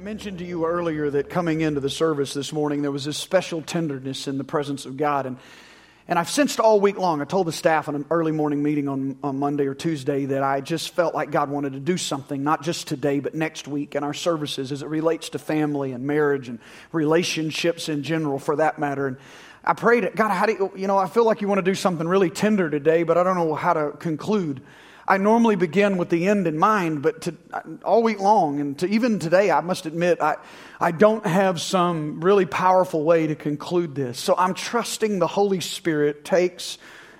mentioned 0.00 0.38
to 0.38 0.46
you 0.46 0.64
earlier 0.64 1.10
that 1.10 1.28
coming 1.28 1.60
into 1.60 1.80
the 1.80 1.90
service 1.90 2.32
this 2.32 2.52
morning, 2.52 2.80
there 2.80 2.90
was 2.90 3.04
this 3.04 3.18
special 3.18 3.60
tenderness 3.60 4.26
in 4.26 4.38
the 4.38 4.44
presence 4.44 4.86
of 4.86 4.96
God. 4.96 5.26
And, 5.26 5.36
and 6.08 6.18
I've 6.18 6.30
sensed 6.30 6.58
all 6.58 6.80
week 6.80 6.98
long, 6.98 7.20
I 7.20 7.26
told 7.26 7.46
the 7.46 7.52
staff 7.52 7.86
in 7.86 7.94
an 7.94 8.06
early 8.10 8.32
morning 8.32 8.62
meeting 8.62 8.88
on, 8.88 9.18
on 9.22 9.38
Monday 9.38 9.66
or 9.66 9.74
Tuesday 9.74 10.24
that 10.24 10.42
I 10.42 10.62
just 10.62 10.94
felt 10.94 11.14
like 11.14 11.30
God 11.30 11.50
wanted 11.50 11.74
to 11.74 11.80
do 11.80 11.98
something, 11.98 12.42
not 12.42 12.62
just 12.62 12.88
today, 12.88 13.20
but 13.20 13.34
next 13.34 13.68
week 13.68 13.94
in 13.94 14.02
our 14.02 14.14
services 14.14 14.72
as 14.72 14.82
it 14.82 14.88
relates 14.88 15.28
to 15.30 15.38
family 15.38 15.92
and 15.92 16.06
marriage 16.06 16.48
and 16.48 16.60
relationships 16.92 17.90
in 17.90 18.02
general, 18.02 18.38
for 18.38 18.56
that 18.56 18.78
matter. 18.78 19.06
And 19.06 19.18
I 19.62 19.74
prayed, 19.74 20.10
God, 20.16 20.30
how 20.30 20.46
do 20.46 20.52
you, 20.52 20.72
you 20.76 20.86
know, 20.86 20.96
I 20.96 21.08
feel 21.08 21.26
like 21.26 21.42
you 21.42 21.48
want 21.48 21.58
to 21.58 21.70
do 21.70 21.74
something 21.74 22.08
really 22.08 22.30
tender 22.30 22.70
today, 22.70 23.02
but 23.02 23.18
I 23.18 23.22
don't 23.22 23.36
know 23.36 23.54
how 23.54 23.74
to 23.74 23.90
conclude. 23.92 24.62
I 25.10 25.16
normally 25.16 25.56
begin 25.56 25.96
with 25.96 26.08
the 26.08 26.28
end 26.28 26.46
in 26.46 26.56
mind, 26.56 27.02
but 27.02 27.22
to, 27.22 27.34
all 27.84 28.04
week 28.04 28.20
long, 28.20 28.60
and 28.60 28.78
to 28.78 28.86
even 28.86 29.18
today, 29.18 29.50
I 29.50 29.60
must 29.60 29.84
admit, 29.84 30.20
I, 30.20 30.36
I 30.78 30.92
don't 30.92 31.26
have 31.26 31.60
some 31.60 32.20
really 32.20 32.46
powerful 32.46 33.02
way 33.02 33.26
to 33.26 33.34
conclude 33.34 33.96
this. 33.96 34.20
So 34.20 34.36
I'm 34.38 34.54
trusting 34.54 35.18
the 35.18 35.26
Holy 35.26 35.58
Spirit 35.58 36.24
takes 36.24 36.78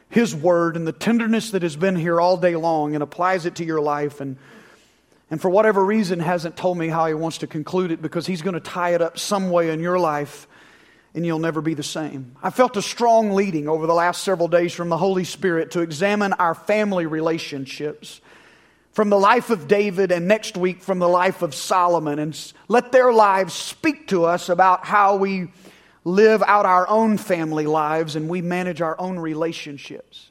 His 0.09 0.37
word 0.37 0.77
and 0.77 0.87
the 0.87 0.93
tenderness 0.93 1.51
that 1.51 1.63
has 1.63 1.75
been 1.75 1.97
here 1.97 2.21
all 2.21 2.37
day 2.37 2.55
long 2.55 2.95
and 2.95 3.03
applies 3.03 3.45
it 3.45 3.57
to 3.57 3.65
your 3.65 3.80
life. 3.80 4.21
And, 4.21 4.37
and 5.29 5.43
for 5.43 5.51
whatever 5.51 5.85
reason, 5.85 6.21
hasn't 6.21 6.57
told 6.57 6.79
me 6.79 6.87
how 6.87 7.09
He 7.09 7.15
wants 7.15 7.38
to 7.38 7.49
conclude 7.49 7.91
it 7.91 8.01
because 8.01 8.25
He's 8.25 8.41
going 8.41 8.55
to 8.55 8.61
tie 8.61 8.95
it 8.95 9.02
up 9.02 9.19
some 9.19 9.51
way 9.51 9.71
in 9.71 9.80
your 9.80 9.99
life 9.99 10.47
and 11.15 11.27
you'll 11.27 11.39
never 11.39 11.61
be 11.61 11.75
the 11.75 11.83
same. 11.83 12.37
I 12.43 12.51
felt 12.51 12.77
a 12.77 12.83
strong 12.83 13.33
leading 13.33 13.69
over 13.69 13.87
the 13.87 13.95
last 13.95 14.23
several 14.23 14.49
days 14.49 14.73
from 14.73 14.89
the 14.89 14.97
Holy 14.97 15.25
Spirit 15.25 15.73
to 15.73 15.81
examine 15.81 16.33
our 16.35 16.55
family 16.55 17.07
relationships 17.07 18.21
from 18.93 19.09
the 19.11 19.19
life 19.19 19.51
of 19.51 19.69
David 19.69 20.13
and 20.13 20.27
next 20.27 20.57
week 20.57 20.83
from 20.83 20.99
the 20.99 21.09
life 21.09 21.43
of 21.43 21.55
Solomon 21.55 22.19
and 22.19 22.53
let 22.69 22.93
their 22.93 23.13
lives 23.13 23.55
speak 23.55 24.09
to 24.09 24.25
us 24.25 24.49
about 24.49 24.85
how 24.85 25.17
we 25.17 25.49
live 26.05 26.43
out 26.43 26.67
our 26.67 26.89
own 26.89 27.19
family 27.19 27.67
lives 27.67 28.17
and 28.17 28.29
we 28.29 28.41
manage 28.41 28.80
our 28.80 28.99
own 29.01 29.19
relationships. 29.19 30.30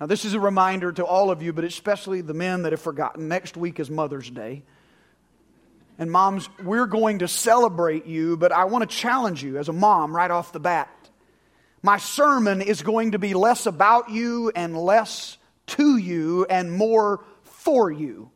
Now, 0.00 0.06
this 0.06 0.24
is 0.24 0.34
a 0.34 0.40
reminder 0.40 0.92
to 0.92 1.04
all 1.04 1.30
of 1.30 1.42
you, 1.42 1.52
but 1.52 1.64
especially 1.64 2.20
the 2.20 2.34
men 2.34 2.62
that 2.62 2.72
have 2.72 2.82
forgotten. 2.82 3.28
Next 3.28 3.56
week 3.56 3.80
is 3.80 3.90
Mother's 3.90 4.30
Day. 4.30 4.62
And 5.98 6.10
moms, 6.10 6.48
we're 6.62 6.86
going 6.86 7.20
to 7.20 7.28
celebrate 7.28 8.06
you, 8.06 8.36
but 8.36 8.52
I 8.52 8.64
want 8.64 8.88
to 8.88 8.96
challenge 8.96 9.42
you 9.42 9.58
as 9.58 9.68
a 9.68 9.72
mom 9.72 10.14
right 10.14 10.30
off 10.30 10.52
the 10.52 10.60
bat. 10.60 10.90
My 11.82 11.98
sermon 11.98 12.60
is 12.60 12.82
going 12.82 13.12
to 13.12 13.18
be 13.18 13.34
less 13.34 13.66
about 13.66 14.10
you 14.10 14.52
and 14.54 14.76
less 14.76 15.38
to 15.68 15.96
you 15.96 16.44
and 16.50 16.72
more 16.72 17.24
for 17.42 17.90
you. 17.90 18.30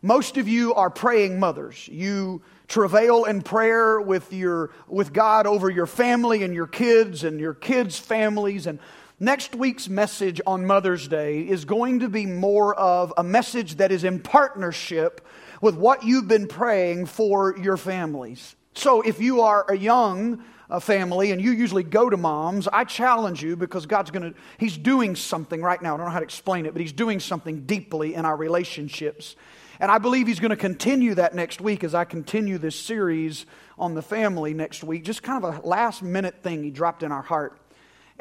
Most 0.00 0.36
of 0.36 0.48
you 0.48 0.74
are 0.74 0.90
praying 0.90 1.38
mothers. 1.38 1.88
You 1.88 2.42
travail 2.68 3.24
in 3.24 3.42
prayer 3.42 4.00
with 4.00 4.32
your 4.32 4.70
with 4.88 5.12
God 5.12 5.46
over 5.46 5.70
your 5.70 5.86
family 5.86 6.42
and 6.42 6.54
your 6.54 6.66
kids 6.66 7.24
and 7.24 7.38
your 7.38 7.54
kids' 7.54 7.98
families 7.98 8.66
and 8.66 8.78
Next 9.22 9.54
week's 9.54 9.88
message 9.88 10.40
on 10.48 10.66
Mother's 10.66 11.06
Day 11.06 11.42
is 11.42 11.64
going 11.64 12.00
to 12.00 12.08
be 12.08 12.26
more 12.26 12.74
of 12.74 13.14
a 13.16 13.22
message 13.22 13.76
that 13.76 13.92
is 13.92 14.02
in 14.02 14.18
partnership 14.18 15.24
with 15.62 15.76
what 15.76 16.02
you've 16.04 16.28
been 16.28 16.46
praying 16.46 17.06
for 17.06 17.56
your 17.56 17.78
families. 17.78 18.54
So 18.74 19.00
if 19.00 19.20
you 19.20 19.40
are 19.40 19.64
a 19.70 19.76
young 19.78 20.44
uh, 20.68 20.80
family 20.80 21.30
and 21.30 21.40
you 21.40 21.52
usually 21.52 21.84
go 21.84 22.10
to 22.10 22.16
moms, 22.16 22.66
I 22.68 22.84
challenge 22.84 23.42
you 23.42 23.56
because 23.56 23.86
God's 23.86 24.10
going 24.10 24.32
to, 24.32 24.38
He's 24.58 24.76
doing 24.76 25.16
something 25.16 25.62
right 25.62 25.80
now. 25.80 25.94
I 25.94 25.96
don't 25.98 26.06
know 26.06 26.12
how 26.12 26.18
to 26.18 26.24
explain 26.24 26.66
it, 26.66 26.72
but 26.72 26.80
He's 26.80 26.92
doing 26.92 27.20
something 27.20 27.64
deeply 27.64 28.14
in 28.14 28.24
our 28.24 28.36
relationships. 28.36 29.36
And 29.78 29.90
I 29.90 29.98
believe 29.98 30.26
He's 30.26 30.40
going 30.40 30.50
to 30.50 30.56
continue 30.56 31.14
that 31.14 31.34
next 31.34 31.60
week 31.60 31.84
as 31.84 31.94
I 31.94 32.04
continue 32.04 32.58
this 32.58 32.78
series 32.78 33.46
on 33.78 33.94
the 33.94 34.02
family 34.02 34.54
next 34.54 34.82
week. 34.82 35.04
Just 35.04 35.22
kind 35.22 35.44
of 35.44 35.64
a 35.64 35.66
last 35.66 36.02
minute 36.02 36.42
thing 36.42 36.64
He 36.64 36.70
dropped 36.70 37.04
in 37.04 37.12
our 37.12 37.22
heart. 37.22 37.61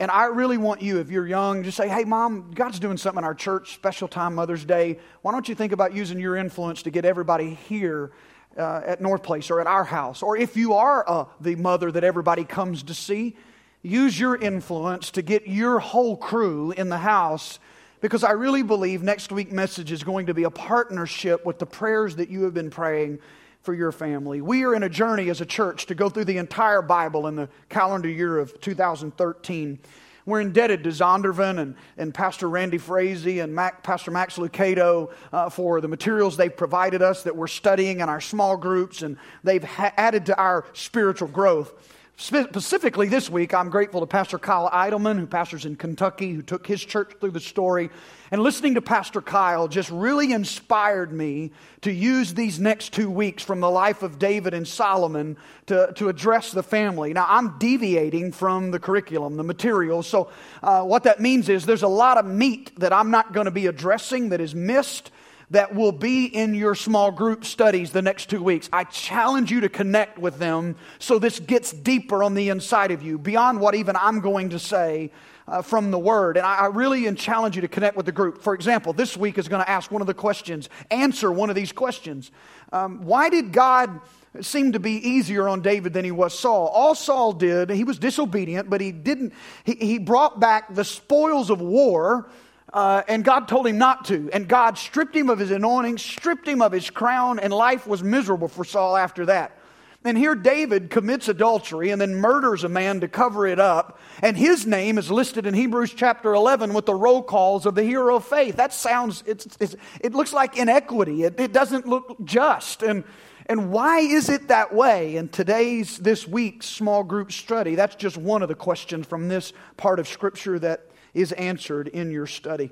And 0.02 0.10
I 0.10 0.26
really 0.26 0.58
want 0.58 0.82
you, 0.82 0.98
if 0.98 1.12
you're 1.12 1.28
young, 1.28 1.62
just 1.62 1.78
say, 1.78 1.88
hey, 1.88 2.06
mom, 2.06 2.50
God's 2.56 2.80
doing 2.80 2.98
something 2.98 3.20
in 3.20 3.24
our 3.24 3.36
church, 3.36 3.76
special 3.76 4.08
time, 4.08 4.34
Mother's 4.34 4.66
Day. 4.66 4.98
Why 5.22 5.32
don't 5.32 5.48
you 5.48 5.54
think 5.54 5.74
about 5.74 5.94
using 5.94 6.18
your 6.18 6.36
influence 6.36 6.82
to 6.82 6.90
get 6.90 7.06
everybody 7.06 7.54
here 7.54 8.12
uh, 8.58 8.82
at 8.84 9.00
North 9.00 9.22
Place 9.22 9.52
or 9.52 9.62
at 9.62 9.68
our 9.68 9.84
house? 9.84 10.24
Or 10.24 10.36
if 10.36 10.58
you 10.58 10.74
are 10.74 11.08
uh, 11.08 11.26
the 11.40 11.54
mother 11.54 11.92
that 11.92 12.04
everybody 12.04 12.46
comes 12.46 12.82
to 12.82 12.96
see, 12.96 13.36
use 13.84 14.20
your 14.20 14.36
influence 14.36 15.12
to 15.12 15.22
get 15.22 15.48
your 15.48 15.78
whole 15.78 16.18
crew 16.18 16.72
in 16.72 16.90
the 16.90 16.98
house 16.98 17.60
because 18.00 18.24
I 18.24 18.32
really 18.32 18.64
believe 18.64 19.04
next 19.04 19.32
week's 19.32 19.52
message 19.52 19.92
is 19.92 20.04
going 20.04 20.26
to 20.26 20.34
be 20.34 20.46
a 20.46 20.50
partnership 20.50 21.46
with 21.46 21.60
the 21.60 21.68
prayers 21.68 22.16
that 22.16 22.28
you 22.28 22.42
have 22.46 22.56
been 22.56 22.72
praying 22.72 23.20
for 23.62 23.74
your 23.74 23.92
family. 23.92 24.42
We 24.42 24.64
are 24.64 24.74
in 24.74 24.84
a 24.84 24.90
journey 24.90 25.30
as 25.30 25.42
a 25.42 25.46
church 25.46 25.86
to 25.88 25.96
go 25.96 26.10
through 26.10 26.26
the 26.26 26.38
entire 26.38 26.82
Bible 26.82 27.28
in 27.28 27.36
the 27.36 27.50
calendar 27.70 28.10
year 28.10 28.40
of 28.40 28.60
2013. 28.60 29.80
We're 30.26 30.42
indebted 30.42 30.84
to 30.84 30.90
Zondervan 30.90 31.60
and, 31.60 31.76
and 31.98 32.14
Pastor 32.14 32.48
Randy 32.48 32.78
Frazee 32.78 33.40
and 33.40 33.54
Mac, 33.54 33.84
Pastor 33.84 34.12
Max 34.12 34.38
Lucado 34.38 35.12
uh, 35.34 35.50
for 35.50 35.82
the 35.82 35.88
materials 35.88 36.38
they've 36.38 36.56
provided 36.56 37.02
us 37.02 37.24
that 37.24 37.36
we're 37.36 37.48
studying 37.48 38.02
in 38.02 38.10
our 38.10 38.22
small 38.22 38.56
groups, 38.56 39.02
and 39.02 39.18
they've 39.44 39.64
ha- 39.64 39.94
added 39.98 40.28
to 40.28 40.38
our 40.38 40.66
spiritual 40.74 41.28
growth. 41.28 41.74
Specifically, 42.18 43.08
this 43.08 43.32
week, 43.32 43.52
I'm 43.52 43.70
grateful 43.72 44.02
to 44.02 44.06
Pastor 44.06 44.38
Kyle 44.38 44.70
Idleman, 44.72 45.18
who 45.18 45.26
pastors 45.26 45.66
in 45.66 45.76
Kentucky, 45.76 46.34
who 46.34 46.44
took 46.44 46.68
his 46.68 46.84
church 46.84 47.14
through 47.20 47.32
the 47.32 47.40
story. 47.40 47.90
And 48.30 48.44
listening 48.44 48.76
to 48.76 48.82
Pastor 48.82 49.22
Kyle 49.22 49.68
just 49.68 49.90
really 49.90 50.32
inspired 50.32 51.12
me 51.12 51.52
to 51.82 51.92
use 51.92 52.36
these 52.36 52.60
next 52.60 52.94
two 52.94 53.10
weeks 53.10 53.42
from 53.42 53.60
the 53.60 53.72
life 53.72 54.04
of 54.04 54.20
David 54.20 54.54
and 54.54 54.68
Solomon 54.68 55.36
to, 55.66 55.92
to 55.96 56.10
address 56.10 56.52
the 56.52 56.64
family. 56.64 57.12
Now, 57.12 57.26
I'm 57.28 57.58
deviating 57.58 58.34
from 58.34 58.70
the 58.70 58.80
curriculum, 58.80 59.36
the 59.36 59.44
material. 59.44 60.04
So, 60.04 60.30
uh, 60.62 60.84
what 60.84 61.04
that 61.04 61.20
means 61.20 61.50
is 61.50 61.66
there's 61.66 61.82
a 61.82 61.88
lot 61.88 62.18
of 62.18 62.26
meat 62.26 62.72
that 62.80 62.94
I'm 62.94 63.10
not 63.10 63.34
going 63.34 63.46
to 63.46 63.52
be 63.52 63.66
addressing 63.66 64.30
that 64.30 64.40
is 64.40 64.54
missed 64.54 65.12
that 65.52 65.76
will 65.76 65.92
be 65.92 66.26
in 66.26 66.56
your 66.56 66.76
small 66.76 67.12
group 67.12 67.46
studies 67.46 67.92
the 67.92 68.02
next 68.02 68.30
two 68.30 68.42
weeks. 68.42 68.70
I 68.72 68.86
challenge 68.86 69.52
you 69.52 69.62
to 69.62 69.70
connect 69.70 70.18
with 70.18 70.40
them 70.40 70.76
so 70.98 71.20
this 71.20 71.40
gets 71.40 71.72
deeper 71.72 72.24
on 72.24 72.34
the 72.34 72.50
inside 72.50 72.92
of 72.92 73.04
you, 73.04 73.18
beyond 73.18 73.60
what 73.60 73.76
even 73.76 73.96
I'm 73.96 74.22
going 74.22 74.50
to 74.50 74.60
say 74.60 75.12
uh, 75.48 75.62
from 75.62 75.92
the 75.92 76.00
Word. 76.00 76.38
And 76.38 76.46
I, 76.46 76.56
I 76.56 76.66
really 76.68 77.14
challenge 77.16 77.56
you 77.56 77.62
to 77.62 77.68
connect 77.68 77.98
with 77.98 78.06
the 78.06 78.12
group. 78.12 78.42
For 78.42 78.54
example, 78.54 78.94
this 78.94 79.18
week 79.18 79.38
is 79.38 79.48
going 79.48 79.62
to 79.62 79.70
ask 79.70 79.92
one 79.92 80.02
of 80.02 80.08
the 80.08 80.14
questions, 80.14 80.70
answer 80.90 81.32
one 81.32 81.50
of 81.50 81.56
these 81.56 81.74
questions. 81.74 82.32
Um, 82.72 83.04
why 83.04 83.30
did 83.30 83.52
God 83.52 84.00
seem 84.40 84.72
to 84.72 84.80
be 84.80 84.94
easier 84.94 85.50
on 85.50 85.62
David 85.62 85.92
than 85.92 86.06
he 86.06 86.12
was 86.12 86.38
Saul. 86.38 86.68
All 86.68 86.96
Saul 86.96 87.34
did, 87.34 87.70
he 87.70 87.84
was 87.84 88.00
disobedient, 88.00 88.70
but 88.70 88.80
he 88.80 88.94
didn't, 88.94 89.34
he, 89.66 89.76
he 89.76 90.00
brought 90.00 90.40
back 90.40 90.74
the 90.74 90.86
spoils 90.86 91.50
of 91.50 91.60
war 91.60 92.30
uh, 92.74 93.04
and 93.08 93.24
God 93.24 93.48
told 93.48 93.68
him 93.68 93.78
not 93.78 94.06
to. 94.06 94.30
And 94.32 94.48
God 94.48 94.78
stripped 94.78 95.16
him 95.16 95.30
of 95.30 95.40
his 95.40 95.52
anointing, 95.52 95.98
stripped 95.98 96.48
him 96.48 96.62
of 96.62 96.72
his 96.72 96.90
crown, 96.90 97.40
and 97.40 97.52
life 97.52 97.86
was 97.86 98.04
miserable 98.04 98.48
for 98.48 98.64
Saul 98.64 98.96
after 98.96 99.26
that. 99.28 99.58
And 100.04 100.18
here 100.18 100.34
David 100.34 100.90
commits 100.90 101.28
adultery 101.28 101.92
and 101.92 102.02
then 102.02 102.16
murders 102.16 102.64
a 102.64 102.70
man 102.70 103.02
to 103.02 103.08
cover 103.08 103.46
it 103.46 103.60
up. 103.60 104.00
And 104.24 104.36
his 104.36 104.66
name 104.66 104.98
is 104.98 105.12
listed 105.12 105.46
in 105.46 105.54
Hebrews 105.54 105.94
chapter 105.94 106.34
11 106.34 106.74
with 106.74 106.88
the 106.88 106.96
roll 106.96 107.22
calls 107.22 107.68
of 107.68 107.76
the 107.76 107.84
hero 107.84 108.16
of 108.16 108.26
faith. 108.26 108.56
That 108.56 108.74
sounds, 108.74 109.24
it's, 109.28 109.48
it's, 109.60 109.76
it 110.00 110.16
looks 110.16 110.34
like 110.34 110.58
inequity. 110.58 111.24
It, 111.24 111.40
it 111.40 111.54
doesn't 111.54 111.88
look 111.88 112.18
just. 112.26 112.82
And, 112.82 113.04
and 113.46 113.72
why 113.72 114.00
is 114.00 114.30
it 114.30 114.48
that 114.48 114.74
way? 114.74 115.18
In 115.18 115.30
today's, 115.30 116.00
this 116.00 116.28
week's 116.28 116.66
small 116.66 117.04
group 117.04 117.32
study, 117.32 117.76
that's 117.76 117.96
just 117.96 118.18
one 118.18 118.42
of 118.42 118.48
the 118.48 118.56
questions 118.56 119.06
from 119.06 119.28
this 119.28 119.54
part 119.78 120.00
of 120.00 120.08
Scripture 120.08 120.58
that 120.60 120.88
is 121.14 121.32
answered 121.32 121.88
in 121.88 122.12
your 122.12 122.28
study. 122.28 122.72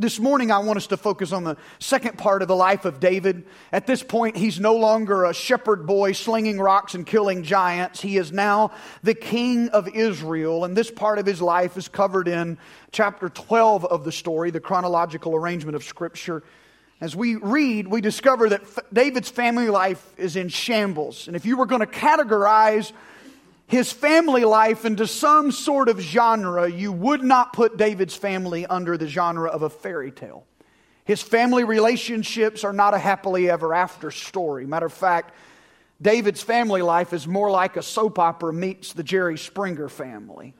This 0.00 0.18
morning, 0.18 0.50
I 0.50 0.60
want 0.60 0.78
us 0.78 0.86
to 0.86 0.96
focus 0.96 1.30
on 1.30 1.44
the 1.44 1.58
second 1.78 2.16
part 2.16 2.40
of 2.40 2.48
the 2.48 2.56
life 2.56 2.86
of 2.86 3.00
David. 3.00 3.44
At 3.70 3.86
this 3.86 4.02
point, 4.02 4.36
he's 4.36 4.58
no 4.58 4.76
longer 4.76 5.24
a 5.24 5.34
shepherd 5.34 5.86
boy 5.86 6.12
slinging 6.12 6.58
rocks 6.58 6.94
and 6.94 7.04
killing 7.04 7.42
giants. 7.42 8.00
He 8.00 8.16
is 8.16 8.32
now 8.32 8.70
the 9.02 9.12
king 9.12 9.68
of 9.68 9.88
Israel, 9.88 10.64
and 10.64 10.74
this 10.74 10.90
part 10.90 11.18
of 11.18 11.26
his 11.26 11.42
life 11.42 11.76
is 11.76 11.86
covered 11.86 12.28
in 12.28 12.56
chapter 12.92 13.28
12 13.28 13.84
of 13.84 14.04
the 14.04 14.12
story, 14.12 14.50
the 14.50 14.60
chronological 14.60 15.34
arrangement 15.34 15.76
of 15.76 15.84
Scripture. 15.84 16.42
As 17.02 17.14
we 17.14 17.34
read, 17.34 17.86
we 17.88 18.00
discover 18.00 18.48
that 18.50 18.62
David's 18.94 19.28
family 19.28 19.68
life 19.68 20.14
is 20.16 20.34
in 20.34 20.48
shambles. 20.48 21.26
And 21.26 21.36
if 21.36 21.44
you 21.44 21.58
were 21.58 21.66
going 21.66 21.80
to 21.80 21.86
categorize 21.86 22.92
his 23.70 23.92
family 23.92 24.44
life 24.44 24.84
into 24.84 25.06
some 25.06 25.52
sort 25.52 25.88
of 25.88 26.00
genre, 26.00 26.68
you 26.68 26.90
would 26.90 27.22
not 27.22 27.52
put 27.52 27.76
David's 27.76 28.16
family 28.16 28.66
under 28.66 28.98
the 28.98 29.06
genre 29.06 29.48
of 29.48 29.62
a 29.62 29.70
fairy 29.70 30.10
tale. 30.10 30.44
His 31.04 31.22
family 31.22 31.62
relationships 31.62 32.64
are 32.64 32.72
not 32.72 32.94
a 32.94 32.98
happily 32.98 33.48
ever 33.48 33.72
after 33.72 34.10
story. 34.10 34.66
Matter 34.66 34.86
of 34.86 34.92
fact, 34.92 35.36
David's 36.02 36.42
family 36.42 36.82
life 36.82 37.12
is 37.12 37.28
more 37.28 37.48
like 37.48 37.76
a 37.76 37.82
soap 37.82 38.18
opera 38.18 38.52
meets 38.52 38.92
the 38.92 39.04
Jerry 39.04 39.38
Springer 39.38 39.88
family. 39.88 40.52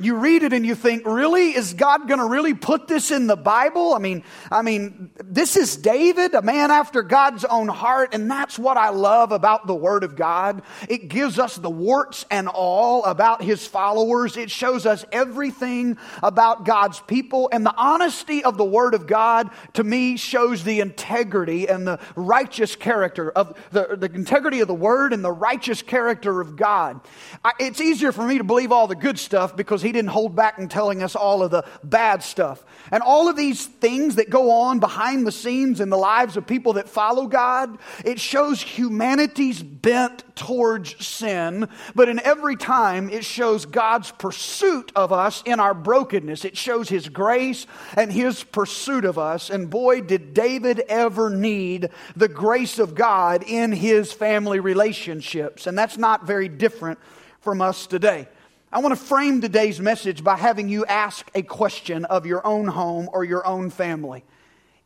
You 0.00 0.16
read 0.16 0.42
it 0.42 0.52
and 0.52 0.64
you 0.64 0.74
think, 0.74 1.06
really? 1.06 1.54
Is 1.54 1.74
God 1.74 2.08
going 2.08 2.20
to 2.20 2.26
really 2.26 2.54
put 2.54 2.88
this 2.88 3.10
in 3.10 3.26
the 3.26 3.36
Bible? 3.36 3.94
I 3.94 3.98
mean, 3.98 4.24
I 4.50 4.62
mean, 4.62 5.10
this 5.22 5.56
is 5.56 5.76
David, 5.76 6.34
a 6.34 6.42
man 6.42 6.70
after 6.70 7.02
God's 7.02 7.44
own 7.44 7.68
heart, 7.68 8.14
and 8.14 8.30
that's 8.30 8.58
what 8.58 8.76
I 8.76 8.88
love 8.88 9.30
about 9.30 9.66
the 9.66 9.74
Word 9.74 10.02
of 10.02 10.16
God. 10.16 10.62
It 10.88 11.08
gives 11.08 11.38
us 11.38 11.56
the 11.56 11.70
warts 11.70 12.24
and 12.30 12.48
all 12.48 13.04
about 13.04 13.42
His 13.42 13.66
followers. 13.66 14.36
It 14.36 14.50
shows 14.50 14.86
us 14.86 15.04
everything 15.12 15.98
about 16.22 16.64
God's 16.64 17.00
people, 17.00 17.50
and 17.52 17.64
the 17.66 17.74
honesty 17.76 18.42
of 18.42 18.56
the 18.56 18.64
Word 18.64 18.94
of 18.94 19.06
God, 19.06 19.50
to 19.74 19.84
me, 19.84 20.16
shows 20.16 20.64
the 20.64 20.80
integrity 20.80 21.68
and 21.68 21.86
the 21.86 22.00
righteous 22.16 22.74
character 22.74 23.30
of 23.30 23.56
the, 23.70 23.96
the 23.96 24.10
integrity 24.14 24.60
of 24.60 24.68
the 24.68 24.74
Word 24.74 25.12
and 25.12 25.24
the 25.24 25.32
righteous 25.32 25.82
character 25.82 26.40
of 26.40 26.56
God. 26.56 27.00
I, 27.44 27.52
it's 27.60 27.80
easier 27.80 28.12
for 28.12 28.26
me 28.26 28.38
to 28.38 28.44
believe 28.44 28.72
all 28.72 28.86
the 28.86 28.96
good 28.96 29.18
stuff 29.18 29.54
because 29.56 29.82
He 29.82 29.89
didn't 29.92 30.10
hold 30.10 30.34
back 30.34 30.58
in 30.58 30.68
telling 30.68 31.02
us 31.02 31.14
all 31.14 31.42
of 31.42 31.50
the 31.50 31.64
bad 31.82 32.22
stuff. 32.22 32.64
And 32.90 33.02
all 33.02 33.28
of 33.28 33.36
these 33.36 33.66
things 33.66 34.16
that 34.16 34.30
go 34.30 34.50
on 34.50 34.78
behind 34.78 35.26
the 35.26 35.32
scenes 35.32 35.80
in 35.80 35.90
the 35.90 35.96
lives 35.96 36.36
of 36.36 36.46
people 36.46 36.74
that 36.74 36.88
follow 36.88 37.26
God, 37.26 37.78
it 38.04 38.20
shows 38.20 38.60
humanity's 38.62 39.62
bent 39.62 40.24
towards 40.34 41.04
sin, 41.04 41.68
but 41.94 42.08
in 42.08 42.20
every 42.20 42.56
time 42.56 43.10
it 43.10 43.24
shows 43.24 43.66
God's 43.66 44.10
pursuit 44.12 44.92
of 44.96 45.12
us 45.12 45.42
in 45.44 45.60
our 45.60 45.74
brokenness. 45.74 46.44
It 46.44 46.56
shows 46.56 46.88
His 46.88 47.08
grace 47.08 47.66
and 47.94 48.12
His 48.12 48.42
pursuit 48.42 49.04
of 49.04 49.18
us. 49.18 49.50
And 49.50 49.70
boy, 49.70 50.00
did 50.00 50.34
David 50.34 50.80
ever 50.88 51.30
need 51.30 51.90
the 52.16 52.28
grace 52.28 52.78
of 52.78 52.94
God 52.94 53.44
in 53.46 53.72
his 53.72 54.12
family 54.12 54.60
relationships. 54.60 55.66
And 55.66 55.76
that's 55.76 55.98
not 55.98 56.26
very 56.26 56.48
different 56.48 56.98
from 57.40 57.60
us 57.60 57.86
today. 57.86 58.28
I 58.72 58.78
want 58.78 58.96
to 58.96 59.04
frame 59.04 59.40
today's 59.40 59.80
message 59.80 60.22
by 60.22 60.36
having 60.36 60.68
you 60.68 60.86
ask 60.86 61.28
a 61.34 61.42
question 61.42 62.04
of 62.04 62.24
your 62.24 62.46
own 62.46 62.68
home 62.68 63.10
or 63.12 63.24
your 63.24 63.44
own 63.44 63.68
family. 63.68 64.24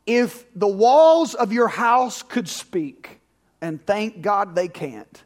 If 0.07 0.43
the 0.55 0.67
walls 0.67 1.35
of 1.35 1.53
your 1.53 1.67
house 1.67 2.23
could 2.23 2.49
speak, 2.49 3.19
and 3.61 3.85
thank 3.85 4.21
God 4.21 4.55
they 4.55 4.69
can't, 4.69 5.23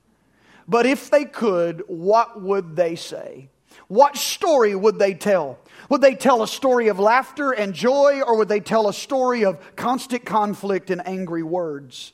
but 0.67 0.85
if 0.85 1.09
they 1.09 1.23
could, 1.23 1.83
what 1.87 2.41
would 2.41 2.75
they 2.75 2.97
say? 2.97 3.47
What 3.87 4.17
story 4.17 4.75
would 4.75 4.99
they 4.99 5.13
tell? 5.13 5.57
Would 5.87 6.01
they 6.01 6.15
tell 6.15 6.43
a 6.43 6.47
story 6.47 6.89
of 6.89 6.99
laughter 6.99 7.51
and 7.51 7.73
joy, 7.73 8.21
or 8.27 8.37
would 8.37 8.49
they 8.49 8.59
tell 8.59 8.89
a 8.89 8.93
story 8.93 9.45
of 9.45 9.57
constant 9.77 10.25
conflict 10.25 10.89
and 10.89 11.07
angry 11.07 11.43
words? 11.43 12.11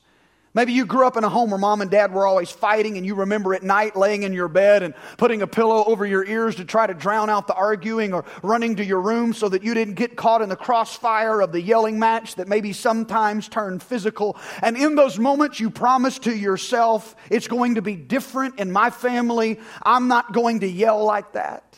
Maybe 0.56 0.72
you 0.72 0.86
grew 0.86 1.06
up 1.06 1.18
in 1.18 1.22
a 1.22 1.28
home 1.28 1.50
where 1.50 1.58
mom 1.58 1.82
and 1.82 1.90
dad 1.90 2.14
were 2.14 2.26
always 2.26 2.50
fighting, 2.50 2.96
and 2.96 3.04
you 3.04 3.14
remember 3.14 3.52
at 3.52 3.62
night 3.62 3.94
laying 3.94 4.22
in 4.22 4.32
your 4.32 4.48
bed 4.48 4.82
and 4.82 4.94
putting 5.18 5.42
a 5.42 5.46
pillow 5.46 5.84
over 5.84 6.06
your 6.06 6.24
ears 6.24 6.56
to 6.56 6.64
try 6.64 6.86
to 6.86 6.94
drown 6.94 7.28
out 7.28 7.46
the 7.46 7.52
arguing, 7.52 8.14
or 8.14 8.24
running 8.42 8.76
to 8.76 8.84
your 8.84 9.02
room 9.02 9.34
so 9.34 9.50
that 9.50 9.62
you 9.62 9.74
didn't 9.74 9.96
get 9.96 10.16
caught 10.16 10.40
in 10.40 10.48
the 10.48 10.56
crossfire 10.56 11.42
of 11.42 11.52
the 11.52 11.60
yelling 11.60 11.98
match 11.98 12.36
that 12.36 12.48
maybe 12.48 12.72
sometimes 12.72 13.50
turned 13.50 13.82
physical. 13.82 14.38
And 14.62 14.78
in 14.78 14.94
those 14.94 15.18
moments, 15.18 15.60
you 15.60 15.68
promise 15.68 16.18
to 16.20 16.34
yourself, 16.34 17.14
it's 17.28 17.48
going 17.48 17.74
to 17.74 17.82
be 17.82 17.94
different 17.94 18.58
in 18.58 18.72
my 18.72 18.88
family. 18.88 19.60
I'm 19.82 20.08
not 20.08 20.32
going 20.32 20.60
to 20.60 20.66
yell 20.66 21.04
like 21.04 21.32
that. 21.34 21.76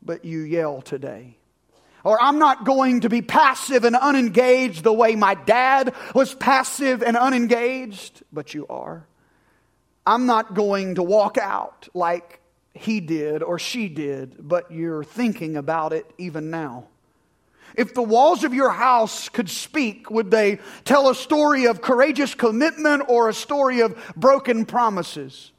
But 0.00 0.24
you 0.24 0.40
yell 0.40 0.80
today. 0.80 1.36
Or 2.04 2.22
I'm 2.22 2.38
not 2.38 2.64
going 2.64 3.00
to 3.00 3.08
be 3.08 3.22
passive 3.22 3.84
and 3.84 3.96
unengaged 3.96 4.84
the 4.84 4.92
way 4.92 5.16
my 5.16 5.34
dad 5.34 5.94
was 6.14 6.34
passive 6.34 7.02
and 7.02 7.16
unengaged, 7.16 8.22
but 8.30 8.52
you 8.52 8.66
are. 8.68 9.06
I'm 10.06 10.26
not 10.26 10.54
going 10.54 10.96
to 10.96 11.02
walk 11.02 11.38
out 11.38 11.88
like 11.94 12.40
he 12.74 13.00
did 13.00 13.42
or 13.42 13.58
she 13.58 13.88
did, 13.88 14.36
but 14.38 14.70
you're 14.70 15.02
thinking 15.02 15.56
about 15.56 15.94
it 15.94 16.04
even 16.18 16.50
now. 16.50 16.88
If 17.74 17.94
the 17.94 18.02
walls 18.02 18.44
of 18.44 18.52
your 18.52 18.70
house 18.70 19.28
could 19.30 19.48
speak, 19.48 20.10
would 20.10 20.30
they 20.30 20.58
tell 20.84 21.08
a 21.08 21.14
story 21.14 21.66
of 21.66 21.80
courageous 21.80 22.34
commitment 22.34 23.04
or 23.08 23.28
a 23.28 23.34
story 23.34 23.80
of 23.80 23.96
broken 24.14 24.66
promises? 24.66 25.52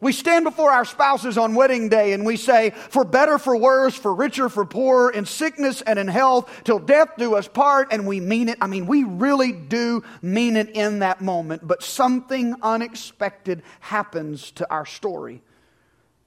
We 0.00 0.12
stand 0.12 0.44
before 0.44 0.70
our 0.70 0.84
spouses 0.84 1.36
on 1.36 1.56
wedding 1.56 1.88
day 1.88 2.12
and 2.12 2.24
we 2.24 2.36
say, 2.36 2.70
for 2.70 3.04
better, 3.04 3.36
for 3.36 3.56
worse, 3.56 3.96
for 3.96 4.14
richer, 4.14 4.48
for 4.48 4.64
poorer, 4.64 5.10
in 5.10 5.26
sickness 5.26 5.82
and 5.82 5.98
in 5.98 6.06
health, 6.06 6.48
till 6.62 6.78
death 6.78 7.16
do 7.18 7.34
us 7.34 7.48
part, 7.48 7.92
and 7.92 8.06
we 8.06 8.20
mean 8.20 8.48
it. 8.48 8.58
I 8.60 8.68
mean, 8.68 8.86
we 8.86 9.02
really 9.02 9.50
do 9.50 10.04
mean 10.22 10.56
it 10.56 10.70
in 10.70 11.00
that 11.00 11.20
moment, 11.20 11.66
but 11.66 11.82
something 11.82 12.54
unexpected 12.62 13.62
happens 13.80 14.52
to 14.52 14.70
our 14.70 14.86
story. 14.86 15.42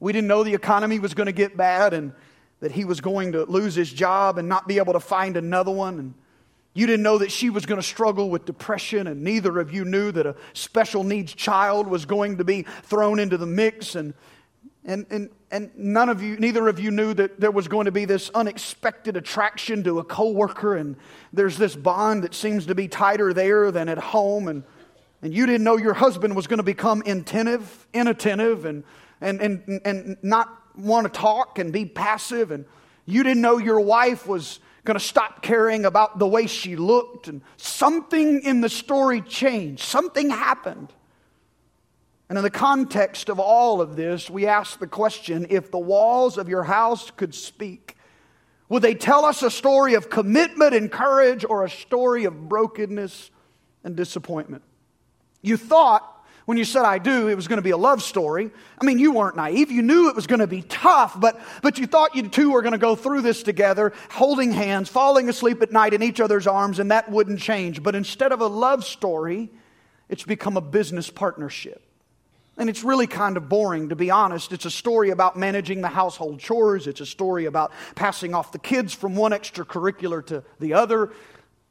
We 0.02 0.12
didn't 0.12 0.28
know 0.28 0.44
the 0.44 0.54
economy 0.54 1.00
was 1.00 1.14
going 1.14 1.28
to 1.28 1.32
get 1.32 1.56
bad 1.56 1.94
and 1.94 2.12
that 2.60 2.74
he 2.74 2.84
was 2.84 3.00
going 3.00 3.32
to 3.32 3.46
lose 3.46 3.74
his 3.74 3.92
job 3.92 4.38
and 4.38 4.50
not 4.50 4.68
be 4.68 4.80
able 4.80 4.94
to 4.94 5.00
find 5.00 5.38
another 5.38 5.72
one. 5.72 5.98
And 5.98 6.14
you 6.74 6.88
didn't 6.88 7.04
know 7.04 7.18
that 7.18 7.32
she 7.32 7.50
was 7.50 7.66
going 7.66 7.82
to 7.82 7.86
struggle 7.86 8.30
with 8.30 8.46
depression, 8.46 9.08
and 9.08 9.24
neither 9.24 9.60
of 9.60 9.74
you 9.74 9.84
knew 9.84 10.12
that 10.14 10.26
a 10.26 10.36
special 10.54 11.04
needs 11.04 11.34
child 11.34 11.86
was 11.86 12.06
going 12.06 12.38
to 12.38 12.46
be 12.46 12.66
thrown 12.84 13.20
into 13.20 13.38
the 13.38 13.46
mix. 13.46 13.96
And, 13.96 14.14
and, 14.86 15.06
and, 15.10 15.30
and 15.52 15.72
none 15.76 16.08
of 16.08 16.24
you, 16.24 16.38
neither 16.38 16.70
of 16.70 16.80
you 16.80 16.90
knew 16.90 17.14
that 17.14 17.42
there 17.42 17.52
was 17.52 17.68
going 17.68 17.86
to 17.86 17.92
be 17.92 18.06
this 18.06 18.30
unexpected 18.34 19.18
attraction 19.18 19.84
to 19.84 20.00
a 20.00 20.04
coworker, 20.04 20.78
and 20.78 20.96
there's 21.34 21.58
this 21.58 21.76
bond 21.76 22.24
that 22.24 22.34
seems 22.34 22.66
to 22.68 22.76
be 22.76 22.88
tighter 22.88 23.34
there 23.34 23.70
than 23.72 23.90
at 23.90 23.98
home. 23.98 24.48
And, 24.48 24.64
and 25.22 25.34
you 25.34 25.46
didn't 25.46 25.66
know 25.66 25.78
your 25.78 25.94
husband 25.94 26.38
was 26.38 26.48
going 26.48 26.60
to 26.60 26.64
become 26.64 27.02
inattentive, 27.06 27.86
inattentive, 27.94 28.64
and, 28.64 28.86
and, 29.20 29.42
and, 29.42 29.82
and 29.84 30.18
not 30.24 30.50
want 30.78 31.12
to 31.12 31.20
talk 31.20 31.60
and 31.60 31.74
be 31.74 31.86
passive. 31.86 32.52
And 32.52 32.64
you 33.06 33.24
didn't 33.24 33.42
know 33.42 33.58
your 33.58 33.82
wife 33.82 34.26
was 34.26 34.62
going 34.84 34.98
to 34.98 35.04
stop 35.04 35.42
caring 35.42 35.86
about 35.86 36.20
the 36.20 36.28
way 36.28 36.48
she 36.48 36.76
looked, 36.76 37.28
and 37.28 37.42
something 37.58 38.42
in 38.44 38.62
the 38.62 38.70
story 38.70 39.22
changed. 39.22 39.84
Something 39.84 40.30
happened. 40.30 40.92
And 42.30 42.38
in 42.38 42.44
the 42.44 42.50
context 42.50 43.30
of 43.30 43.40
all 43.40 43.82
of 43.82 43.96
this, 43.96 44.30
we 44.30 44.48
ask 44.48 44.80
the 44.80 44.88
question 44.88 45.48
if 45.50 45.70
the 45.70 45.78
walls 45.78 46.38
of 46.38 46.48
your 46.48 46.64
house 46.64 47.12
could 47.12 47.36
speak, 47.36 47.98
would 48.70 48.82
they 48.82 48.96
tell 48.96 49.26
us 49.26 49.44
a 49.44 49.52
story 49.52 49.96
of 49.96 50.10
commitment 50.10 50.74
and 50.74 50.90
courage 50.90 51.44
or 51.44 51.66
a 51.66 51.70
story 51.70 52.24
of 52.24 52.48
brokenness 52.48 53.32
and 53.84 53.98
disappointment? 53.98 54.64
You 55.42 55.58
thought 55.58 56.11
when 56.46 56.58
you 56.58 56.66
said 56.66 56.84
I 56.84 56.98
do, 56.98 57.28
it 57.28 57.36
was 57.36 57.48
going 57.48 57.58
to 57.58 57.64
be 57.64 57.72
a 57.72 57.78
love 57.78 58.02
story. 58.02 58.52
I 58.80 58.86
mean, 58.86 59.00
you 59.00 59.14
weren't 59.14 59.36
naive. 59.36 59.72
You 59.72 59.82
knew 59.82 60.10
it 60.10 60.16
was 60.16 60.28
going 60.28 60.40
to 60.40 60.48
be 60.48 60.64
tough, 60.64 61.20
but, 61.20 61.40
but 61.62 61.78
you 61.78 61.86
thought 61.86 62.16
you 62.16 62.28
two 62.28 62.52
were 62.52 62.62
going 62.62 62.72
to 62.74 62.78
go 62.78 62.96
through 62.96 63.22
this 63.22 63.44
together, 63.44 63.94
holding 64.10 64.52
hands, 64.52 64.90
falling 64.90 65.30
asleep 65.30 65.62
at 65.62 65.72
night 65.72 65.94
in 65.94 66.02
each 66.02 66.20
other's 66.20 66.48
arms, 66.48 66.80
and 66.80 66.92
that 66.92 67.10
wouldn't 67.12 67.40
change. 67.40 67.84
But 67.84 67.96
instead 67.96 68.32
of 68.32 68.42
a 68.42 68.48
love 68.48 68.84
story, 68.84 69.52
it's 70.10 70.24
become 70.24 70.58
a 70.58 70.62
business 70.62 71.10
partnership. 71.10 71.82
And 72.58 72.70
it's 72.70 72.84
really 72.84 73.08
kind 73.08 73.38
of 73.38 73.48
boring, 73.48 73.90
to 73.90 73.96
be 73.96 74.12
honest. 74.12 74.52
It's 74.52 74.66
a 74.66 74.72
story 74.72 75.10
about 75.10 75.38
managing 75.38 75.82
the 75.82 75.88
household 75.88 76.40
chores. 76.40 76.86
It's 76.86 77.02
a 77.02 77.06
story 77.06 77.46
about 77.46 77.72
passing 77.96 78.36
off 78.36 78.52
the 78.52 78.60
kids 78.60 78.94
from 78.94 79.16
one 79.16 79.32
extracurricular 79.32 80.26
to 80.28 80.44
the 80.60 80.74
other. 80.74 81.12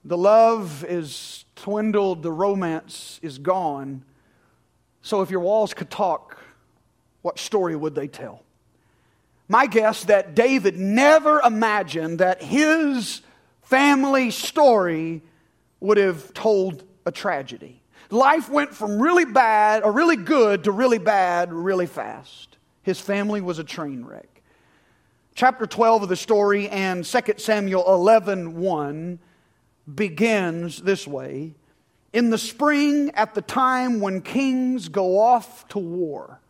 The 0.04 0.16
love 0.16 0.84
is 0.88 1.44
dwindled, 1.56 2.22
the 2.22 2.32
romance 2.32 3.20
is 3.22 3.38
gone. 3.38 4.04
So 5.02 5.22
if 5.22 5.30
your 5.30 5.40
walls 5.40 5.74
could 5.74 5.90
talk, 5.90 6.38
what 7.22 7.38
story 7.38 7.76
would 7.76 7.94
they 7.94 8.08
tell? 8.08 8.42
My 9.48 9.66
guess 9.66 10.04
that 10.04 10.34
David 10.34 10.78
never 10.78 11.40
imagined 11.40 12.20
that 12.20 12.42
his 12.42 13.22
family 13.62 14.30
story 14.30 15.22
would 15.80 15.96
have 15.96 16.32
told 16.34 16.84
a 17.06 17.10
tragedy. 17.10 17.80
Life 18.10 18.48
went 18.48 18.74
from 18.74 19.00
really 19.00 19.24
bad 19.24 19.82
or 19.82 19.92
really 19.92 20.16
good 20.16 20.64
to 20.64 20.72
really 20.72 20.98
bad 20.98 21.52
really 21.52 21.86
fast. 21.86 22.58
His 22.82 23.00
family 23.00 23.40
was 23.40 23.58
a 23.58 23.64
train 23.64 24.04
wreck. 24.04 24.42
Chapter 25.34 25.66
12 25.66 26.04
of 26.04 26.08
the 26.08 26.16
story 26.16 26.68
and 26.68 27.04
2 27.04 27.20
Samuel 27.38 27.84
11 27.86 28.56
1 28.56 29.18
begins 29.94 30.82
this 30.82 31.06
way 31.06 31.54
in 32.12 32.30
the 32.30 32.38
spring 32.38 33.10
at 33.14 33.34
the 33.34 33.42
time 33.42 34.00
when 34.00 34.20
kings 34.20 34.88
go 34.88 35.18
off 35.18 35.66
to 35.68 35.78
war. 35.78 36.40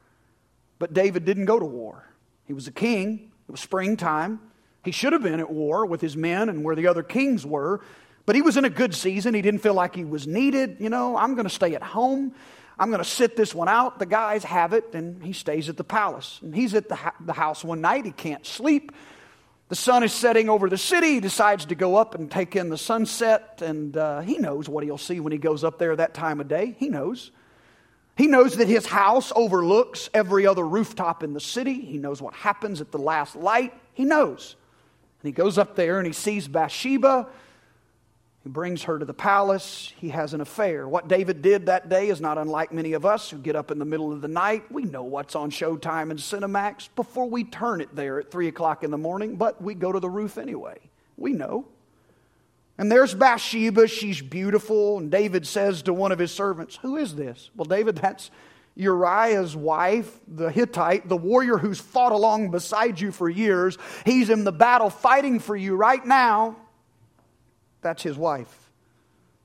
But 0.79 0.95
David 0.95 1.25
didn't 1.25 1.45
go 1.45 1.59
to 1.59 1.65
war. 1.65 2.07
He 2.47 2.53
was 2.53 2.67
a 2.67 2.73
king, 2.73 3.31
it 3.49 3.51
was 3.51 3.61
springtime. 3.61 4.41
He 4.83 4.93
should 4.93 5.13
have 5.13 5.23
been 5.23 5.41
at 5.41 5.51
war 5.51 5.85
with 5.85 6.01
his 6.01 6.17
men 6.17 6.49
and 6.49 6.65
where 6.65 6.75
the 6.75 6.87
other 6.87 7.03
kings 7.03 7.45
were, 7.45 7.83
but 8.25 8.35
he 8.35 8.41
was 8.41 8.57
in 8.57 8.65
a 8.65 8.71
good 8.71 8.95
season. 8.95 9.35
He 9.35 9.43
didn't 9.43 9.61
feel 9.61 9.75
like 9.75 9.95
he 9.95 10.05
was 10.05 10.27
needed. 10.27 10.79
You 10.81 10.89
know, 10.89 11.17
I'm 11.17 11.35
going 11.35 11.45
to 11.45 11.55
stay 11.55 11.75
at 11.75 11.83
home. 11.83 12.35
I'm 12.79 12.89
going 12.89 13.03
to 13.03 13.09
sit 13.09 13.37
this 13.37 13.55
one 13.55 13.69
out. 13.69 13.99
The 13.99 14.07
guys 14.07 14.43
have 14.45 14.73
it, 14.73 14.95
and 14.95 15.23
he 15.23 15.35
stays 15.35 15.69
at 15.69 15.77
the 15.77 15.85
palace. 15.85 16.39
And 16.41 16.55
he's 16.55 16.75
at 16.75 16.89
the, 16.89 16.99
the 17.21 17.35
house 17.35 17.63
one 17.63 17.83
night. 17.83 18.07
He 18.07 18.13
can't 18.13 18.47
sleep. 18.47 18.93
The 19.71 19.77
sun 19.77 20.03
is 20.03 20.13
setting 20.13 20.49
over 20.49 20.69
the 20.69 20.77
city. 20.77 21.15
He 21.15 21.21
decides 21.21 21.67
to 21.67 21.77
go 21.77 21.95
up 21.95 22.17
and 22.17 22.29
take 22.29 22.57
in 22.57 22.71
the 22.71 22.77
sunset, 22.77 23.63
and 23.63 23.97
uh, 23.97 24.19
he 24.21 24.37
knows 24.37 24.69
what 24.69 24.83
he'll 24.83 24.99
see 24.99 25.21
when 25.21 25.31
he 25.31 25.39
goes 25.39 25.63
up 25.63 25.79
there 25.79 25.95
that 25.95 26.13
time 26.13 26.41
of 26.41 26.49
day. 26.49 26.75
He 26.77 26.89
knows. 26.89 27.31
He 28.17 28.27
knows 28.27 28.57
that 28.57 28.67
his 28.67 28.85
house 28.85 29.33
overlooks 29.37 30.11
every 30.13 30.45
other 30.45 30.67
rooftop 30.67 31.23
in 31.23 31.35
the 31.35 31.41
city. 31.41 31.81
He 31.83 31.99
knows 31.99 32.21
what 32.21 32.35
happens 32.35 32.81
at 32.81 32.91
the 32.91 32.99
last 32.99 33.37
light. 33.37 33.73
He 33.95 34.05
knows. 34.05 34.57
And 35.23 35.29
he 35.29 35.33
goes 35.33 35.57
up 35.57 35.77
there 35.77 35.99
and 35.99 36.07
he 36.07 36.13
sees 36.13 36.49
Bathsheba. 36.49 37.29
He 38.43 38.49
brings 38.49 38.85
her 38.85 38.99
to 38.99 39.05
the 39.05 39.13
palace. 39.13 39.93
He 39.99 40.09
has 40.09 40.33
an 40.33 40.41
affair. 40.41 40.89
What 40.89 41.09
David 41.09 41.43
did 41.43 41.67
that 41.67 41.91
day 41.91 42.09
is 42.09 42.23
not 42.23 42.39
unlike 42.39 42.73
many 42.73 42.95
of 42.95 43.05
us 43.05 43.29
who 43.29 43.37
get 43.37 43.55
up 43.55 43.71
in 43.71 43.79
the 43.79 43.85
middle 43.85 44.13
of 44.13 44.23
the 44.23 44.29
night. 44.29 44.73
We 44.73 44.85
know 44.85 45.03
what's 45.03 45.37
on 45.37 45.51
Showtime 45.51 46.11
and 46.11 46.19
Cinemax 46.19 46.89
before 46.97 47.29
we 47.29 47.45
turn 47.45 47.83
it 47.83 47.95
there 47.95 48.19
at 48.19 48.31
3 48.31 48.49
o'clock 48.49 48.83
in 48.83 48.91
the 48.91 48.99
morning, 48.99 49.37
but 49.37 49.61
we 49.61 49.75
go 49.75 49.93
to 49.93 50.01
the 50.01 50.09
roof 50.09 50.39
anyway. 50.39 50.79
We 51.19 51.33
know. 51.33 51.67
And 52.79 52.91
there's 52.91 53.13
Bathsheba. 53.13 53.89
She's 53.89 54.23
beautiful. 54.23 54.97
And 54.97 55.11
David 55.11 55.47
says 55.47 55.83
to 55.83 55.93
one 55.93 56.13
of 56.13 56.19
his 56.19 56.33
servants, 56.33 56.77
Who 56.77 56.97
is 56.97 57.15
this? 57.15 57.51
Well, 57.55 57.67
David, 57.67 57.97
that's 57.97 58.31
Uriah's 58.75 59.55
wife, 59.55 60.19
the 60.27 60.51
Hittite, 60.51 61.07
the 61.07 61.17
warrior 61.17 61.59
who's 61.59 61.79
fought 61.79 62.13
along 62.13 62.53
beside 62.53 62.99
you 62.99 63.13
for 63.13 63.29
years. 63.29 63.77
He's 64.07 64.31
in 64.31 64.45
the 64.45 64.53
battle 64.53 64.89
fighting 64.89 65.41
for 65.41 65.55
you 65.55 65.77
right 65.77 66.03
now. 66.03 66.57
That's 67.83 68.03
his 68.03 68.17
wife. 68.17 68.71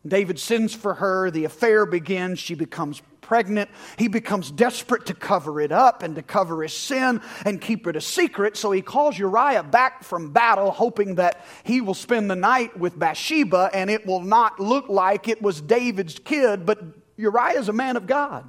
David 0.08 0.40
sends 0.40 0.74
for 0.74 0.94
her. 0.96 1.32
The 1.32 1.46
affair 1.46 1.86
begins. 1.86 2.40
She 2.40 2.54
becomes 2.54 3.02
pregnant. 3.22 3.72
He 3.98 4.08
becomes 4.08 4.52
desperate 4.52 5.08
to 5.08 5.16
cover 5.16 5.60
it 5.60 5.72
up 5.72 6.04
and 6.04 6.16
to 6.16 6.22
cover 6.22 6.62
his 6.62 6.74
sin 6.74 7.22
and 7.44 7.60
keep 7.60 7.88
it 7.88 7.96
a 7.96 8.02
secret. 8.02 8.56
So 8.56 8.72
he 8.72 8.84
calls 8.84 9.18
Uriah 9.18 9.64
back 9.64 10.04
from 10.04 10.32
battle, 10.32 10.70
hoping 10.70 11.16
that 11.16 11.44
he 11.64 11.82
will 11.82 11.96
spend 11.96 12.30
the 12.30 12.36
night 12.36 12.78
with 12.78 12.98
Bathsheba 12.98 13.72
and 13.74 13.90
it 13.90 14.06
will 14.06 14.22
not 14.22 14.60
look 14.60 14.90
like 14.90 15.28
it 15.28 15.42
was 15.42 15.60
David's 15.60 16.20
kid. 16.20 16.68
But 16.68 16.84
Uriah 17.18 17.60
is 17.60 17.68
a 17.68 17.74
man 17.74 17.98
of 17.98 18.06
God. 18.06 18.46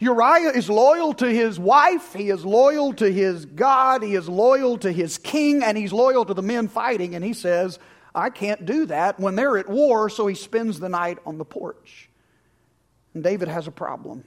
Uriah 0.00 0.50
is 0.50 0.68
loyal 0.68 1.14
to 1.14 1.26
his 1.26 1.58
wife, 1.58 2.12
he 2.12 2.28
is 2.28 2.44
loyal 2.44 2.92
to 2.94 3.10
his 3.10 3.46
God, 3.46 4.02
he 4.02 4.16
is 4.16 4.28
loyal 4.28 4.76
to 4.78 4.92
his 4.92 5.16
king, 5.16 5.62
and 5.62 5.78
he's 5.78 5.94
loyal 5.94 6.26
to 6.26 6.34
the 6.34 6.42
men 6.42 6.68
fighting. 6.68 7.14
And 7.14 7.24
he 7.24 7.32
says, 7.32 7.78
I 8.14 8.30
can't 8.30 8.64
do 8.64 8.86
that 8.86 9.18
when 9.18 9.34
they're 9.34 9.58
at 9.58 9.68
war, 9.68 10.08
so 10.08 10.26
he 10.26 10.34
spends 10.34 10.78
the 10.78 10.88
night 10.88 11.18
on 11.26 11.38
the 11.38 11.44
porch. 11.44 12.08
And 13.12 13.24
David 13.24 13.48
has 13.48 13.66
a 13.66 13.72
problem. 13.72 14.24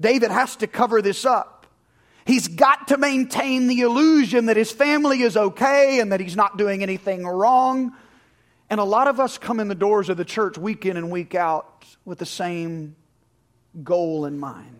David 0.00 0.30
has 0.30 0.56
to 0.56 0.66
cover 0.66 1.02
this 1.02 1.24
up. 1.24 1.66
He's 2.24 2.48
got 2.48 2.88
to 2.88 2.98
maintain 2.98 3.68
the 3.68 3.80
illusion 3.80 4.46
that 4.46 4.56
his 4.56 4.70
family 4.70 5.22
is 5.22 5.36
okay 5.36 6.00
and 6.00 6.12
that 6.12 6.20
he's 6.20 6.36
not 6.36 6.58
doing 6.58 6.82
anything 6.82 7.26
wrong. 7.26 7.94
And 8.70 8.80
a 8.80 8.84
lot 8.84 9.08
of 9.08 9.18
us 9.18 9.38
come 9.38 9.60
in 9.60 9.68
the 9.68 9.74
doors 9.74 10.08
of 10.10 10.18
the 10.18 10.26
church 10.26 10.58
week 10.58 10.84
in 10.84 10.96
and 10.96 11.10
week 11.10 11.34
out 11.34 11.86
with 12.04 12.18
the 12.18 12.26
same 12.26 12.96
goal 13.82 14.26
in 14.26 14.38
mind. 14.38 14.77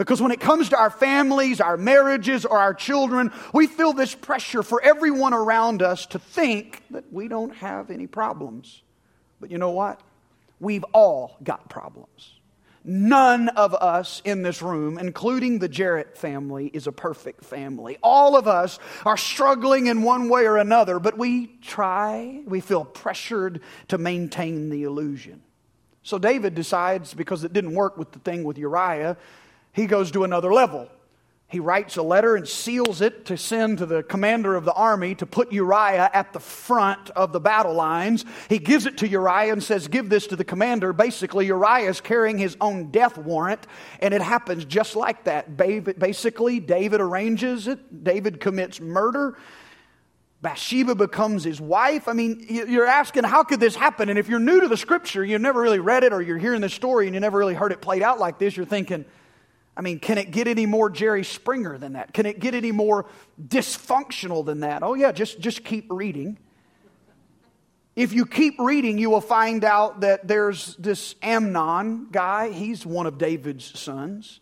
Because 0.00 0.22
when 0.22 0.32
it 0.32 0.40
comes 0.40 0.70
to 0.70 0.78
our 0.78 0.88
families, 0.88 1.60
our 1.60 1.76
marriages, 1.76 2.46
or 2.46 2.56
our 2.56 2.72
children, 2.72 3.30
we 3.52 3.66
feel 3.66 3.92
this 3.92 4.14
pressure 4.14 4.62
for 4.62 4.80
everyone 4.82 5.34
around 5.34 5.82
us 5.82 6.06
to 6.06 6.18
think 6.18 6.82
that 6.88 7.12
we 7.12 7.28
don't 7.28 7.54
have 7.56 7.90
any 7.90 8.06
problems. 8.06 8.80
But 9.40 9.50
you 9.50 9.58
know 9.58 9.72
what? 9.72 10.00
We've 10.58 10.84
all 10.94 11.36
got 11.44 11.68
problems. 11.68 12.32
None 12.82 13.50
of 13.50 13.74
us 13.74 14.22
in 14.24 14.40
this 14.40 14.62
room, 14.62 14.96
including 14.96 15.58
the 15.58 15.68
Jarrett 15.68 16.16
family, 16.16 16.68
is 16.72 16.86
a 16.86 16.92
perfect 16.92 17.44
family. 17.44 17.98
All 18.02 18.38
of 18.38 18.48
us 18.48 18.78
are 19.04 19.18
struggling 19.18 19.86
in 19.86 20.00
one 20.00 20.30
way 20.30 20.46
or 20.46 20.56
another, 20.56 20.98
but 20.98 21.18
we 21.18 21.48
try, 21.60 22.40
we 22.46 22.60
feel 22.60 22.86
pressured 22.86 23.60
to 23.88 23.98
maintain 23.98 24.70
the 24.70 24.84
illusion. 24.84 25.42
So 26.02 26.18
David 26.18 26.54
decides, 26.54 27.12
because 27.12 27.44
it 27.44 27.52
didn't 27.52 27.74
work 27.74 27.98
with 27.98 28.12
the 28.12 28.18
thing 28.20 28.44
with 28.44 28.56
Uriah, 28.56 29.18
he 29.72 29.86
goes 29.86 30.10
to 30.12 30.24
another 30.24 30.52
level. 30.52 30.88
He 31.50 31.58
writes 31.58 31.96
a 31.96 32.02
letter 32.02 32.36
and 32.36 32.46
seals 32.46 33.00
it 33.00 33.24
to 33.26 33.36
send 33.36 33.78
to 33.78 33.86
the 33.86 34.04
commander 34.04 34.54
of 34.54 34.64
the 34.64 34.72
army 34.72 35.16
to 35.16 35.26
put 35.26 35.52
Uriah 35.52 36.08
at 36.12 36.32
the 36.32 36.38
front 36.38 37.10
of 37.10 37.32
the 37.32 37.40
battle 37.40 37.74
lines. 37.74 38.24
He 38.48 38.60
gives 38.60 38.86
it 38.86 38.98
to 38.98 39.08
Uriah 39.08 39.52
and 39.52 39.60
says, 39.60 39.88
Give 39.88 40.08
this 40.08 40.28
to 40.28 40.36
the 40.36 40.44
commander. 40.44 40.92
Basically, 40.92 41.46
Uriah 41.46 41.90
is 41.90 42.00
carrying 42.00 42.38
his 42.38 42.56
own 42.60 42.92
death 42.92 43.18
warrant, 43.18 43.66
and 43.98 44.14
it 44.14 44.22
happens 44.22 44.64
just 44.64 44.94
like 44.94 45.24
that. 45.24 45.56
Basically, 45.56 46.60
David 46.60 47.00
arranges 47.00 47.66
it, 47.66 48.04
David 48.04 48.38
commits 48.38 48.80
murder. 48.80 49.36
Bathsheba 50.42 50.94
becomes 50.94 51.42
his 51.42 51.60
wife. 51.60 52.06
I 52.06 52.12
mean, 52.12 52.46
you're 52.48 52.86
asking, 52.86 53.24
how 53.24 53.42
could 53.42 53.58
this 53.58 53.74
happen? 53.74 54.08
And 54.08 54.20
if 54.20 54.28
you're 54.28 54.38
new 54.38 54.60
to 54.60 54.68
the 54.68 54.76
scripture, 54.76 55.24
you've 55.24 55.42
never 55.42 55.60
really 55.60 55.80
read 55.80 56.04
it, 56.04 56.12
or 56.12 56.22
you're 56.22 56.38
hearing 56.38 56.60
this 56.60 56.72
story 56.72 57.06
and 57.06 57.14
you 57.14 57.20
never 57.20 57.38
really 57.38 57.54
heard 57.54 57.72
it 57.72 57.80
played 57.80 58.02
out 58.02 58.20
like 58.20 58.38
this, 58.38 58.56
you're 58.56 58.64
thinking, 58.64 59.04
I 59.80 59.82
mean, 59.82 59.98
can 59.98 60.18
it 60.18 60.30
get 60.30 60.46
any 60.46 60.66
more 60.66 60.90
Jerry 60.90 61.24
Springer 61.24 61.78
than 61.78 61.94
that? 61.94 62.12
Can 62.12 62.26
it 62.26 62.38
get 62.38 62.54
any 62.54 62.70
more 62.70 63.06
dysfunctional 63.42 64.44
than 64.44 64.60
that? 64.60 64.82
Oh, 64.82 64.92
yeah, 64.92 65.10
just, 65.10 65.40
just 65.40 65.64
keep 65.64 65.86
reading. 65.88 66.36
If 67.96 68.12
you 68.12 68.26
keep 68.26 68.58
reading, 68.58 68.98
you 68.98 69.08
will 69.08 69.22
find 69.22 69.64
out 69.64 70.02
that 70.02 70.28
there's 70.28 70.76
this 70.76 71.14
Amnon 71.22 72.08
guy. 72.12 72.50
He's 72.50 72.84
one 72.84 73.06
of 73.06 73.16
David's 73.16 73.80
sons. 73.80 74.40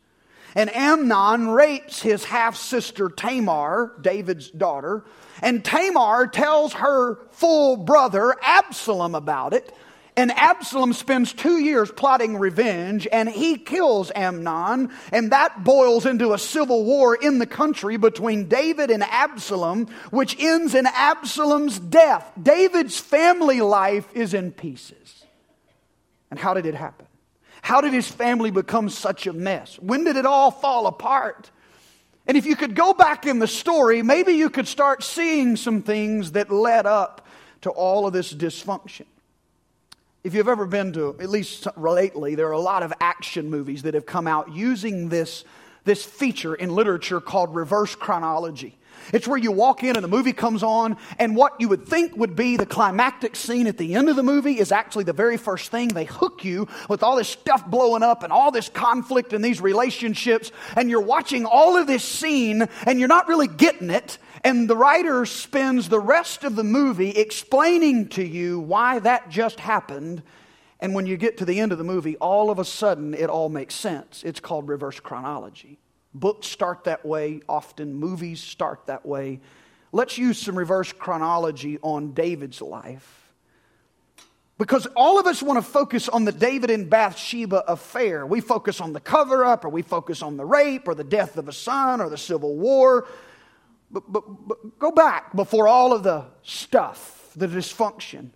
And 0.57 0.75
Amnon 0.75 1.51
rapes 1.51 2.03
his 2.03 2.25
half 2.25 2.57
sister 2.57 3.09
Tamar, 3.09 3.93
David's 4.01 4.51
daughter. 4.51 5.05
And 5.41 5.65
Tamar 5.65 6.27
tells 6.27 6.73
her 6.73 7.21
full 7.31 7.77
brother 7.77 8.35
Absalom 8.43 9.15
about 9.15 9.55
it. 9.55 9.73
And 10.19 10.33
Absalom 10.33 10.95
spends 10.95 11.33
two 11.33 11.59
years 11.59 11.93
plotting 11.93 12.39
revenge, 12.39 13.07
and 13.13 13.29
he 13.29 13.57
kills 13.57 14.11
Amnon, 14.13 14.91
and 15.13 15.31
that 15.31 15.63
boils 15.63 16.07
into 16.07 16.33
a 16.33 16.39
civil 16.39 16.85
war 16.85 17.15
in 17.15 17.39
the 17.39 17.47
country 17.47 17.97
between 17.97 18.49
David 18.49 18.91
and 18.91 19.05
Absalom, 19.05 19.87
which 20.11 20.37
ends 20.41 20.75
in 20.75 20.87
Absalom's 20.87 21.79
death. 21.79 22.33
David's 22.43 22.99
family 22.99 23.61
life 23.61 24.09
is 24.13 24.35
in 24.35 24.51
pieces. 24.51 25.25
And 26.33 26.41
how 26.41 26.53
did 26.53 26.67
it 26.67 26.75
happen? 26.75 27.07
How 27.63 27.81
did 27.81 27.93
his 27.93 28.09
family 28.09 28.51
become 28.51 28.89
such 28.89 29.29
a 29.29 29.33
mess? 29.33 29.79
When 29.79 30.03
did 30.03 30.17
it 30.17 30.27
all 30.27 30.51
fall 30.51 30.89
apart? 30.89 31.49
And 32.27 32.37
if 32.37 32.45
you 32.45 32.57
could 32.57 32.75
go 32.75 32.93
back 32.93 33.25
in 33.25 33.39
the 33.39 33.47
story, 33.47 34.03
maybe 34.03 34.33
you 34.33 34.51
could 34.51 34.67
start 34.67 35.05
seeing 35.05 35.55
some 35.55 35.83
things 35.83 36.33
that 36.33 36.51
led 36.51 36.87
up 36.87 37.25
to 37.61 37.71
all 37.71 38.09
of 38.09 38.13
this 38.13 38.35
dysfunction. 38.35 39.07
If 40.25 40.35
you've 40.35 40.49
ever 40.49 40.67
been 40.67 40.93
to, 40.95 41.17
at 41.21 41.31
least 41.31 41.69
lately, 41.77 42.35
there 42.35 42.49
are 42.49 42.53
a 42.53 42.61
lot 42.61 42.83
of 42.83 42.93
action 43.01 43.51
movies 43.51 43.83
that 43.83 43.95
have 43.95 44.05
come 44.05 44.27
out 44.27 44.53
using 44.53 45.09
this, 45.11 45.45
this 45.85 46.05
feature 46.05 46.57
in 46.57 46.71
literature 46.71 47.21
called 47.21 47.55
reverse 47.55 47.95
chronology. 47.95 48.77
It's 49.13 49.29
where 49.29 49.39
you 49.39 49.53
walk 49.53 49.85
in 49.85 49.95
and 49.95 50.03
the 50.03 50.09
movie 50.09 50.33
comes 50.33 50.65
on, 50.65 50.97
and 51.21 51.37
what 51.37 51.61
you 51.61 51.69
would 51.69 51.87
think 51.87 52.17
would 52.17 52.35
be 52.35 52.57
the 52.57 52.67
climactic 52.67 53.37
scene 53.37 53.69
at 53.69 53.79
the 53.79 53.95
end 53.95 54.09
of 54.09 54.17
the 54.17 54.25
movie 54.25 54.59
is 54.59 54.73
actually 54.73 55.05
the 55.05 55.13
very 55.13 55.37
first 55.37 55.71
thing. 55.71 55.89
They 55.89 56.05
hook 56.05 56.45
you 56.45 56.67
with 56.89 57.05
all 57.05 57.15
this 57.15 57.29
stuff 57.29 57.65
blowing 57.65 58.03
up 58.03 58.25
and 58.25 58.33
all 58.33 58.51
this 58.51 58.69
conflict 58.69 59.33
and 59.33 59.45
these 59.45 59.61
relationships, 59.61 60.51
and 60.75 60.91
you're 60.91 61.01
watching 61.01 61.47
all 61.47 61.77
of 61.77 61.87
this 61.87 62.03
scene 62.03 62.69
and 62.87 62.99
you're 62.99 63.07
not 63.07 63.29
really 63.29 63.47
getting 63.47 63.91
it. 63.91 64.19
And 64.45 64.69
the 64.69 64.77
writer 64.77 65.27
spends 65.27 65.89
the 65.89 66.01
rest 66.01 66.45
of 66.45 66.57
the 66.57 66.65
movie 66.65 67.11
explaining 67.11 68.09
to 68.11 68.25
you 68.25 68.61
why 68.61 68.99
that 69.01 69.31
just 69.31 69.61
happened. 69.61 70.23
And 70.81 70.95
when 70.95 71.07
you 71.07 71.17
get 71.17 71.39
to 71.39 71.45
the 71.45 71.59
end 71.61 71.73
of 71.73 71.79
the 71.79 71.85
movie, 71.85 72.17
all 72.17 72.51
of 72.51 72.59
a 72.59 72.65
sudden 72.65 73.15
it 73.15 73.31
all 73.31 73.49
makes 73.49 73.75
sense. 73.75 74.23
It's 74.25 74.41
called 74.41 74.69
reverse 74.69 75.01
chronology. 75.01 75.79
Books 76.15 76.47
start 76.47 76.85
that 76.85 77.05
way, 77.05 77.41
often 77.49 77.95
movies 77.95 78.41
start 78.41 78.87
that 78.87 79.05
way. 79.05 79.41
Let's 79.93 80.19
use 80.19 80.39
some 80.39 80.57
reverse 80.57 80.93
chronology 80.93 81.79
on 81.83 82.13
David's 82.13 82.61
life. 82.61 83.33
Because 84.59 84.87
all 84.97 85.21
of 85.21 85.27
us 85.27 85.41
want 85.41 85.65
to 85.65 85.71
focus 85.71 86.09
on 86.09 86.25
the 86.25 86.33
David 86.33 86.71
and 86.71 86.91
Bathsheba 86.91 87.63
affair. 87.69 88.27
We 88.27 88.41
focus 88.41 88.81
on 88.81 88.93
the 88.93 89.01
cover 89.01 89.45
up, 89.45 89.65
or 89.65 89.69
we 89.69 89.83
focus 89.83 90.21
on 90.21 90.37
the 90.37 90.45
rape, 90.45 90.89
or 90.89 90.97
the 90.97 91.05
death 91.05 91.37
of 91.37 91.49
a 91.49 91.53
son, 91.53 92.01
or 92.01 92.09
the 92.09 92.19
civil 92.19 92.57
war. 92.57 93.07
But, 93.91 94.11
but, 94.13 94.23
but 94.47 94.79
go 94.79 94.91
back 94.91 95.35
before 95.35 95.67
all 95.67 95.93
of 95.93 96.03
the 96.03 96.27
stuff, 96.43 97.31
the 97.35 97.47
dysfunction. 97.47 98.31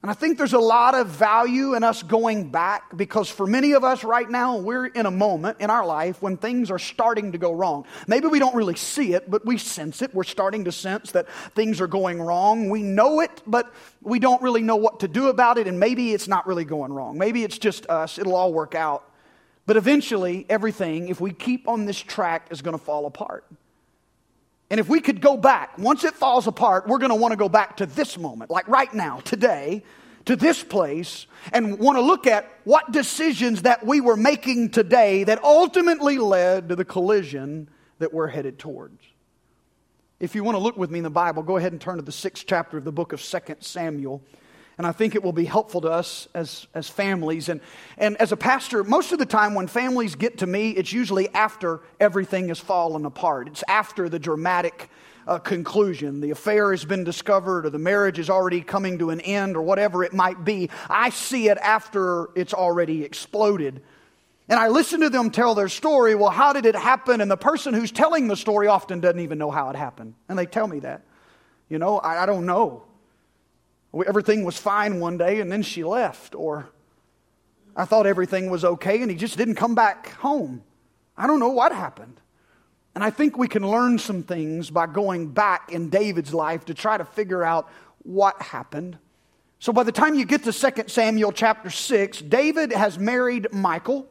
And 0.00 0.12
I 0.12 0.14
think 0.14 0.38
there's 0.38 0.52
a 0.52 0.60
lot 0.60 0.94
of 0.94 1.08
value 1.08 1.74
in 1.74 1.82
us 1.82 2.04
going 2.04 2.50
back 2.50 2.96
because 2.96 3.28
for 3.28 3.48
many 3.48 3.72
of 3.72 3.82
us 3.82 4.04
right 4.04 4.30
now, 4.30 4.58
we're 4.58 4.86
in 4.86 5.06
a 5.06 5.10
moment 5.10 5.56
in 5.58 5.70
our 5.70 5.84
life 5.84 6.22
when 6.22 6.36
things 6.36 6.70
are 6.70 6.78
starting 6.78 7.32
to 7.32 7.38
go 7.38 7.52
wrong. 7.52 7.84
Maybe 8.06 8.28
we 8.28 8.38
don't 8.38 8.54
really 8.54 8.76
see 8.76 9.14
it, 9.14 9.28
but 9.28 9.44
we 9.44 9.58
sense 9.58 10.00
it. 10.00 10.14
We're 10.14 10.22
starting 10.22 10.66
to 10.66 10.72
sense 10.72 11.10
that 11.12 11.28
things 11.56 11.80
are 11.80 11.88
going 11.88 12.22
wrong. 12.22 12.68
We 12.68 12.82
know 12.82 13.18
it, 13.20 13.42
but 13.44 13.72
we 14.00 14.20
don't 14.20 14.40
really 14.40 14.62
know 14.62 14.76
what 14.76 15.00
to 15.00 15.08
do 15.08 15.30
about 15.30 15.58
it. 15.58 15.66
And 15.66 15.80
maybe 15.80 16.12
it's 16.12 16.28
not 16.28 16.46
really 16.46 16.64
going 16.64 16.92
wrong. 16.92 17.18
Maybe 17.18 17.42
it's 17.42 17.58
just 17.58 17.84
us. 17.86 18.18
It'll 18.18 18.36
all 18.36 18.52
work 18.52 18.76
out. 18.76 19.04
But 19.66 19.76
eventually, 19.76 20.46
everything, 20.48 21.08
if 21.08 21.20
we 21.20 21.32
keep 21.32 21.66
on 21.66 21.86
this 21.86 21.98
track, 21.98 22.46
is 22.50 22.62
going 22.62 22.78
to 22.78 22.82
fall 22.82 23.04
apart. 23.04 23.44
And 24.70 24.78
if 24.78 24.88
we 24.88 25.00
could 25.00 25.20
go 25.20 25.36
back, 25.36 25.78
once 25.78 26.04
it 26.04 26.14
falls 26.14 26.46
apart, 26.46 26.86
we're 26.86 26.98
going 26.98 27.10
to 27.10 27.16
want 27.16 27.32
to 27.32 27.36
go 27.36 27.48
back 27.48 27.78
to 27.78 27.86
this 27.86 28.18
moment, 28.18 28.50
like 28.50 28.68
right 28.68 28.92
now, 28.92 29.20
today, 29.20 29.82
to 30.26 30.36
this 30.36 30.62
place, 30.62 31.26
and 31.52 31.78
want 31.78 31.96
to 31.96 32.02
look 32.02 32.26
at 32.26 32.50
what 32.64 32.92
decisions 32.92 33.62
that 33.62 33.86
we 33.86 34.02
were 34.02 34.16
making 34.16 34.70
today 34.70 35.24
that 35.24 35.42
ultimately 35.42 36.18
led 36.18 36.68
to 36.68 36.76
the 36.76 36.84
collision 36.84 37.68
that 37.98 38.12
we're 38.12 38.26
headed 38.26 38.58
towards. 38.58 39.02
If 40.20 40.34
you 40.34 40.44
want 40.44 40.56
to 40.56 40.62
look 40.62 40.76
with 40.76 40.90
me 40.90 40.98
in 40.98 41.04
the 41.04 41.10
Bible, 41.10 41.42
go 41.42 41.56
ahead 41.56 41.72
and 41.72 41.80
turn 41.80 41.96
to 41.96 42.02
the 42.02 42.12
sixth 42.12 42.44
chapter 42.46 42.76
of 42.76 42.84
the 42.84 42.92
book 42.92 43.12
of 43.12 43.22
2 43.22 43.38
Samuel. 43.60 44.22
And 44.78 44.86
I 44.86 44.92
think 44.92 45.16
it 45.16 45.24
will 45.24 45.32
be 45.32 45.44
helpful 45.44 45.80
to 45.80 45.90
us 45.90 46.28
as, 46.34 46.68
as 46.72 46.88
families. 46.88 47.48
And, 47.48 47.60
and 47.96 48.16
as 48.18 48.30
a 48.30 48.36
pastor, 48.36 48.84
most 48.84 49.10
of 49.10 49.18
the 49.18 49.26
time 49.26 49.54
when 49.54 49.66
families 49.66 50.14
get 50.14 50.38
to 50.38 50.46
me, 50.46 50.70
it's 50.70 50.92
usually 50.92 51.28
after 51.34 51.80
everything 51.98 52.46
has 52.48 52.60
fallen 52.60 53.04
apart. 53.04 53.48
It's 53.48 53.64
after 53.66 54.08
the 54.08 54.20
dramatic 54.20 54.88
uh, 55.26 55.38
conclusion. 55.38 56.20
The 56.20 56.30
affair 56.30 56.70
has 56.70 56.84
been 56.84 57.02
discovered, 57.02 57.66
or 57.66 57.70
the 57.70 57.78
marriage 57.78 58.20
is 58.20 58.30
already 58.30 58.60
coming 58.60 58.98
to 59.00 59.10
an 59.10 59.20
end, 59.20 59.56
or 59.56 59.62
whatever 59.62 60.04
it 60.04 60.14
might 60.14 60.44
be. 60.44 60.70
I 60.88 61.10
see 61.10 61.48
it 61.48 61.58
after 61.58 62.28
it's 62.36 62.54
already 62.54 63.02
exploded. 63.02 63.82
And 64.48 64.58
I 64.58 64.68
listen 64.68 65.00
to 65.00 65.10
them 65.10 65.30
tell 65.30 65.54
their 65.54 65.68
story. 65.68 66.14
Well, 66.14 66.30
how 66.30 66.54
did 66.54 66.64
it 66.64 66.74
happen? 66.74 67.20
And 67.20 67.30
the 67.30 67.36
person 67.36 67.74
who's 67.74 67.92
telling 67.92 68.28
the 68.28 68.36
story 68.36 68.68
often 68.68 69.00
doesn't 69.00 69.20
even 69.20 69.38
know 69.38 69.50
how 69.50 69.68
it 69.68 69.76
happened. 69.76 70.14
And 70.28 70.38
they 70.38 70.46
tell 70.46 70.66
me 70.66 70.78
that. 70.80 71.02
You 71.68 71.78
know, 71.78 71.98
I, 71.98 72.22
I 72.22 72.26
don't 72.26 72.46
know. 72.46 72.84
Everything 73.94 74.44
was 74.44 74.58
fine 74.58 75.00
one 75.00 75.18
day 75.18 75.40
and 75.40 75.50
then 75.50 75.62
she 75.62 75.84
left. 75.84 76.34
Or 76.34 76.68
I 77.76 77.84
thought 77.84 78.06
everything 78.06 78.50
was 78.50 78.64
okay 78.64 79.00
and 79.02 79.10
he 79.10 79.16
just 79.16 79.36
didn't 79.36 79.54
come 79.54 79.74
back 79.74 80.10
home. 80.16 80.62
I 81.16 81.26
don't 81.26 81.40
know 81.40 81.50
what 81.50 81.72
happened. 81.72 82.20
And 82.94 83.04
I 83.04 83.10
think 83.10 83.38
we 83.38 83.48
can 83.48 83.68
learn 83.68 83.98
some 83.98 84.22
things 84.22 84.70
by 84.70 84.86
going 84.86 85.28
back 85.28 85.72
in 85.72 85.88
David's 85.88 86.34
life 86.34 86.64
to 86.66 86.74
try 86.74 86.96
to 86.98 87.04
figure 87.04 87.44
out 87.44 87.70
what 88.02 88.40
happened. 88.42 88.98
So 89.60 89.72
by 89.72 89.82
the 89.82 89.92
time 89.92 90.14
you 90.14 90.24
get 90.24 90.44
to 90.44 90.52
2 90.52 90.84
Samuel 90.88 91.32
chapter 91.32 91.70
6, 91.70 92.18
David 92.22 92.72
has 92.72 92.98
married 92.98 93.48
Michal 93.52 94.06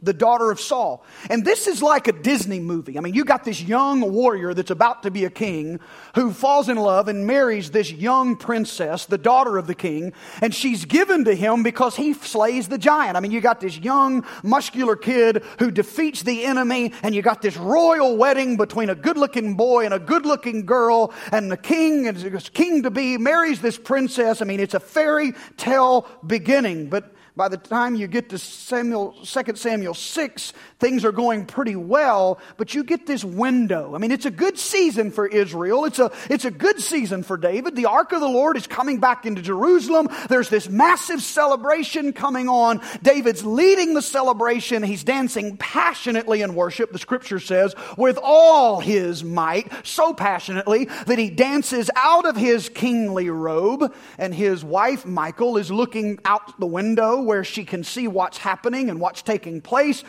the 0.00 0.12
daughter 0.12 0.50
of 0.50 0.60
Saul. 0.60 1.04
And 1.28 1.44
this 1.44 1.66
is 1.66 1.82
like 1.82 2.06
a 2.06 2.12
Disney 2.12 2.60
movie. 2.60 2.96
I 2.96 3.00
mean, 3.00 3.14
you 3.14 3.24
got 3.24 3.44
this 3.44 3.60
young 3.60 4.12
warrior 4.12 4.54
that's 4.54 4.70
about 4.70 5.02
to 5.02 5.10
be 5.10 5.24
a 5.24 5.30
king 5.30 5.80
who 6.14 6.32
falls 6.32 6.68
in 6.68 6.76
love 6.76 7.08
and 7.08 7.26
marries 7.26 7.70
this 7.70 7.90
young 7.90 8.36
princess, 8.36 9.06
the 9.06 9.18
daughter 9.18 9.58
of 9.58 9.66
the 9.66 9.74
king, 9.74 10.12
and 10.40 10.54
she's 10.54 10.84
given 10.84 11.24
to 11.24 11.34
him 11.34 11.62
because 11.62 11.96
he 11.96 12.14
slays 12.14 12.68
the 12.68 12.78
giant. 12.78 13.16
I 13.16 13.20
mean, 13.20 13.32
you 13.32 13.40
got 13.40 13.60
this 13.60 13.76
young, 13.78 14.24
muscular 14.42 14.94
kid 14.94 15.42
who 15.58 15.70
defeats 15.70 16.22
the 16.22 16.44
enemy, 16.44 16.92
and 17.02 17.14
you 17.14 17.22
got 17.22 17.42
this 17.42 17.56
royal 17.56 18.16
wedding 18.16 18.56
between 18.56 18.90
a 18.90 18.94
good 18.94 19.16
looking 19.16 19.54
boy 19.54 19.84
and 19.84 19.92
a 19.92 19.98
good 19.98 20.24
looking 20.24 20.64
girl, 20.64 21.12
and 21.32 21.50
the 21.50 21.56
king, 21.56 22.06
and 22.06 22.52
king 22.54 22.84
to 22.84 22.90
be, 22.90 23.18
marries 23.18 23.60
this 23.60 23.76
princess. 23.76 24.40
I 24.40 24.44
mean, 24.44 24.60
it's 24.60 24.74
a 24.74 24.80
fairy 24.80 25.32
tale 25.56 26.06
beginning, 26.24 26.88
but 26.88 27.14
by 27.38 27.48
the 27.48 27.56
time 27.56 27.94
you 27.94 28.08
get 28.08 28.30
to 28.30 28.38
Samuel, 28.38 29.14
2 29.22 29.54
Samuel 29.54 29.94
6, 29.94 30.52
things 30.80 31.04
are 31.04 31.12
going 31.12 31.46
pretty 31.46 31.76
well, 31.76 32.40
but 32.56 32.74
you 32.74 32.82
get 32.82 33.06
this 33.06 33.24
window. 33.24 33.94
I 33.94 33.98
mean, 33.98 34.10
it's 34.10 34.26
a 34.26 34.30
good 34.30 34.58
season 34.58 35.12
for 35.12 35.24
Israel. 35.24 35.84
It's 35.84 36.00
a, 36.00 36.10
it's 36.28 36.44
a 36.44 36.50
good 36.50 36.80
season 36.80 37.22
for 37.22 37.36
David. 37.36 37.76
The 37.76 37.86
ark 37.86 38.10
of 38.10 38.20
the 38.20 38.28
Lord 38.28 38.56
is 38.56 38.66
coming 38.66 38.98
back 38.98 39.24
into 39.24 39.40
Jerusalem. 39.40 40.08
There's 40.28 40.48
this 40.48 40.68
massive 40.68 41.22
celebration 41.22 42.12
coming 42.12 42.48
on. 42.48 42.80
David's 43.04 43.44
leading 43.44 43.94
the 43.94 44.02
celebration. 44.02 44.82
He's 44.82 45.04
dancing 45.04 45.58
passionately 45.58 46.42
in 46.42 46.56
worship, 46.56 46.90
the 46.90 46.98
scripture 46.98 47.38
says, 47.38 47.72
with 47.96 48.18
all 48.20 48.80
his 48.80 49.22
might, 49.22 49.70
so 49.86 50.12
passionately 50.12 50.86
that 51.06 51.20
he 51.20 51.30
dances 51.30 51.88
out 51.94 52.26
of 52.26 52.34
his 52.34 52.68
kingly 52.68 53.30
robe, 53.30 53.94
and 54.18 54.34
his 54.34 54.64
wife, 54.64 55.06
Michael, 55.06 55.56
is 55.56 55.70
looking 55.70 56.18
out 56.24 56.58
the 56.58 56.66
window 56.66 57.27
where 57.28 57.44
she 57.44 57.64
can 57.64 57.84
see 57.84 58.08
what's 58.08 58.38
happening 58.38 58.88
and 58.88 58.98
what's 58.98 59.20
taking 59.20 59.60
place. 59.60 60.02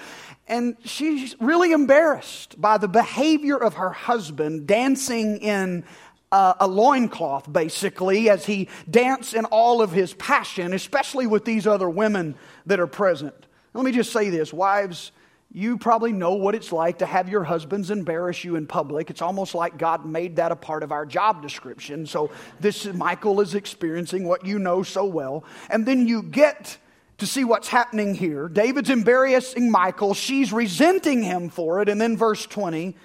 And 0.47 0.77
she's 0.85 1.35
really 1.41 1.73
embarrassed 1.73 2.59
by 2.59 2.77
the 2.77 2.87
behavior 2.87 3.57
of 3.57 3.75
her 3.75 3.91
husband 3.91 4.65
dancing 4.65 5.37
in 5.37 5.83
uh, 6.31 6.53
a 6.61 6.67
loincloth, 6.67 7.51
basically, 7.51 8.29
as 8.29 8.45
he 8.45 8.69
danced 8.89 9.33
in 9.33 9.43
all 9.45 9.81
of 9.81 9.91
his 9.91 10.13
passion, 10.13 10.73
especially 10.73 11.27
with 11.27 11.43
these 11.43 11.67
other 11.67 11.89
women 11.89 12.35
that 12.65 12.79
are 12.79 12.87
present. 12.87 13.35
Let 13.73 13.83
me 13.83 13.91
just 13.91 14.13
say 14.13 14.29
this 14.29 14.53
wives, 14.53 15.11
you 15.51 15.77
probably 15.77 16.13
know 16.13 16.35
what 16.35 16.53
it's 16.53 16.71
like 16.71 16.99
to 16.99 17.05
have 17.05 17.27
your 17.27 17.43
husbands 17.43 17.89
embarrass 17.89 18.43
you 18.43 18.55
in 18.55 18.67
public. 18.67 19.09
It's 19.09 19.21
almost 19.21 19.55
like 19.55 19.77
God 19.77 20.05
made 20.05 20.35
that 20.35 20.51
a 20.51 20.55
part 20.55 20.83
of 20.83 20.91
our 20.91 21.05
job 21.05 21.41
description. 21.41 22.05
So 22.05 22.29
this 22.59 22.85
Michael 22.85 23.41
is 23.41 23.55
experiencing 23.55 24.25
what 24.25 24.45
you 24.45 24.59
know 24.59 24.83
so 24.83 25.05
well. 25.05 25.43
And 25.69 25.85
then 25.85 26.07
you 26.07 26.21
get 26.21 26.77
to 27.19 27.27
see 27.27 27.43
what's 27.43 27.67
happening 27.67 28.15
here. 28.15 28.47
David's 28.47 28.89
embarrassing 28.89 29.69
Michael. 29.71 30.13
She's 30.13 30.51
resenting 30.51 31.23
him 31.23 31.49
for 31.49 31.81
it. 31.81 31.89
And 31.89 31.99
then, 31.99 32.17
verse 32.17 32.45
20, 32.45 32.95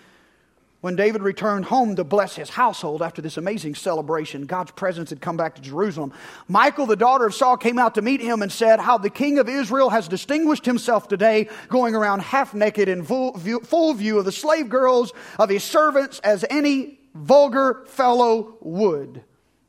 when 0.81 0.97
David 0.97 1.23
returned 1.23 1.65
home 1.65 1.97
to 1.97 2.05
bless 2.05 2.37
his 2.37 2.51
household 2.51 3.01
after 3.01 3.23
this 3.23 3.39
amazing 3.39 3.75
celebration, 3.75 4.45
God's 4.45 4.71
presence 4.73 5.09
had 5.09 5.21
come 5.21 5.37
back 5.37 5.55
to 5.55 5.63
Jerusalem. 5.63 6.13
Michael, 6.47 6.85
the 6.85 6.95
daughter 6.95 7.25
of 7.25 7.35
Saul, 7.35 7.57
came 7.57 7.79
out 7.79 7.95
to 7.95 8.03
meet 8.03 8.21
him 8.21 8.43
and 8.43 8.53
said, 8.53 8.81
How 8.81 8.99
the 8.99 9.09
king 9.09 9.39
of 9.39 9.49
Israel 9.49 9.89
has 9.89 10.09
distinguished 10.09 10.67
himself 10.67 11.09
today, 11.09 11.49
going 11.69 11.95
around 11.95 12.21
half 12.21 12.53
naked 12.53 12.91
in 12.91 13.03
full 13.03 13.33
view 13.35 14.19
of 14.19 14.25
the 14.27 14.33
slave 14.33 14.69
girls 14.69 15.15
of 15.39 15.49
his 15.49 15.65
servants 15.65 16.19
as 16.19 16.45
any 16.51 16.99
vulgar 17.15 17.85
fellow 17.87 18.59
would. 18.61 19.25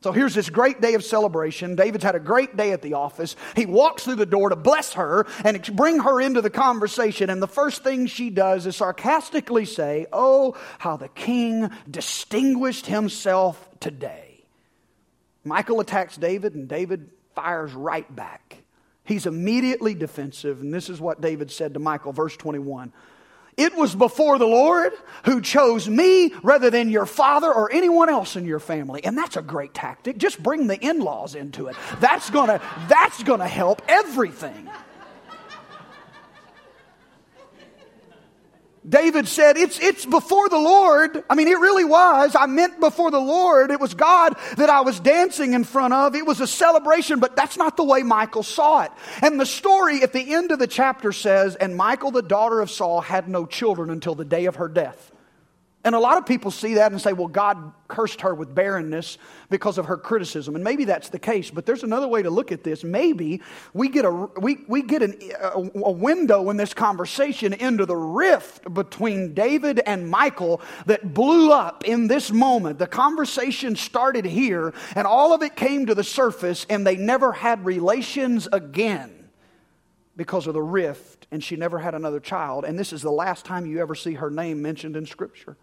So 0.06 0.12
here's 0.12 0.36
this 0.36 0.52
great 0.52 0.82
day 0.82 0.94
of 0.94 1.04
celebration. 1.04 1.76
David's 1.76 2.04
had 2.04 2.13
a 2.13 2.20
great 2.20 2.56
day 2.56 2.74
at 2.74 2.84
the 2.84 2.94
office. 2.94 3.36
He 3.56 3.65
walks 3.65 4.04
through 4.04 4.18
the 4.18 4.28
door 4.28 4.50
to 4.50 4.56
bless 4.56 4.94
her 4.94 5.26
and 5.44 5.60
bring 5.76 5.98
her 5.98 6.22
into 6.22 6.41
the 6.41 6.52
conversation. 6.52 7.32
And 7.32 7.41
the 7.41 7.48
first 7.48 7.84
thing 7.84 8.06
she 8.06 8.30
does 8.30 8.68
is 8.68 8.76
sarcastically 8.76 9.65
say, 9.65 10.06
Oh, 10.13 10.56
how 10.78 10.96
the 10.96 11.08
king 11.08 11.72
distinguished 11.89 12.86
himself 12.86 13.68
today. 13.80 14.46
Michael 15.44 15.80
attacks 15.80 16.18
David, 16.18 16.54
and 16.54 16.68
David 16.68 17.10
fires 17.34 17.74
right 17.74 18.15
back. 18.15 18.62
He's 19.06 19.26
immediately 19.26 19.96
defensive. 19.96 20.62
And 20.62 20.72
this 20.72 20.88
is 20.88 21.02
what 21.02 21.20
David 21.20 21.50
said 21.50 21.74
to 21.74 21.80
Michael, 21.80 22.13
verse 22.13 22.38
21. 22.38 22.94
It 23.58 23.76
was 23.76 23.96
before 23.96 24.38
the 24.38 24.48
Lord 24.48 24.94
who 25.24 25.41
chose 25.41 25.88
me 25.88 26.34
rather 26.44 26.70
than 26.70 26.89
your 26.89 27.06
father 27.06 27.52
or 27.52 27.72
anyone 27.72 28.10
else 28.10 28.36
in 28.36 28.46
your 28.46 28.60
family. 28.60 29.04
And 29.04 29.18
that's 29.18 29.38
a 29.38 29.41
great 29.41 29.74
tactic. 29.74 30.18
Just 30.18 30.41
bring 30.41 30.68
the 30.68 30.78
in 30.78 31.00
laws 31.00 31.36
into 31.36 31.68
it. 31.68 31.76
That's 32.00 32.30
to 32.48 32.62
that's 32.89 33.24
to 33.39 33.48
help 33.48 33.82
everything. 33.88 34.70
David 38.88 39.28
said, 39.28 39.58
it's, 39.58 39.80
it's 39.80 40.06
before 40.06 40.48
the 40.48 40.60
Lord. 40.60 41.24
I 41.30 41.36
mean, 41.36 41.48
it 41.48 41.60
really 41.60 41.86
was. 41.86 42.36
I 42.36 42.45
meant 42.45 42.80
before 42.80 43.10
the 43.10 43.19
Lord. 43.19 43.71
It 43.71 43.80
was 43.80 43.95
God 43.95 44.36
that 44.58 44.69
I 44.69 44.82
was 44.82 45.00
dancing 45.00 45.54
in 45.54 45.63
front 45.63 45.93
of. 45.93 46.13
It 46.13 46.26
was 46.26 46.39
a 46.39 46.48
celebration, 46.48 47.19
but 47.19 47.36
that's 47.36 47.58
not 47.58 47.78
the 47.78 47.84
way 47.84 48.04
Michael 48.04 48.43
saw 48.43 48.84
it. 48.84 48.91
And 49.24 49.39
the 49.39 49.45
story 49.45 50.04
at 50.04 50.13
the 50.13 50.34
end 50.34 50.52
of 50.52 50.60
the 50.60 50.67
chapter 50.67 51.12
says, 51.12 51.56
and 51.56 51.76
Michael, 51.76 52.12
the 52.12 52.21
daughter 52.21 52.62
of 52.62 52.69
Saul, 52.69 53.02
had 53.02 53.28
no 53.28 53.45
children 53.45 53.89
until 53.89 54.13
the 54.13 54.26
day 54.26 54.45
of 54.45 54.58
her 54.58 54.67
death. 54.67 55.12
And 55.86 55.93
a 55.93 56.00
lot 56.00 56.17
of 56.17 56.26
people 56.26 56.50
see 56.50 56.74
that 56.74 56.91
and 56.91 57.00
say, 57.00 57.13
well, 57.13 57.28
God 57.28 57.71
cursed 57.88 58.21
her 58.21 58.34
with 58.34 58.56
barrenness 58.56 59.19
because 59.52 59.78
of 59.78 59.86
her 59.86 59.98
criticism. 59.98 60.56
And 60.56 60.63
maybe 60.63 60.86
that's 60.86 61.10
the 61.10 61.19
case, 61.19 61.52
but 61.52 61.67
there's 61.67 61.84
another 61.84 62.08
way 62.08 62.24
to 62.24 62.32
look 62.32 62.52
at 62.52 62.63
this. 62.63 62.84
Maybe 62.84 63.43
we 63.71 63.89
get 63.89 64.04
a, 64.04 64.12
we, 64.12 64.65
we 64.67 64.82
get 64.82 65.04
an, 65.04 65.19
a, 65.39 65.60
a 65.86 65.91
window 65.91 66.50
in 66.50 66.58
this 66.58 66.74
conversation 66.74 67.54
into 67.54 67.86
the 67.86 67.95
rift 67.95 68.74
between 68.74 69.36
David 69.36 69.80
and 69.86 70.10
Michal 70.10 70.60
that 70.88 71.13
blew 71.13 71.52
up 71.52 71.84
in 71.86 72.08
this 72.08 72.32
moment. 72.32 72.80
The 72.80 72.88
conversation 72.88 73.76
started 73.76 74.26
here, 74.26 74.74
and 74.95 75.06
all 75.06 75.34
of 75.34 75.43
it 75.43 75.56
came 75.56 75.86
to 75.86 75.93
the 75.93 76.04
surface, 76.04 76.65
and 76.67 76.86
they 76.86 76.95
never 76.95 77.32
had 77.32 77.63
relations 77.63 78.48
again 78.52 79.30
because 80.15 80.48
of 80.48 80.56
the 80.56 80.63
rift, 80.63 81.28
and 81.30 81.43
she 81.43 81.56
never 81.56 81.78
had 81.78 81.93
another 81.93 82.19
child. 82.19 82.65
And 82.65 82.80
this 82.80 82.91
is 82.91 83.04
the 83.04 83.12
last 83.12 83.45
time 83.45 83.67
you 83.67 83.80
ever 83.82 83.93
see 83.93 84.15
her 84.15 84.32
name 84.32 84.63
mentioned 84.63 84.95
in 84.95 85.06
Scripture. 85.06 85.58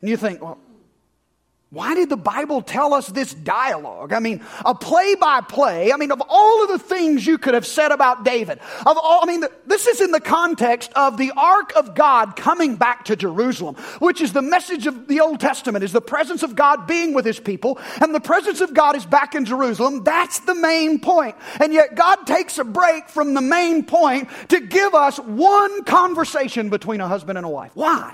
And 0.00 0.10
you 0.10 0.16
think, 0.16 0.42
well, 0.42 0.58
why 1.72 1.94
did 1.94 2.08
the 2.08 2.16
Bible 2.16 2.62
tell 2.62 2.92
us 2.92 3.06
this 3.06 3.32
dialogue? 3.32 4.12
I 4.12 4.18
mean, 4.18 4.42
a 4.64 4.74
play 4.74 5.14
by 5.14 5.40
play. 5.40 5.92
I 5.92 5.96
mean, 5.98 6.10
of 6.10 6.20
all 6.28 6.64
of 6.64 6.68
the 6.68 6.80
things 6.80 7.24
you 7.24 7.38
could 7.38 7.54
have 7.54 7.64
said 7.64 7.92
about 7.92 8.24
David, 8.24 8.58
of 8.84 8.98
all, 9.00 9.20
I 9.22 9.26
mean, 9.26 9.44
this 9.66 9.86
is 9.86 10.00
in 10.00 10.10
the 10.10 10.20
context 10.20 10.92
of 10.96 11.16
the 11.16 11.30
ark 11.36 11.72
of 11.76 11.94
God 11.94 12.34
coming 12.34 12.74
back 12.74 13.04
to 13.04 13.14
Jerusalem, 13.14 13.76
which 14.00 14.20
is 14.20 14.32
the 14.32 14.42
message 14.42 14.88
of 14.88 15.06
the 15.06 15.20
Old 15.20 15.38
Testament, 15.38 15.84
is 15.84 15.92
the 15.92 16.00
presence 16.00 16.42
of 16.42 16.56
God 16.56 16.88
being 16.88 17.14
with 17.14 17.24
his 17.24 17.38
people, 17.38 17.78
and 18.00 18.12
the 18.12 18.20
presence 18.20 18.60
of 18.60 18.74
God 18.74 18.96
is 18.96 19.06
back 19.06 19.36
in 19.36 19.44
Jerusalem. 19.44 20.02
That's 20.02 20.40
the 20.40 20.56
main 20.56 20.98
point. 20.98 21.36
And 21.60 21.72
yet 21.72 21.94
God 21.94 22.26
takes 22.26 22.58
a 22.58 22.64
break 22.64 23.08
from 23.08 23.34
the 23.34 23.40
main 23.40 23.84
point 23.84 24.28
to 24.48 24.58
give 24.58 24.92
us 24.92 25.20
one 25.20 25.84
conversation 25.84 26.68
between 26.68 27.00
a 27.00 27.06
husband 27.06 27.38
and 27.38 27.46
a 27.46 27.50
wife. 27.50 27.70
Why? 27.74 28.12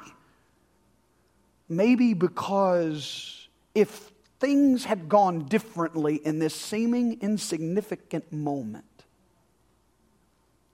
Maybe 1.69 2.15
because 2.15 3.49
if 3.75 4.13
things 4.39 4.85
had 4.85 5.09
gone 5.09 5.47
differently 5.47 6.17
in 6.17 6.39
this 6.39 6.55
seeming 6.55 7.21
insignificant 7.21 8.33
moment, 8.33 8.85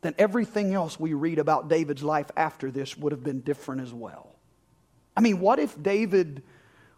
then 0.02 0.14
everything 0.18 0.74
else 0.74 0.98
we 0.98 1.14
read 1.14 1.38
about 1.38 1.68
David's 1.68 2.02
life 2.02 2.30
after 2.36 2.70
this 2.70 2.96
would 2.98 3.12
have 3.12 3.22
been 3.22 3.40
different 3.40 3.80
as 3.80 3.94
well. 3.94 4.36
I 5.16 5.20
mean, 5.20 5.40
what 5.40 5.58
if 5.58 5.80
David 5.80 6.42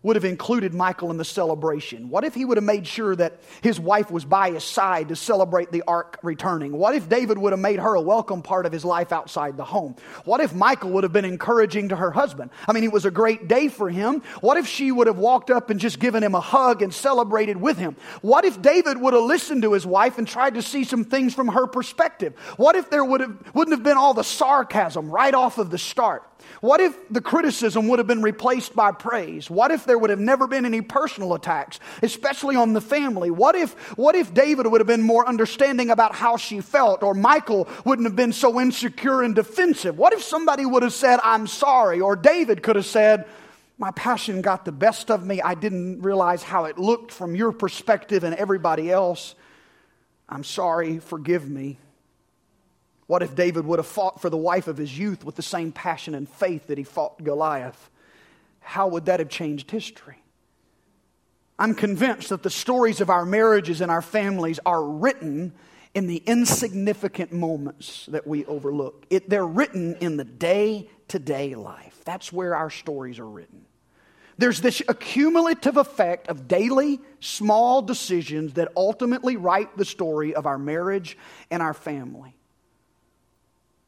would 0.05 0.17
have 0.17 0.25
included 0.25 0.75
Michael 0.75 1.11
in 1.11 1.17
the 1.17 1.25
celebration? 1.25 2.11
What 2.11 2.25
if 2.25 2.35
he 2.35 2.45
would 2.45 2.59
have 2.59 2.65
made 2.65 2.87
sure 2.87 3.17
that 3.17 3.41
his 3.63 3.81
wife 3.81 4.11
was 4.11 4.25
by 4.25 4.51
his 4.51 4.63
side 4.63 5.09
to 5.09 5.17
celebrate 5.17 5.73
the 5.73 5.83
ark 5.89 6.19
returning? 6.23 6.77
What 6.77 6.95
if 6.95 7.09
David 7.09 7.39
would 7.39 7.53
have 7.53 7.61
made 7.61 7.81
her 7.81 7.95
a 7.95 8.01
welcome 8.01 8.43
part 8.43 8.67
of 8.67 8.73
his 8.73 8.85
life 8.85 9.13
outside 9.13 9.57
the 9.57 9.65
home? 9.65 9.97
What 10.27 10.43
if 10.43 10.55
Michael 10.55 10.91
would 10.91 11.05
have 11.05 11.13
been 11.13 11.25
encouraging 11.25 11.89
to 11.89 11.97
her 11.97 12.11
husband? 12.11 12.51
I 12.69 12.75
mean, 12.75 12.85
it 12.85 12.93
was 12.93 13.07
a 13.07 13.11
great 13.11 13.49
day 13.49 13.69
for 13.69 13.89
him. 13.89 14.23
What 14.43 14.59
if 14.59 14.67
she 14.67 14.93
would 14.93 15.07
have 15.07 15.19
walked 15.19 15.51
up 15.51 15.71
and 15.71 15.81
just 15.81 15.99
given 15.99 16.23
him 16.23 16.35
a 16.35 16.41
hug 16.41 16.83
and 16.83 16.93
celebrated 16.93 17.57
with 17.57 17.79
him? 17.79 17.97
What 18.21 18.45
if 18.45 18.61
David 18.61 19.01
would 19.01 19.15
have 19.15 19.23
listened 19.23 19.63
to 19.63 19.73
his 19.73 19.87
wife 19.87 20.19
and 20.19 20.29
tried 20.29 20.55
to 20.55 20.63
see 20.63 20.85
some 20.85 21.05
things 21.05 21.35
from 21.35 21.49
her 21.49 21.67
perspective? 21.67 22.39
What 22.59 22.77
if 22.77 22.91
there 22.91 23.05
would 23.05 23.23
have, 23.23 23.55
wouldn't 23.55 23.75
have 23.75 23.83
been 23.83 23.97
all 23.97 24.13
the 24.13 24.23
sarcasm 24.23 25.11
right 25.11 25.33
off 25.35 25.57
of 25.57 25.71
the 25.71 25.79
start? 25.79 26.31
What 26.61 26.81
if 26.81 27.09
the 27.09 27.21
criticism 27.21 27.89
would 27.89 27.99
have 27.99 28.07
been 28.07 28.23
replaced 28.23 28.75
by 28.75 28.93
praise? 28.93 29.51
What 29.51 29.71
if 29.71 29.85
there 29.85 29.94
would 29.99 30.11
have 30.11 30.21
never 30.21 30.47
been 30.47 30.65
any 30.65 30.81
personal 30.81 31.35
attacks, 31.35 31.81
especially 32.03 32.57
on 32.57 32.73
the 32.73 32.81
family? 32.81 33.31
What 33.31 33.55
if, 33.55 33.73
what 33.99 34.15
if 34.15 34.35
David 34.35 34.67
would 34.67 34.81
have 34.81 34.87
been 34.87 35.03
more 35.03 35.27
understanding 35.27 35.91
about 35.91 36.15
how 36.15 36.37
she 36.37 36.61
felt, 36.61 37.03
or 37.03 37.15
Michael 37.15 37.69
wouldn't 37.85 38.07
have 38.07 38.17
been 38.17 38.33
so 38.33 38.61
insecure 38.61 39.23
and 39.23 39.35
defensive? 39.35 39.99
What 39.99 40.13
if 40.13 40.23
somebody 40.23 40.67
would 40.67 40.83
have 40.83 40.93
said, 40.93 41.21
I'm 41.23 41.47
sorry, 41.47 42.01
or 42.01 42.17
David 42.17 42.63
could 42.63 42.77
have 42.77 42.87
said, 42.87 43.27
my 43.77 43.91
passion 43.91 44.41
got 44.41 44.65
the 44.65 44.73
best 44.73 45.11
of 45.11 45.27
me. 45.27 45.43
I 45.43 45.55
didn't 45.55 46.03
realize 46.03 46.43
how 46.43 46.67
it 46.67 46.79
looked 46.79 47.11
from 47.11 47.35
your 47.35 47.53
perspective 47.53 48.23
and 48.23 48.35
everybody 48.35 48.91
else. 48.91 49.35
I'm 50.29 50.45
sorry, 50.45 51.01
forgive 51.01 51.49
me. 51.49 51.79
What 53.07 53.23
if 53.23 53.35
David 53.35 53.67
would 53.67 53.79
have 53.79 53.87
fought 53.87 54.21
for 54.21 54.31
the 54.31 54.37
wife 54.37 54.69
of 54.69 54.77
his 54.77 54.97
youth 54.97 55.25
with 55.25 55.35
the 55.35 55.43
same 55.43 55.73
passion 55.73 56.15
and 56.15 56.29
faith 56.29 56.69
that 56.69 56.79
he 56.79 56.85
fought 56.85 57.23
Goliath? 57.23 57.91
How 58.65 58.89
would 58.89 59.07
that 59.07 59.21
have 59.21 59.29
changed 59.29 59.71
history? 59.71 60.17
I'm 61.59 61.75
convinced 61.75 62.31
that 62.31 62.43
the 62.43 62.51
stories 62.51 63.01
of 63.01 63.11
our 63.11 63.25
marriages 63.25 63.81
and 63.81 63.91
our 63.91 64.03
families 64.03 64.59
are 64.67 64.83
written 64.83 65.53
in 65.95 66.09
the 66.09 66.17
insignificant 66.27 67.33
moments 67.33 68.07
that 68.07 68.27
we 68.27 68.45
overlook. 68.47 69.07
It, 69.11 69.31
they're 69.31 69.47
written 69.47 69.95
in 70.01 70.17
the 70.17 70.25
day 70.25 70.89
to 71.09 71.19
day 71.21 71.55
life. 71.55 72.01
That's 72.05 72.33
where 72.33 72.57
our 72.57 72.71
stories 72.71 73.21
are 73.21 73.29
written. 73.29 73.67
There's 74.37 74.61
this 74.61 74.83
accumulative 74.89 75.77
effect 75.77 76.27
of 76.27 76.49
daily 76.49 77.01
small 77.21 77.83
decisions 77.83 78.55
that 78.55 78.73
ultimately 78.77 79.37
write 79.37 79.77
the 79.77 79.85
story 79.85 80.35
of 80.35 80.47
our 80.47 80.59
marriage 80.59 81.17
and 81.53 81.63
our 81.63 81.75
family. 81.75 82.34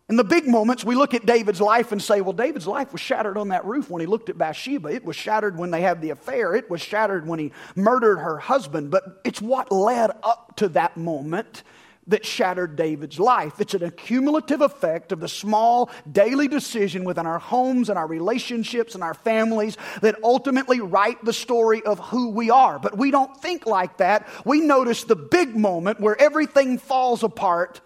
In 0.08 0.14
the 0.14 0.24
big 0.24 0.46
moments, 0.46 0.84
we 0.84 0.94
look 0.94 1.14
at 1.14 1.26
David's 1.26 1.60
life 1.60 1.90
and 1.90 2.00
say, 2.00 2.20
well, 2.20 2.32
David's 2.32 2.68
life 2.68 2.92
was 2.92 3.00
shattered 3.00 3.36
on 3.36 3.48
that 3.48 3.64
roof 3.64 3.90
when 3.90 4.00
he 4.00 4.06
looked 4.06 4.28
at 4.28 4.38
Bathsheba. 4.38 4.88
It 4.88 5.04
was 5.04 5.16
shattered 5.16 5.58
when 5.58 5.72
they 5.72 5.80
had 5.80 6.00
the 6.00 6.10
affair. 6.10 6.54
It 6.54 6.70
was 6.70 6.80
shattered 6.80 7.26
when 7.26 7.40
he 7.40 7.52
murdered 7.74 8.18
her 8.18 8.38
husband. 8.38 8.92
But 8.92 9.20
it's 9.24 9.42
what 9.42 9.72
led 9.72 10.12
up 10.22 10.54
to 10.56 10.68
that 10.70 10.96
moment 10.96 11.64
that 12.06 12.24
shattered 12.24 12.76
David's 12.76 13.18
life. 13.18 13.60
It's 13.60 13.74
an 13.74 13.82
accumulative 13.82 14.60
effect 14.60 15.10
of 15.10 15.18
the 15.18 15.26
small 15.26 15.90
daily 16.12 16.46
decision 16.46 17.02
within 17.02 17.26
our 17.26 17.40
homes 17.40 17.88
and 17.88 17.98
our 17.98 18.06
relationships 18.06 18.94
and 18.94 19.02
our 19.02 19.14
families 19.14 19.76
that 20.02 20.22
ultimately 20.22 20.78
write 20.78 21.24
the 21.24 21.32
story 21.32 21.82
of 21.82 21.98
who 21.98 22.30
we 22.30 22.48
are. 22.48 22.78
But 22.78 22.96
we 22.96 23.10
don't 23.10 23.36
think 23.42 23.66
like 23.66 23.96
that. 23.96 24.28
We 24.44 24.60
notice 24.60 25.02
the 25.02 25.16
big 25.16 25.56
moment 25.56 25.98
where 25.98 26.20
everything 26.20 26.78
falls 26.78 27.24
apart 27.24 27.80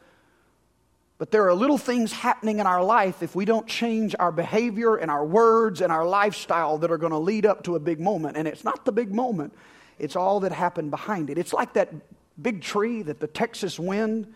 but 1.21 1.31
there 1.31 1.47
are 1.47 1.53
little 1.53 1.77
things 1.77 2.13
happening 2.13 2.61
in 2.61 2.67
our 2.67 2.83
life 2.83 3.23
if 3.23 3.37
we 3.37 3.45
don't 3.45 3.67
change 3.67 4.17
our 4.19 4.33
behavior 4.33 4.97
and 4.97 5.11
our 5.11 5.23
words 5.23 5.83
and 5.83 5.93
our 5.93 6.07
lifestyle 6.07 6.79
that 6.79 6.91
are 6.91 6.97
going 6.97 7.13
to 7.13 7.19
lead 7.19 7.45
up 7.45 7.63
to 7.65 7.77
a 7.77 7.79
big 7.79 8.01
moment. 8.01 8.39
And 8.39 8.49
it's 8.49 8.65
not 8.65 8.87
the 8.87 8.91
big 8.91 9.13
moment, 9.13 9.53
it's 9.99 10.17
all 10.17 10.41
that 10.41 10.51
happened 10.51 10.91
behind 10.91 11.29
it. 11.29 11.37
It's 11.37 11.53
like 11.53 11.75
that 11.75 11.93
big 12.41 12.63
tree 12.63 13.03
that 13.03 13.21
the 13.21 13.27
Texas 13.27 13.79
wind 13.79 14.33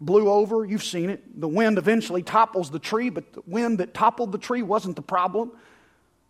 blew 0.00 0.30
over. 0.30 0.64
You've 0.64 0.84
seen 0.84 1.10
it. 1.10 1.40
The 1.40 1.48
wind 1.48 1.76
eventually 1.76 2.22
topples 2.22 2.70
the 2.70 2.78
tree, 2.78 3.10
but 3.10 3.32
the 3.32 3.42
wind 3.44 3.78
that 3.78 3.92
toppled 3.92 4.30
the 4.30 4.38
tree 4.38 4.62
wasn't 4.62 4.94
the 4.94 5.02
problem. 5.02 5.50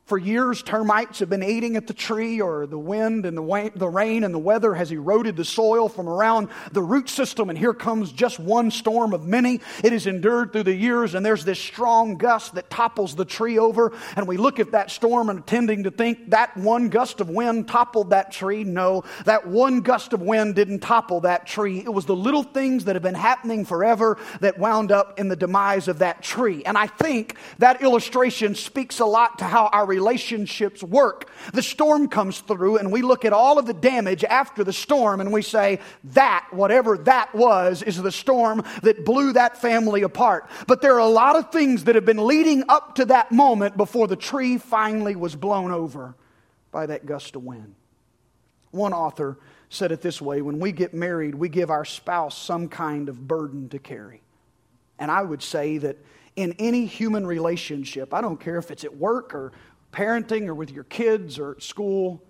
For 0.07 0.19
years, 0.19 0.62
termites 0.62 1.19
have 1.19 1.29
been 1.29 1.42
eating 1.42 1.75
at 1.75 1.88
the 1.88 1.92
tree, 1.92 2.40
or 2.40 2.69
the 2.69 2.79
wind 2.79 3.27
and 3.27 3.37
the, 3.37 3.73
the 3.75 3.88
rain 3.88 4.23
and 4.23 4.33
the 4.33 4.38
weather 4.38 4.73
has 4.73 4.92
eroded 4.92 5.35
the 5.35 5.45
soil 5.45 5.88
from 5.88 6.09
around 6.09 6.49
the 6.71 6.81
root 6.81 7.09
system, 7.09 7.51
and 7.51 7.59
here 7.59 7.75
comes 7.75 8.12
just 8.12 8.38
one 8.38 8.71
storm 8.71 9.12
of 9.12 9.27
many. 9.27 9.61
It 9.83 9.90
has 9.90 10.07
endured 10.07 10.53
through 10.53 10.62
the 10.62 10.77
years, 10.77 11.16
and 11.16 11.27
there's 11.27 11.45
this 11.45 11.59
strong 11.59 12.19
gust 12.19 12.55
that 12.55 12.71
topples 12.71 13.16
the 13.16 13.25
tree 13.25 13.59
over. 13.59 13.92
And 14.14 14.29
we 14.29 14.37
look 14.37 14.61
at 14.61 14.71
that 14.71 14.92
storm 14.92 15.29
and 15.29 15.45
tending 15.45 15.83
to 15.83 15.90
think 15.90 16.31
that 16.31 16.57
one 16.57 16.88
gust 16.88 17.21
of 17.21 17.29
wind 17.29 17.66
toppled 17.66 18.11
that 18.11 18.31
tree. 18.31 18.62
No, 18.62 19.03
that 19.25 19.49
one 19.49 19.81
gust 19.81 20.12
of 20.12 20.23
wind 20.23 20.55
didn't 20.55 20.81
topple 20.81 21.23
that 21.23 21.49
tree. 21.49 21.81
It 21.81 21.92
was 21.92 22.07
the 22.07 22.14
little 22.14 22.45
things 22.45 22.85
that 22.85 22.95
have 22.95 23.03
been 23.03 23.16
happening 23.16 23.64
forever 23.64 24.19
that 24.38 24.57
wound 24.57 24.92
up 24.92 25.19
in 25.19 25.27
the 25.27 25.35
demise 25.35 25.88
of 25.88 25.99
that 25.99 26.23
tree. 26.23 26.62
And 26.64 26.79
I 26.79 26.87
think 26.87 27.35
that 27.59 27.83
illustration 27.83 28.55
speaks 28.55 29.01
a 29.01 29.05
lot 29.05 29.38
to 29.38 29.45
how 29.45 29.66
our 29.73 29.96
relationships 29.97 30.83
work. 30.83 31.31
The 31.55 31.63
storm 31.63 32.09
comes 32.09 32.41
through, 32.41 32.77
and 32.77 32.93
we 32.93 33.01
look 33.01 33.25
at 33.25 33.33
all 33.33 33.59
of 33.59 33.65
the 33.65 33.73
damage 33.73 34.25
after 34.25 34.63
the 34.63 34.75
storm, 34.75 35.21
and 35.23 35.33
we 35.33 35.41
say, 35.41 35.79
that, 36.13 36.47
whatever 36.51 36.99
that 36.99 37.35
was, 37.35 37.83
is 37.83 37.97
the 37.97 38.13
storm 38.13 38.63
that 38.83 39.07
blew 39.07 39.33
that 39.33 39.57
family 39.57 40.03
apart. 40.03 40.51
But 40.67 40.83
there 40.83 40.95
are 40.95 40.99
a 40.99 41.07
lot 41.07 41.37
of 41.37 41.51
things 41.51 41.85
that 41.85 41.95
have 41.95 42.05
been 42.05 42.27
leading 42.27 42.65
up 42.69 42.97
to 42.97 43.07
that 43.07 43.33
moment 43.33 43.79
before 43.79 44.07
the 44.07 44.17
tree 44.17 44.59
finally 44.59 45.17
was 45.17 45.35
blown 45.35 45.71
over 45.71 46.15
by 46.71 46.85
that 46.87 47.07
gust 47.07 47.37
of 47.37 47.43
wind. 47.43 47.75
One 48.71 48.93
author 48.93 49.39
said 49.71 49.93
it 49.93 50.03
this 50.03 50.21
way 50.21 50.43
when 50.43 50.59
we 50.59 50.73
get 50.73 50.93
married, 50.93 51.35
we 51.35 51.49
give 51.49 51.71
our 51.71 51.87
spouse 51.87 52.37
some 52.37 52.69
kind 52.69 53.09
of 53.09 53.27
burden 53.27 53.71
to 53.71 53.79
carry. 53.79 54.21
And 54.99 55.11
I 55.11 55.23
would 55.23 55.43
say 55.43 55.79
that 55.79 55.97
in 56.37 56.55
any 56.59 56.85
human 56.85 57.27
relationship, 57.27 58.13
I 58.13 58.21
don't 58.21 58.39
care 58.39 58.59
if 58.59 58.71
it's 58.71 58.85
at 58.85 58.97
work 58.97 59.35
or 59.35 59.53
parenting 59.97 60.47
or 60.47 60.55
with 60.55 60.71
your 60.71 60.85
kids 60.85 61.39
or 61.39 61.53
at 61.53 61.63
school, 61.63 62.23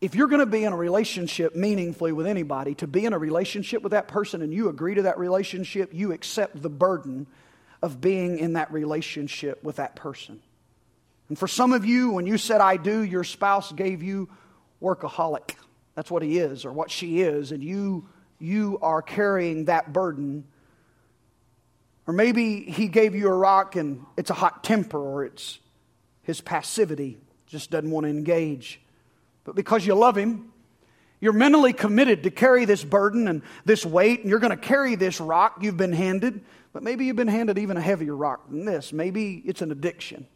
if 0.00 0.14
you're 0.14 0.28
going 0.28 0.40
to 0.40 0.46
be 0.46 0.64
in 0.64 0.72
a 0.72 0.76
relationship 0.76 1.54
meaningfully 1.54 2.12
with 2.12 2.26
anybody, 2.26 2.74
to 2.76 2.86
be 2.86 3.04
in 3.04 3.12
a 3.12 3.18
relationship 3.18 3.82
with 3.82 3.92
that 3.92 4.08
person 4.08 4.42
and 4.42 4.52
you 4.52 4.68
agree 4.68 4.94
to 4.94 5.02
that 5.02 5.18
relationship, 5.18 5.92
you 5.92 6.12
accept 6.12 6.60
the 6.60 6.70
burden 6.70 7.26
of 7.82 8.00
being 8.00 8.38
in 8.38 8.54
that 8.54 8.72
relationship 8.72 9.62
with 9.62 9.76
that 9.76 9.94
person. 9.94 10.40
And 11.28 11.38
for 11.38 11.48
some 11.48 11.72
of 11.72 11.84
you, 11.84 12.12
when 12.12 12.26
you 12.26 12.38
said 12.38 12.60
I 12.60 12.76
do, 12.76 13.00
your 13.00 13.24
spouse 13.24 13.72
gave 13.72 14.02
you 14.02 14.28
workaholic. 14.80 15.54
That's 15.94 16.10
what 16.10 16.22
he 16.22 16.38
is 16.38 16.64
or 16.64 16.72
what 16.72 16.90
she 16.90 17.20
is, 17.20 17.52
and 17.52 17.62
you, 17.62 18.08
you 18.38 18.78
are 18.80 19.02
carrying 19.02 19.66
that 19.66 19.92
burden. 19.92 20.44
Or 22.06 22.14
maybe 22.14 22.60
he 22.60 22.88
gave 22.88 23.14
you 23.14 23.28
a 23.28 23.36
rock 23.36 23.76
and 23.76 24.04
it's 24.16 24.30
a 24.30 24.34
hot 24.34 24.62
temper 24.62 24.98
or 24.98 25.24
it's 25.24 25.58
his 26.26 26.40
passivity, 26.40 27.18
just 27.46 27.70
doesn't 27.70 27.88
want 27.88 28.04
to 28.04 28.10
engage. 28.10 28.80
But 29.44 29.54
because 29.54 29.86
you 29.86 29.94
love 29.94 30.16
him, 30.16 30.52
you're 31.20 31.32
mentally 31.32 31.72
committed 31.72 32.24
to 32.24 32.32
carry 32.32 32.64
this 32.64 32.82
burden 32.82 33.28
and 33.28 33.42
this 33.64 33.86
weight, 33.86 34.22
and 34.22 34.28
you're 34.28 34.40
going 34.40 34.50
to 34.50 34.56
carry 34.56 34.96
this 34.96 35.20
rock 35.20 35.58
you've 35.60 35.76
been 35.76 35.92
handed. 35.92 36.40
But 36.72 36.82
maybe 36.82 37.04
you've 37.04 37.14
been 37.14 37.28
handed 37.28 37.58
even 37.58 37.76
a 37.76 37.80
heavier 37.80 38.16
rock 38.16 38.50
than 38.50 38.64
this. 38.64 38.92
Maybe 38.92 39.40
it's 39.46 39.62
an 39.62 39.70
addiction, 39.70 40.26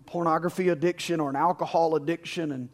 a 0.00 0.10
pornography 0.10 0.68
addiction 0.68 1.20
or 1.20 1.30
an 1.30 1.36
alcohol 1.36 1.94
addiction, 1.94 2.50
and 2.50 2.68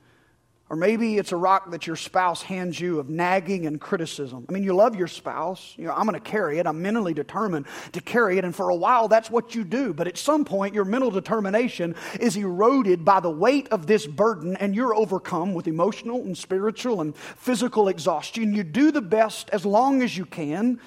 or 0.70 0.76
maybe 0.76 1.16
it's 1.16 1.32
a 1.32 1.36
rock 1.36 1.70
that 1.70 1.86
your 1.86 1.96
spouse 1.96 2.42
hands 2.42 2.78
you 2.78 2.98
of 2.98 3.08
nagging 3.08 3.66
and 3.66 3.80
criticism. 3.80 4.44
I 4.48 4.52
mean, 4.52 4.62
you 4.62 4.74
love 4.74 4.94
your 4.94 5.06
spouse. 5.06 5.74
You 5.78 5.86
know, 5.86 5.94
I'm 5.94 6.06
going 6.06 6.12
to 6.12 6.20
carry 6.20 6.58
it. 6.58 6.66
I'm 6.66 6.82
mentally 6.82 7.14
determined 7.14 7.66
to 7.92 8.02
carry 8.02 8.36
it. 8.36 8.44
And 8.44 8.54
for 8.54 8.68
a 8.68 8.74
while, 8.74 9.08
that's 9.08 9.30
what 9.30 9.54
you 9.54 9.64
do. 9.64 9.94
But 9.94 10.08
at 10.08 10.18
some 10.18 10.44
point, 10.44 10.74
your 10.74 10.84
mental 10.84 11.10
determination 11.10 11.94
is 12.20 12.36
eroded 12.36 13.02
by 13.02 13.20
the 13.20 13.30
weight 13.30 13.68
of 13.68 13.86
this 13.86 14.06
burden, 14.06 14.56
and 14.56 14.74
you're 14.74 14.94
overcome 14.94 15.54
with 15.54 15.66
emotional 15.66 16.20
and 16.20 16.36
spiritual 16.36 17.00
and 17.00 17.16
physical 17.16 17.88
exhaustion. 17.88 18.54
You 18.54 18.62
do 18.62 18.90
the 18.90 19.00
best 19.00 19.48
as 19.50 19.64
long 19.64 20.02
as 20.02 20.18
you 20.18 20.26
can. 20.26 20.80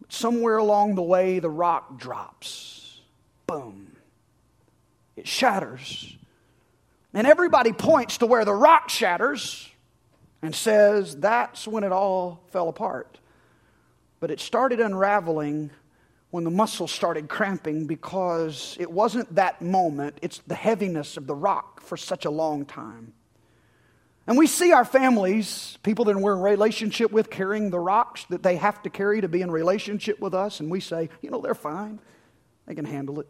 But 0.00 0.12
somewhere 0.12 0.56
along 0.56 0.96
the 0.96 1.02
way, 1.02 1.38
the 1.38 1.50
rock 1.50 1.96
drops. 1.96 3.00
Boom. 3.46 3.92
It 5.14 5.28
shatters 5.28 6.16
and 7.12 7.26
everybody 7.26 7.72
points 7.72 8.18
to 8.18 8.26
where 8.26 8.44
the 8.44 8.54
rock 8.54 8.88
shatters 8.88 9.68
and 10.42 10.54
says 10.54 11.16
that's 11.16 11.66
when 11.66 11.84
it 11.84 11.92
all 11.92 12.42
fell 12.48 12.68
apart. 12.68 13.18
But 14.20 14.30
it 14.30 14.40
started 14.40 14.80
unraveling 14.80 15.70
when 16.30 16.44
the 16.44 16.50
muscles 16.50 16.92
started 16.92 17.28
cramping 17.28 17.86
because 17.86 18.76
it 18.78 18.90
wasn't 18.90 19.34
that 19.34 19.60
moment, 19.60 20.18
it's 20.22 20.38
the 20.46 20.54
heaviness 20.54 21.16
of 21.16 21.26
the 21.26 21.34
rock 21.34 21.80
for 21.80 21.96
such 21.96 22.24
a 22.24 22.30
long 22.30 22.64
time. 22.64 23.12
And 24.26 24.38
we 24.38 24.46
see 24.46 24.72
our 24.72 24.84
families, 24.84 25.76
people 25.82 26.04
that 26.04 26.16
we're 26.16 26.34
in 26.34 26.40
relationship 26.40 27.10
with, 27.10 27.30
carrying 27.30 27.70
the 27.70 27.80
rocks 27.80 28.26
that 28.26 28.44
they 28.44 28.56
have 28.56 28.80
to 28.82 28.90
carry 28.90 29.20
to 29.22 29.28
be 29.28 29.40
in 29.40 29.50
relationship 29.50 30.20
with 30.20 30.34
us, 30.34 30.60
and 30.60 30.70
we 30.70 30.78
say, 30.78 31.08
you 31.20 31.30
know, 31.30 31.40
they're 31.40 31.54
fine. 31.54 31.98
They 32.66 32.76
can 32.76 32.84
handle 32.84 33.18
it. 33.18 33.26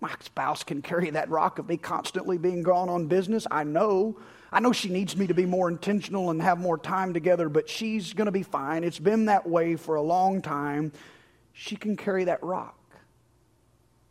My 0.00 0.14
spouse 0.20 0.62
can 0.62 0.82
carry 0.82 1.10
that 1.10 1.30
rock 1.30 1.58
of 1.58 1.68
me 1.68 1.76
constantly 1.76 2.38
being 2.38 2.62
gone 2.62 2.88
on 2.88 3.06
business. 3.06 3.46
I 3.50 3.64
know. 3.64 4.18
I 4.52 4.60
know 4.60 4.72
she 4.72 4.88
needs 4.88 5.16
me 5.16 5.26
to 5.26 5.34
be 5.34 5.46
more 5.46 5.68
intentional 5.68 6.30
and 6.30 6.40
have 6.42 6.58
more 6.58 6.78
time 6.78 7.14
together, 7.14 7.48
but 7.48 7.68
she's 7.68 8.12
going 8.12 8.26
to 8.26 8.32
be 8.32 8.42
fine. 8.42 8.84
It's 8.84 8.98
been 8.98 9.26
that 9.26 9.48
way 9.48 9.76
for 9.76 9.96
a 9.96 10.02
long 10.02 10.42
time. 10.42 10.92
She 11.52 11.76
can 11.76 11.96
carry 11.96 12.24
that 12.24 12.42
rock. 12.42 12.74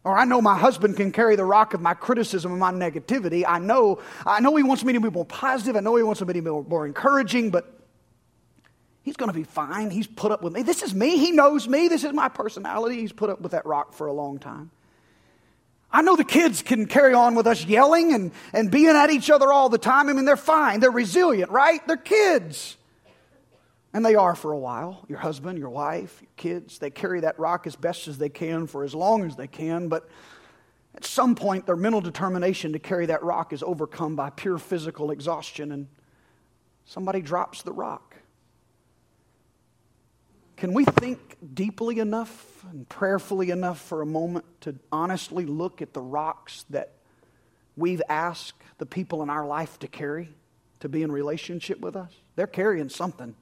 Or 0.03 0.17
I 0.17 0.25
know 0.25 0.41
my 0.41 0.57
husband 0.57 0.97
can 0.97 1.11
carry 1.11 1.35
the 1.35 1.45
rock 1.45 1.73
of 1.73 1.81
my 1.81 1.95
criticism 1.95 2.51
and 2.51 2.59
my 2.59 2.71
negativity. 2.71 3.43
I 3.47 3.59
know, 3.59 4.01
I 4.25 4.39
know 4.39 4.55
he 4.55 4.63
wants 4.63 4.83
me 4.83 4.93
to 4.93 4.99
be 4.99 5.09
more 5.09 5.25
positive. 5.25 5.75
I 5.75 5.79
know 5.79 5.95
he 5.95 6.03
wants 6.03 6.21
me 6.21 6.27
to 6.27 6.33
be 6.33 6.41
more, 6.41 6.63
more 6.63 6.85
encouraging, 6.85 7.49
but 7.49 7.79
he's 9.01 9.15
going 9.15 9.29
to 9.31 9.37
be 9.37 9.43
fine. 9.43 9.89
He's 9.89 10.05
put 10.05 10.31
up 10.31 10.43
with 10.43 10.53
me. 10.53 10.61
This 10.61 10.83
is 10.83 10.93
me. 10.93 11.17
He 11.17 11.31
knows 11.31 11.67
me. 11.67 11.87
This 11.87 12.03
is 12.03 12.13
my 12.13 12.29
personality. 12.29 12.99
He's 12.99 13.13
put 13.13 13.31
up 13.31 13.41
with 13.41 13.53
that 13.53 13.65
rock 13.65 13.93
for 13.93 14.05
a 14.05 14.13
long 14.13 14.37
time. 14.37 14.69
I 15.95 16.01
know 16.01 16.17
the 16.17 16.25
kids 16.25 16.61
can 16.61 16.87
carry 16.87 17.13
on 17.13 17.35
with 17.35 17.47
us 17.47 17.63
yelling 17.63 18.13
and, 18.13 18.33
and 18.51 18.69
being 18.69 18.97
at 18.97 19.09
each 19.09 19.29
other 19.29 19.53
all 19.53 19.69
the 19.69 19.77
time. 19.77 20.09
I 20.09 20.13
mean, 20.13 20.25
they're 20.25 20.35
fine. 20.35 20.81
They're 20.81 20.91
resilient, 20.91 21.49
right? 21.51 21.79
They're 21.87 21.95
kids. 21.95 22.75
And 23.93 24.05
they 24.05 24.15
are 24.15 24.35
for 24.35 24.51
a 24.51 24.57
while. 24.57 25.05
Your 25.07 25.19
husband, 25.19 25.57
your 25.57 25.69
wife, 25.69 26.17
your 26.21 26.31
kids, 26.35 26.79
they 26.79 26.89
carry 26.89 27.21
that 27.21 27.39
rock 27.39 27.65
as 27.65 27.77
best 27.77 28.09
as 28.09 28.17
they 28.17 28.27
can 28.27 28.67
for 28.67 28.83
as 28.83 28.93
long 28.93 29.23
as 29.23 29.37
they 29.37 29.47
can. 29.47 29.87
But 29.87 30.09
at 30.95 31.05
some 31.05 31.33
point, 31.33 31.65
their 31.65 31.77
mental 31.77 32.01
determination 32.01 32.73
to 32.73 32.79
carry 32.79 33.05
that 33.05 33.23
rock 33.23 33.53
is 33.53 33.63
overcome 33.63 34.17
by 34.17 34.31
pure 34.31 34.57
physical 34.57 35.11
exhaustion, 35.11 35.71
and 35.71 35.87
somebody 36.83 37.21
drops 37.21 37.61
the 37.61 37.71
rock. 37.71 38.14
Can 40.57 40.73
we 40.73 40.85
think 40.85 41.37
deeply 41.53 41.99
enough 41.99 42.63
and 42.71 42.87
prayerfully 42.87 43.49
enough 43.49 43.79
for 43.81 44.01
a 44.01 44.05
moment 44.05 44.45
to 44.61 44.75
honestly 44.91 45.45
look 45.45 45.81
at 45.81 45.93
the 45.93 46.01
rocks 46.01 46.65
that 46.69 46.93
we've 47.75 48.01
asked 48.07 48.61
the 48.77 48.85
people 48.85 49.21
in 49.21 49.29
our 49.29 49.45
life 49.45 49.79
to 49.79 49.87
carry 49.87 50.29
to 50.79 50.87
be 50.87 51.03
in 51.03 51.11
relationship 51.11 51.79
with 51.79 51.95
us? 51.95 52.11
They're 52.35 52.47
carrying 52.47 52.89
something 52.89 53.35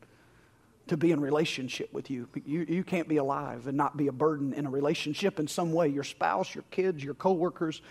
to 0.88 0.98
be 0.98 1.12
in 1.12 1.20
relationship 1.20 1.94
with 1.94 2.10
you. 2.10 2.28
You, 2.46 2.66
you 2.68 2.84
can't 2.84 3.08
be 3.08 3.18
alive 3.18 3.68
and 3.68 3.78
not 3.78 3.96
be 3.96 4.08
a 4.08 4.12
burden 4.12 4.54
in 4.54 4.66
a 4.66 4.70
relationship 4.70 5.40
in 5.40 5.48
some 5.48 5.72
way 5.72 5.88
your 5.88 6.04
spouse, 6.04 6.54
your 6.54 6.66
kids, 6.72 7.04
your 7.04 7.14
coworkers. 7.14 7.82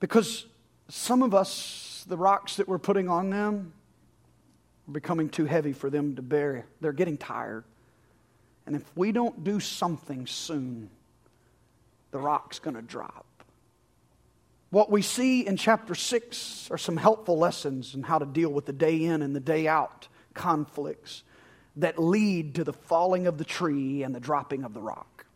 Because 0.00 0.46
some 0.88 1.22
of 1.22 1.34
us, 1.34 2.04
the 2.08 2.16
rocks 2.16 2.56
that 2.56 2.66
we're 2.66 2.78
putting 2.78 3.08
on 3.08 3.30
them, 3.30 3.72
becoming 4.90 5.28
too 5.28 5.44
heavy 5.44 5.72
for 5.72 5.90
them 5.90 6.16
to 6.16 6.22
bear. 6.22 6.66
They're 6.80 6.92
getting 6.92 7.16
tired. 7.16 7.64
And 8.66 8.76
if 8.76 8.84
we 8.96 9.12
don't 9.12 9.44
do 9.44 9.60
something 9.60 10.26
soon, 10.26 10.90
the 12.10 12.18
rock's 12.18 12.58
going 12.58 12.76
to 12.76 12.82
drop. 12.82 13.26
What 14.70 14.90
we 14.90 15.02
see 15.02 15.46
in 15.46 15.56
chapter 15.56 15.94
6 15.94 16.68
are 16.70 16.78
some 16.78 16.96
helpful 16.96 17.38
lessons 17.38 17.94
in 17.94 18.02
how 18.02 18.18
to 18.18 18.26
deal 18.26 18.50
with 18.50 18.66
the 18.66 18.72
day 18.72 19.04
in 19.04 19.22
and 19.22 19.34
the 19.34 19.40
day 19.40 19.68
out 19.68 20.08
conflicts 20.34 21.22
that 21.76 21.98
lead 21.98 22.56
to 22.56 22.64
the 22.64 22.72
falling 22.72 23.26
of 23.26 23.38
the 23.38 23.44
tree 23.44 24.02
and 24.02 24.14
the 24.14 24.20
dropping 24.20 24.64
of 24.64 24.74
the 24.74 24.80
rock. 24.80 25.26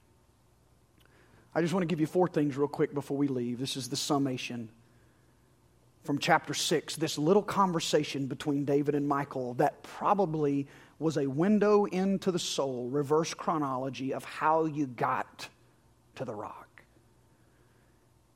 I 1.54 1.60
just 1.60 1.72
want 1.72 1.82
to 1.82 1.86
give 1.86 2.00
you 2.00 2.06
four 2.06 2.28
things 2.28 2.56
real 2.56 2.68
quick 2.68 2.94
before 2.94 3.16
we 3.16 3.28
leave. 3.28 3.58
This 3.58 3.76
is 3.76 3.88
the 3.88 3.96
summation 3.96 4.68
from 6.04 6.18
chapter 6.18 6.54
6, 6.54 6.96
this 6.96 7.18
little 7.18 7.42
conversation 7.42 8.26
between 8.26 8.64
David 8.64 8.94
and 8.94 9.06
Michael 9.06 9.54
that 9.54 9.82
probably 9.82 10.66
was 10.98 11.16
a 11.16 11.26
window 11.26 11.84
into 11.86 12.30
the 12.30 12.38
soul, 12.38 12.88
reverse 12.88 13.34
chronology 13.34 14.12
of 14.12 14.24
how 14.24 14.64
you 14.64 14.86
got 14.86 15.48
to 16.16 16.24
the 16.24 16.34
rock. 16.34 16.82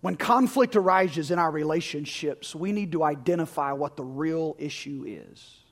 When 0.00 0.16
conflict 0.16 0.76
arises 0.76 1.30
in 1.30 1.38
our 1.38 1.50
relationships, 1.50 2.54
we 2.54 2.72
need 2.72 2.92
to 2.92 3.02
identify 3.02 3.72
what 3.72 3.96
the 3.96 4.04
real 4.04 4.54
issue 4.58 5.04
is. 5.06 5.64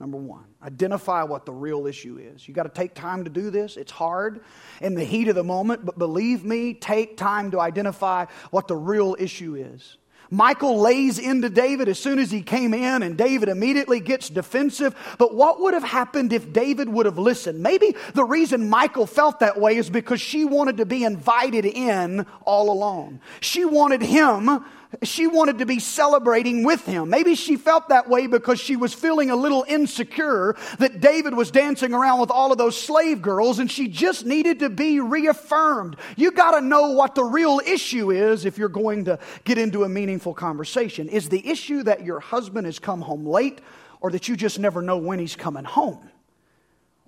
Number 0.00 0.18
one, 0.18 0.44
identify 0.62 1.24
what 1.24 1.44
the 1.44 1.52
real 1.52 1.86
issue 1.86 2.18
is. 2.18 2.46
You 2.46 2.54
got 2.54 2.64
to 2.64 2.68
take 2.68 2.94
time 2.94 3.24
to 3.24 3.30
do 3.30 3.50
this. 3.50 3.76
It's 3.76 3.90
hard 3.90 4.44
in 4.80 4.94
the 4.94 5.02
heat 5.02 5.28
of 5.28 5.34
the 5.34 5.42
moment, 5.42 5.84
but 5.84 5.98
believe 5.98 6.44
me, 6.44 6.74
take 6.74 7.16
time 7.16 7.50
to 7.50 7.60
identify 7.60 8.26
what 8.50 8.68
the 8.68 8.76
real 8.76 9.16
issue 9.18 9.56
is. 9.56 9.96
Michal 10.30 10.78
lays 10.78 11.18
into 11.18 11.48
David 11.48 11.88
as 11.88 11.98
soon 11.98 12.18
as 12.18 12.30
he 12.30 12.42
came 12.42 12.74
in, 12.74 13.02
and 13.02 13.16
David 13.16 13.48
immediately 13.48 14.00
gets 14.00 14.28
defensive. 14.28 14.94
But 15.18 15.34
what 15.34 15.60
would 15.60 15.74
have 15.74 15.84
happened 15.84 16.32
if 16.32 16.52
David 16.52 16.88
would 16.88 17.06
have 17.06 17.18
listened? 17.18 17.60
Maybe 17.62 17.94
the 18.14 18.24
reason 18.24 18.68
Michael 18.68 19.06
felt 19.06 19.40
that 19.40 19.60
way 19.60 19.76
is 19.76 19.90
because 19.90 20.20
she 20.20 20.44
wanted 20.44 20.76
to 20.78 20.86
be 20.86 21.04
invited 21.04 21.64
in 21.64 22.26
all 22.44 22.70
along. 22.70 23.20
She 23.40 23.64
wanted 23.64 24.02
him 24.02 24.64
she 25.02 25.26
wanted 25.26 25.58
to 25.58 25.66
be 25.66 25.78
celebrating 25.78 26.64
with 26.64 26.84
him. 26.86 27.10
Maybe 27.10 27.34
she 27.34 27.56
felt 27.56 27.90
that 27.90 28.08
way 28.08 28.26
because 28.26 28.58
she 28.58 28.74
was 28.76 28.94
feeling 28.94 29.30
a 29.30 29.36
little 29.36 29.64
insecure 29.68 30.56
that 30.78 31.00
David 31.00 31.34
was 31.34 31.50
dancing 31.50 31.92
around 31.92 32.20
with 32.20 32.30
all 32.30 32.52
of 32.52 32.58
those 32.58 32.80
slave 32.80 33.20
girls 33.20 33.58
and 33.58 33.70
she 33.70 33.88
just 33.88 34.24
needed 34.24 34.60
to 34.60 34.70
be 34.70 35.00
reaffirmed. 35.00 35.96
You 36.16 36.30
got 36.30 36.52
to 36.52 36.60
know 36.60 36.90
what 36.90 37.14
the 37.14 37.24
real 37.24 37.60
issue 37.66 38.10
is 38.10 38.46
if 38.46 38.56
you're 38.56 38.68
going 38.68 39.04
to 39.04 39.18
get 39.44 39.58
into 39.58 39.84
a 39.84 39.88
meaningful 39.88 40.32
conversation. 40.32 41.08
Is 41.08 41.28
the 41.28 41.46
issue 41.46 41.82
that 41.82 42.04
your 42.04 42.20
husband 42.20 42.66
has 42.66 42.78
come 42.78 43.02
home 43.02 43.26
late 43.26 43.60
or 44.00 44.10
that 44.12 44.28
you 44.28 44.36
just 44.36 44.58
never 44.58 44.80
know 44.80 44.96
when 44.96 45.18
he's 45.18 45.36
coming 45.36 45.64
home? 45.64 46.08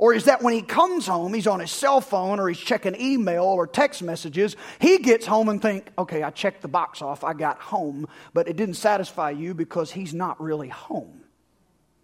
Or 0.01 0.15
is 0.15 0.25
that 0.25 0.41
when 0.41 0.55
he 0.55 0.63
comes 0.63 1.07
home, 1.07 1.35
he's 1.35 1.47
on 1.47 1.61
his 1.61 1.71
cell 1.71 2.01
phone 2.01 2.41
or 2.41 2.49
he's 2.49 2.57
checking 2.57 2.99
email 2.99 3.45
or 3.45 3.67
text 3.67 4.03
messages, 4.03 4.57
he 4.79 4.97
gets 4.97 5.27
home 5.27 5.51
and 5.51 5.61
think, 5.61 5.91
okay, 5.99 6.23
I 6.23 6.31
checked 6.31 6.63
the 6.63 6.69
box 6.69 7.03
off, 7.03 7.23
I 7.23 7.35
got 7.35 7.59
home, 7.59 8.09
but 8.33 8.49
it 8.49 8.57
didn't 8.57 8.77
satisfy 8.77 9.29
you 9.29 9.53
because 9.53 9.91
he's 9.91 10.15
not 10.15 10.41
really 10.41 10.71
home. 10.71 11.21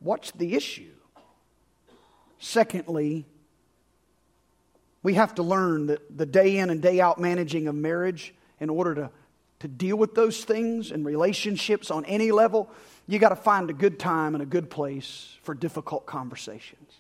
What's 0.01 0.31
the 0.33 0.55
issue? 0.55 0.93
Secondly, 2.39 3.25
we 5.03 5.15
have 5.15 5.35
to 5.37 5.43
learn 5.43 5.87
that 5.87 6.19
the 6.19 6.27
day 6.27 6.59
in 6.59 6.69
and 6.69 6.83
day 6.83 7.01
out 7.01 7.19
managing 7.19 7.67
of 7.67 7.75
marriage, 7.75 8.35
in 8.61 8.69
order 8.69 8.95
to, 8.95 9.11
to 9.61 9.69
deal 9.69 9.97
with 9.97 10.15
those 10.15 10.45
things 10.45 10.91
and 10.91 11.07
relationships 11.07 11.91
on 11.91 12.05
any 12.05 12.31
level, 12.31 12.69
you 13.07 13.19
got 13.19 13.31
to 13.31 13.37
find 13.37 13.71
a 13.71 13.73
good 13.73 13.99
time 13.99 14.35
and 14.35 14.43
a 14.43 14.47
good 14.47 14.69
place 14.69 15.35
for 15.43 15.55
difficult 15.55 16.05
conversations. 16.05 16.93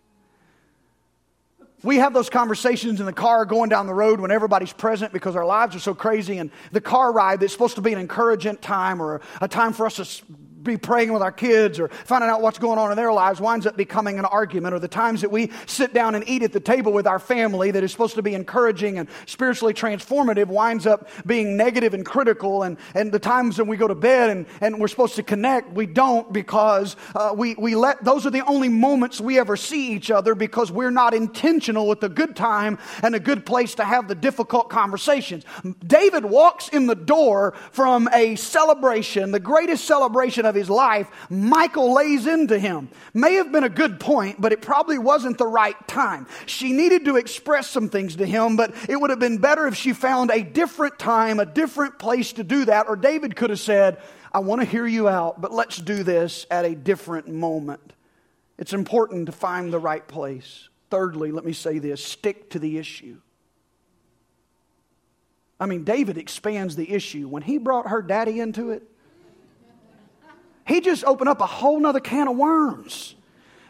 We 1.82 1.96
have 1.96 2.14
those 2.14 2.30
conversations 2.30 3.00
in 3.00 3.06
the 3.06 3.12
car 3.12 3.44
going 3.44 3.68
down 3.68 3.86
the 3.86 3.94
road 3.94 4.20
when 4.20 4.30
everybody's 4.30 4.72
present 4.72 5.12
because 5.12 5.36
our 5.36 5.44
lives 5.44 5.76
are 5.76 5.80
so 5.80 5.94
crazy. 5.94 6.38
And 6.38 6.50
the 6.72 6.80
car 6.80 7.12
ride 7.12 7.40
that's 7.40 7.52
supposed 7.52 7.76
to 7.76 7.82
be 7.82 7.92
an 7.92 7.98
encouraging 7.98 8.56
time 8.56 9.00
or 9.00 9.20
a 9.40 9.48
time 9.48 9.72
for 9.72 9.86
us 9.86 9.96
to 9.96 10.24
be 10.66 10.76
praying 10.76 11.12
with 11.12 11.22
our 11.22 11.32
kids 11.32 11.78
or 11.78 11.88
finding 11.88 12.30
out 12.30 12.42
what's 12.42 12.58
going 12.58 12.78
on 12.78 12.90
in 12.90 12.96
their 12.96 13.12
lives 13.12 13.40
winds 13.40 13.66
up 13.66 13.76
becoming 13.76 14.18
an 14.18 14.24
argument, 14.24 14.74
or 14.74 14.78
the 14.78 14.88
times 14.88 15.20
that 15.20 15.30
we 15.30 15.50
sit 15.66 15.92
down 15.92 16.14
and 16.14 16.28
eat 16.28 16.42
at 16.42 16.52
the 16.52 16.60
table 16.60 16.92
with 16.92 17.06
our 17.06 17.18
family 17.18 17.70
that 17.70 17.82
is 17.82 17.92
supposed 17.92 18.14
to 18.14 18.22
be 18.22 18.34
encouraging 18.34 18.98
and 18.98 19.08
spiritually 19.26 19.74
transformative 19.74 20.46
winds 20.46 20.86
up 20.86 21.08
being 21.26 21.56
negative 21.56 21.94
and 21.94 22.04
critical, 22.04 22.62
and, 22.62 22.76
and 22.94 23.12
the 23.12 23.18
times 23.18 23.58
when 23.58 23.68
we 23.68 23.76
go 23.76 23.88
to 23.88 23.94
bed 23.94 24.30
and, 24.30 24.46
and 24.60 24.80
we're 24.80 24.88
supposed 24.88 25.16
to 25.16 25.22
connect, 25.22 25.72
we 25.72 25.86
don't 25.86 26.32
because 26.32 26.96
uh, 27.14 27.32
we, 27.36 27.54
we 27.56 27.74
let 27.74 28.02
those 28.04 28.26
are 28.26 28.30
the 28.30 28.44
only 28.46 28.68
moments 28.68 29.20
we 29.20 29.38
ever 29.38 29.56
see 29.56 29.92
each 29.92 30.10
other 30.10 30.34
because 30.34 30.72
we're 30.72 30.90
not 30.90 31.14
intentional 31.14 31.86
with 31.86 32.02
a 32.02 32.08
good 32.08 32.34
time 32.34 32.78
and 33.02 33.14
a 33.14 33.20
good 33.20 33.46
place 33.46 33.74
to 33.74 33.84
have 33.84 34.08
the 34.08 34.14
difficult 34.14 34.70
conversations. 34.70 35.44
David 35.86 36.24
walks 36.24 36.68
in 36.68 36.86
the 36.86 36.94
door 36.94 37.54
from 37.70 38.08
a 38.12 38.36
celebration, 38.36 39.30
the 39.30 39.40
greatest 39.40 39.84
celebration 39.84 40.44
of 40.44 40.55
his 40.56 40.68
life, 40.68 41.08
Michael 41.30 41.94
lays 41.94 42.26
into 42.26 42.58
him. 42.58 42.88
May 43.14 43.34
have 43.34 43.52
been 43.52 43.64
a 43.64 43.68
good 43.68 44.00
point, 44.00 44.40
but 44.40 44.52
it 44.52 44.62
probably 44.62 44.98
wasn't 44.98 45.38
the 45.38 45.46
right 45.46 45.76
time. 45.86 46.26
She 46.46 46.72
needed 46.72 47.04
to 47.04 47.16
express 47.16 47.68
some 47.70 47.88
things 47.88 48.16
to 48.16 48.26
him, 48.26 48.56
but 48.56 48.74
it 48.88 49.00
would 49.00 49.10
have 49.10 49.20
been 49.20 49.38
better 49.38 49.66
if 49.66 49.76
she 49.76 49.92
found 49.92 50.30
a 50.30 50.42
different 50.42 50.98
time, 50.98 51.38
a 51.38 51.46
different 51.46 51.98
place 51.98 52.32
to 52.34 52.44
do 52.44 52.64
that. 52.64 52.88
Or 52.88 52.96
David 52.96 53.36
could 53.36 53.50
have 53.50 53.60
said, 53.60 53.98
I 54.32 54.40
want 54.40 54.60
to 54.60 54.66
hear 54.66 54.86
you 54.86 55.08
out, 55.08 55.40
but 55.40 55.52
let's 55.52 55.78
do 55.78 56.02
this 56.02 56.46
at 56.50 56.64
a 56.64 56.74
different 56.74 57.28
moment. 57.28 57.92
It's 58.58 58.72
important 58.72 59.26
to 59.26 59.32
find 59.32 59.72
the 59.72 59.78
right 59.78 60.06
place. 60.06 60.68
Thirdly, 60.90 61.30
let 61.32 61.44
me 61.44 61.52
say 61.52 61.78
this 61.78 62.04
stick 62.04 62.50
to 62.50 62.58
the 62.58 62.78
issue. 62.78 63.18
I 65.58 65.66
mean, 65.66 65.84
David 65.84 66.18
expands 66.18 66.76
the 66.76 66.92
issue. 66.92 67.28
When 67.28 67.42
he 67.42 67.58
brought 67.58 67.88
her 67.88 68.02
daddy 68.02 68.40
into 68.40 68.70
it, 68.70 68.82
he 70.66 70.80
just 70.80 71.04
opened 71.04 71.28
up 71.28 71.40
a 71.40 71.46
whole 71.46 71.78
nother 71.78 72.00
can 72.00 72.28
of 72.28 72.36
worms. 72.36 73.14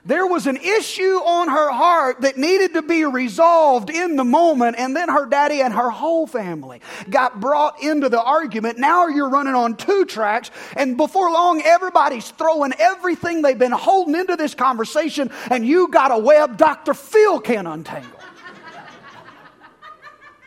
There 0.07 0.25
was 0.25 0.47
an 0.47 0.57
issue 0.57 1.03
on 1.03 1.49
her 1.49 1.73
heart 1.73 2.21
that 2.21 2.37
needed 2.37 2.75
to 2.75 2.83
be 2.83 3.05
resolved 3.05 3.91
in 3.91 4.15
the 4.15 4.23
moment, 4.23 4.77
and 4.79 4.95
then 4.95 5.09
her 5.09 5.27
daddy 5.27 5.61
and 5.61 5.75
her 5.75 5.91
whole 5.91 6.29
family 6.29 6.81
got 7.11 7.41
brought 7.41 7.83
into 7.83 8.09
the 8.09 8.23
argument. 8.23 8.79
Now 8.79 9.09
you're 9.09 9.29
running 9.29 9.57
on 9.57 9.77
two 9.77 10.05
tracks, 10.05 10.53
and 10.77 10.97
before 10.97 11.33
long, 11.33 11.61
everybody's 11.61 12.31
throwing 12.31 12.73
everything 12.79 13.43
they've 13.43 13.59
been 13.59 13.73
holding 13.73 14.15
into 14.15 14.37
this 14.37 14.55
conversation, 14.55 15.29
and 15.51 15.67
you 15.67 15.89
got 15.89 16.13
a 16.13 16.19
web 16.19 16.57
Dr. 16.57 16.95
Phil 16.95 17.41
can't 17.41 17.67
untangle. 17.67 18.21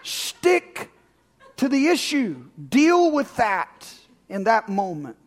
Stick 0.04 0.90
to 1.58 1.68
the 1.68 1.88
issue, 1.88 2.46
deal 2.70 3.12
with 3.12 3.36
that 3.36 3.94
in 4.30 4.46
that 4.46 4.70
moment. 4.70 5.18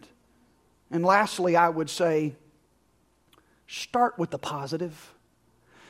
And 0.93 1.05
lastly, 1.05 1.57
I 1.57 1.71
would 1.71 1.89
say, 1.89 2.35
start 3.67 4.19
with 4.19 4.31
the 4.31 4.39
positive. 4.39 5.15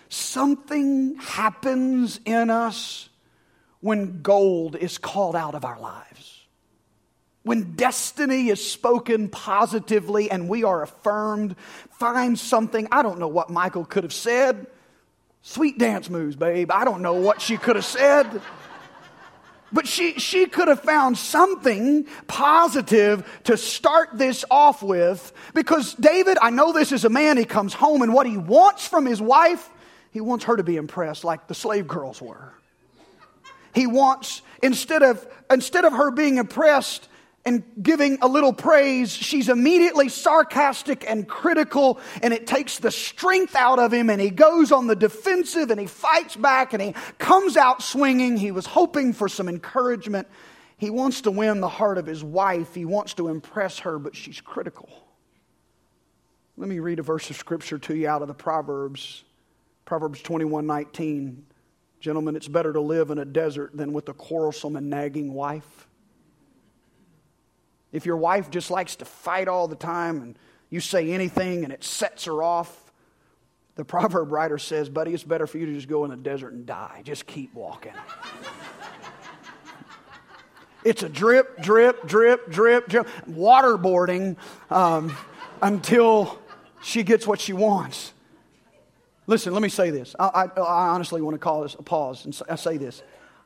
Something 0.09 1.17
happens 1.17 2.21
in 2.25 2.49
us 2.51 3.09
when 3.81 4.23
gold 4.23 4.77
is 4.77 4.99
called 4.99 5.35
out 5.35 5.57
of 5.57 5.65
our 5.65 5.81
lives. 5.81 6.38
When 7.43 7.75
destiny 7.75 8.49
is 8.49 8.65
spoken 8.65 9.29
positively 9.29 10.31
and 10.31 10.49
we 10.49 10.62
are 10.62 10.83
affirmed, 10.83 11.57
find 11.91 12.38
something. 12.38 12.87
I 12.93 13.03
don't 13.03 13.19
know 13.19 13.27
what 13.27 13.51
Michael 13.51 13.85
could 13.85 14.05
have 14.05 14.12
said. 14.12 14.69
Sweet 15.43 15.77
dance 15.77 16.09
moves, 16.09 16.37
babe. 16.37 16.71
I 16.71 16.85
don't 16.85 17.03
know 17.03 17.15
what 17.15 17.41
she 17.43 17.57
could 17.57 17.75
have 17.75 17.85
said. 17.85 18.41
But 19.73 19.87
she, 19.87 20.19
she 20.19 20.47
could 20.47 20.69
have 20.69 20.81
found 20.81 21.17
something 21.17 22.07
positive 22.27 23.27
to 23.45 23.57
start 23.57 24.11
this 24.15 24.45
off 24.51 24.83
with 24.83 25.33
because 25.55 25.95
David, 25.95 26.37
I 26.41 26.51
know 26.51 26.73
this 26.73 26.93
is 26.93 27.05
a 27.05 27.09
man, 27.09 27.39
he 27.39 27.45
comes 27.45 27.73
home 27.73 28.03
and 28.03 28.13
what 28.13 28.27
he 28.27 28.37
wants 28.37 28.87
from 28.87 29.07
his 29.07 29.21
wife, 29.21 29.69
he 30.11 30.21
wants 30.21 30.45
her 30.45 30.57
to 30.57 30.63
be 30.63 30.77
impressed 30.77 31.25
like 31.25 31.49
the 31.49 31.55
slave 31.55 31.89
girls 31.89 32.21
were. 32.21 32.53
He 33.75 33.87
wants, 33.87 34.43
instead 34.63 35.03
of, 35.03 35.27
instead 35.51 35.87
of 35.87 35.95
her 35.95 36.11
being 36.11 36.37
impressed, 36.37 37.09
and 37.45 37.65
giving 37.83 38.19
a 38.23 38.29
little 38.29 38.53
praise, 38.53 39.11
she's 39.11 39.49
immediately 39.49 40.09
sarcastic 40.09 41.05
and 41.09 41.27
critical, 41.27 41.99
and 42.23 42.33
it 42.33 42.47
takes 42.47 42.79
the 42.79 42.91
strength 42.91 43.57
out 43.57 43.81
of 43.81 43.93
him, 43.93 44.11
and 44.11 44.21
he 44.21 44.31
goes 44.31 44.71
on 44.71 44.87
the 44.87 44.95
defensive 44.95 45.71
and 45.71 45.81
he 45.81 45.87
fights 45.87 46.37
back 46.37 46.73
and 46.73 46.81
he 46.81 46.95
comes 47.19 47.57
out 47.57 47.83
swinging. 47.83 48.37
He 48.37 48.53
was 48.53 48.67
hoping 48.67 49.13
for 49.13 49.29
some 49.29 49.49
encouragement. 49.49 50.29
He 50.77 50.91
wants 50.91 51.23
to 51.23 51.31
win 51.31 51.61
the 51.61 51.69
heart 51.69 51.99
of 51.99 52.07
his 52.07 52.23
wife, 52.23 52.75
he 52.75 52.85
wants 52.85 53.15
to 53.15 53.29
impress 53.29 53.81
her, 53.81 53.99
but 53.99 54.15
she's 54.15 54.41
critical. 54.41 54.89
Let 56.57 56.69
me 56.69 56.79
read 56.79 56.99
a 56.99 57.03
verse 57.03 57.29
of 57.31 57.37
scripture 57.37 57.79
to 57.79 57.97
you 57.97 58.09
out 58.09 58.23
of 58.23 58.29
the 58.29 58.35
Proverbs. 58.35 59.25
Proverbs 59.85 60.23
21 60.23 60.67
19. 60.67 61.45
Gentlemen, 61.99 62.37
it's 62.37 62.49
better 62.49 62.73
to 62.73 62.81
live 62.81 63.11
in 63.11 63.19
a 63.19 63.25
desert 63.25 63.77
than 63.77 63.93
with 63.93 64.09
a 64.09 64.13
quarrelsome 64.13 64.77
and 64.77 64.91
nagging 64.91 65.33
wife. 65.35 65.87
If 67.93 68.07
your 68.07 68.17
wife 68.17 68.51
just 68.51 68.71
likes 68.71 68.97
to 68.97 69.05
fight 69.05 69.49
all 69.49 69.69
the 69.69 69.77
time 69.77 70.23
and 70.23 70.39
you 70.71 70.81
say 70.81 71.13
anything 71.13 71.65
and 71.65 71.73
it 71.73 71.85
sets 71.85 72.25
her 72.25 72.43
off, 72.43 72.93
the 73.75 73.85
proverb 73.85 74.33
writer 74.33 74.59
says, 74.59 74.89
buddy, 74.89 75.13
it's 75.15 75.23
better 75.23 75.47
for 75.47 75.59
you 75.59 75.67
to 75.67 75.75
just 75.75 75.89
go 75.89 76.05
in 76.05 76.11
the 76.11 76.17
desert 76.17 76.55
and 76.55 76.67
die. 76.67 77.03
Just 77.05 77.27
keep 77.27 77.55
walking. 77.55 77.93
it's 80.85 81.03
a 81.03 81.09
drip, 81.09 81.61
drip, 81.63 82.07
drip, 82.07 82.51
drip, 82.51 82.89
drip, 82.89 83.09
waterboarding 83.29 84.37
um, 84.71 85.15
until 85.61 86.39
she 86.83 87.03
gets 87.03 87.27
what 87.27 87.41
she 87.41 87.53
wants. 87.53 88.13
Listen, 89.27 89.53
let 89.53 89.63
me 89.63 89.69
say 89.69 89.91
this. 89.91 90.17
I, 90.19 90.49
I, 90.57 90.61
I 90.61 90.89
honestly 90.89 91.23
want 91.23 91.35
to 91.35 91.39
call 91.39 91.63
this 91.63 91.75
a 91.75 91.83
pause 91.83 92.25
and 92.25 92.39
I 92.51 92.57
say 92.57 92.77
this. 92.77 93.03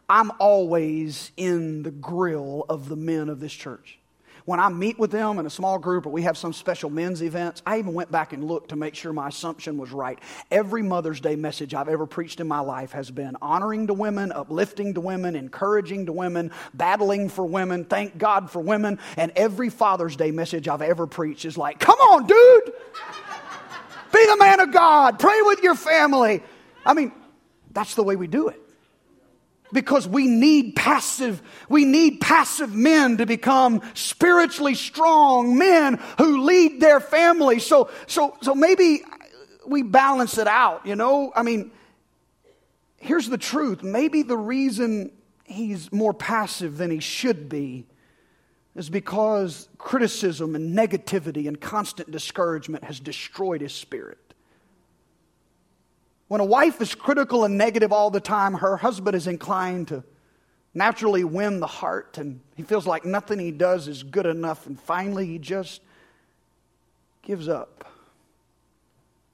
I'm 0.09 0.31
always 0.39 1.33
in 1.37 1.83
the 1.83 1.91
grill 1.91 2.65
of 2.69 2.89
the 2.89 2.97
men 2.97 3.29
of 3.29 3.41
this 3.41 3.53
church 3.53 3.99
when 4.47 4.61
I 4.61 4.69
meet 4.69 4.99
with 4.99 5.11
them 5.11 5.39
in 5.39 5.45
a 5.45 5.51
small 5.51 5.79
group 5.79 6.07
or 6.07 6.11
we 6.11 6.23
have 6.23 6.39
some 6.39 6.53
special 6.53 6.89
men's 6.89 7.21
events, 7.21 7.63
I 7.67 7.79
even 7.79 7.95
went 7.95 8.13
back 8.13 8.33
and 8.33 8.45
looked 8.45 8.71
to 8.71 8.77
make 8.77 8.95
sure 8.95 9.13
my 9.13 9.29
assumption 9.29 9.77
was 9.77 9.91
right. 9.91 10.19
Every 10.53 10.83
Mother's 10.83 11.21
Day 11.21 11.35
message 11.35 11.75
I've 11.75 11.89
ever 11.89 12.07
preached 12.07 12.39
in 12.39 12.47
my 12.47 12.61
life 12.61 12.93
has 12.93 13.11
been 13.11 13.37
honoring 13.43 13.89
to 13.89 13.95
women, 13.95 14.31
uplifting 14.31 14.95
to 14.95 15.01
women, 15.01 15.35
encouraging 15.35 16.07
to 16.07 16.13
women, 16.13 16.53
battling 16.75 17.29
for 17.29 17.45
women, 17.45 17.85
thank 17.85 18.17
God 18.19 18.49
for 18.49 18.61
women. 18.61 19.01
And 19.17 19.33
every 19.35 19.69
Father's 19.69 20.15
Day 20.15 20.31
message 20.31 20.69
I've 20.69 20.83
ever 20.83 21.09
preached 21.09 21.45
is 21.45 21.59
like, 21.59 21.81
come 21.81 21.99
on, 21.99 22.27
dude! 22.27 22.73
Be 24.13 24.27
the 24.27 24.37
man 24.39 24.61
of 24.61 24.73
God. 24.73 25.19
Pray 25.19 25.43
with 25.43 25.63
your 25.65 25.75
family. 25.75 26.41
I 26.85 26.95
mean, 26.95 27.11
that's 27.73 27.97
the 27.97 28.05
way 28.05 28.15
we 28.15 28.29
do 28.29 28.49
it 28.49 28.66
because 29.73 30.07
we 30.07 30.27
need 30.27 30.77
passive 30.77 31.43
we 31.69 31.85
need 31.85 32.21
passive 32.21 32.75
men 32.75 33.17
to 33.19 33.27
become 33.27 33.83
spiritually 33.95 34.75
strong 34.75 35.59
men 35.59 36.01
who 36.19 36.45
lead 36.45 36.81
their 36.81 37.01
family. 37.01 37.59
So 37.59 37.91
so 38.07 38.37
so 38.43 38.55
maybe 38.55 39.03
we 39.67 39.83
balance 39.83 40.39
it 40.39 40.47
out 40.47 40.87
you 40.87 40.97
know? 40.97 41.33
I 41.35 41.43
mean 41.43 41.73
here's 42.99 43.29
the 43.29 43.39
truth. 43.39 43.83
Maybe 43.83 44.23
the 44.23 44.37
reason 44.37 45.13
he's 45.45 45.93
more 45.93 46.15
passive 46.15 46.77
than 46.77 46.91
he 46.91 47.01
should 47.01 47.49
be 47.49 47.87
is 48.75 48.91
because 48.91 49.69
criticism 49.79 50.55
and 50.55 50.77
negativity 50.77 51.49
and 51.49 51.61
constant 51.61 52.11
discouragement 52.11 52.85
has 52.85 53.01
destroyed 53.01 53.61
his 53.61 53.73
spirit 53.73 54.26
when 56.29 56.41
a 56.41 56.45
wife 56.45 56.81
is 56.81 56.95
critical 56.95 57.45
and 57.45 57.57
negative 57.57 57.93
all 57.93 58.11
the 58.11 58.21
time, 58.21 58.55
her 58.55 58.77
husband 58.77 59.17
is 59.17 59.27
inclined 59.27 59.89
to 59.89 60.03
naturally 60.75 61.25
win 61.25 61.61
the 61.61 61.67
heart, 61.67 62.19
and 62.19 62.41
he 62.55 62.63
feels 62.63 62.87
like 62.87 63.05
nothing 63.05 63.39
he 63.39 63.51
does 63.51 63.89
is 63.89 64.03
good 64.03 64.27
enough, 64.27 64.67
and 64.67 64.79
finally 64.79 65.27
he 65.27 65.39
just 65.39 65.81
gives 67.23 67.49
up. 67.49 67.89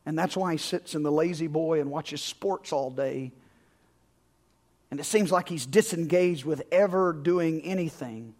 And 0.04 0.18
that's 0.18 0.36
why 0.36 0.52
he 0.52 0.58
sits 0.58 0.94
in 0.94 1.02
the 1.02 1.12
La-Z-Boy 1.12 1.80
and 1.80 1.90
watches 1.90 2.22
sports 2.22 2.72
all 2.72 2.90
day. 2.90 3.32
And 4.90 5.00
it 5.00 5.04
seems 5.04 5.30
like 5.30 5.48
he's 5.48 5.64
disengaged 5.64 6.44
with 6.44 6.62
ever 6.72 7.12
doing 7.12 7.62
anything. 7.62 8.34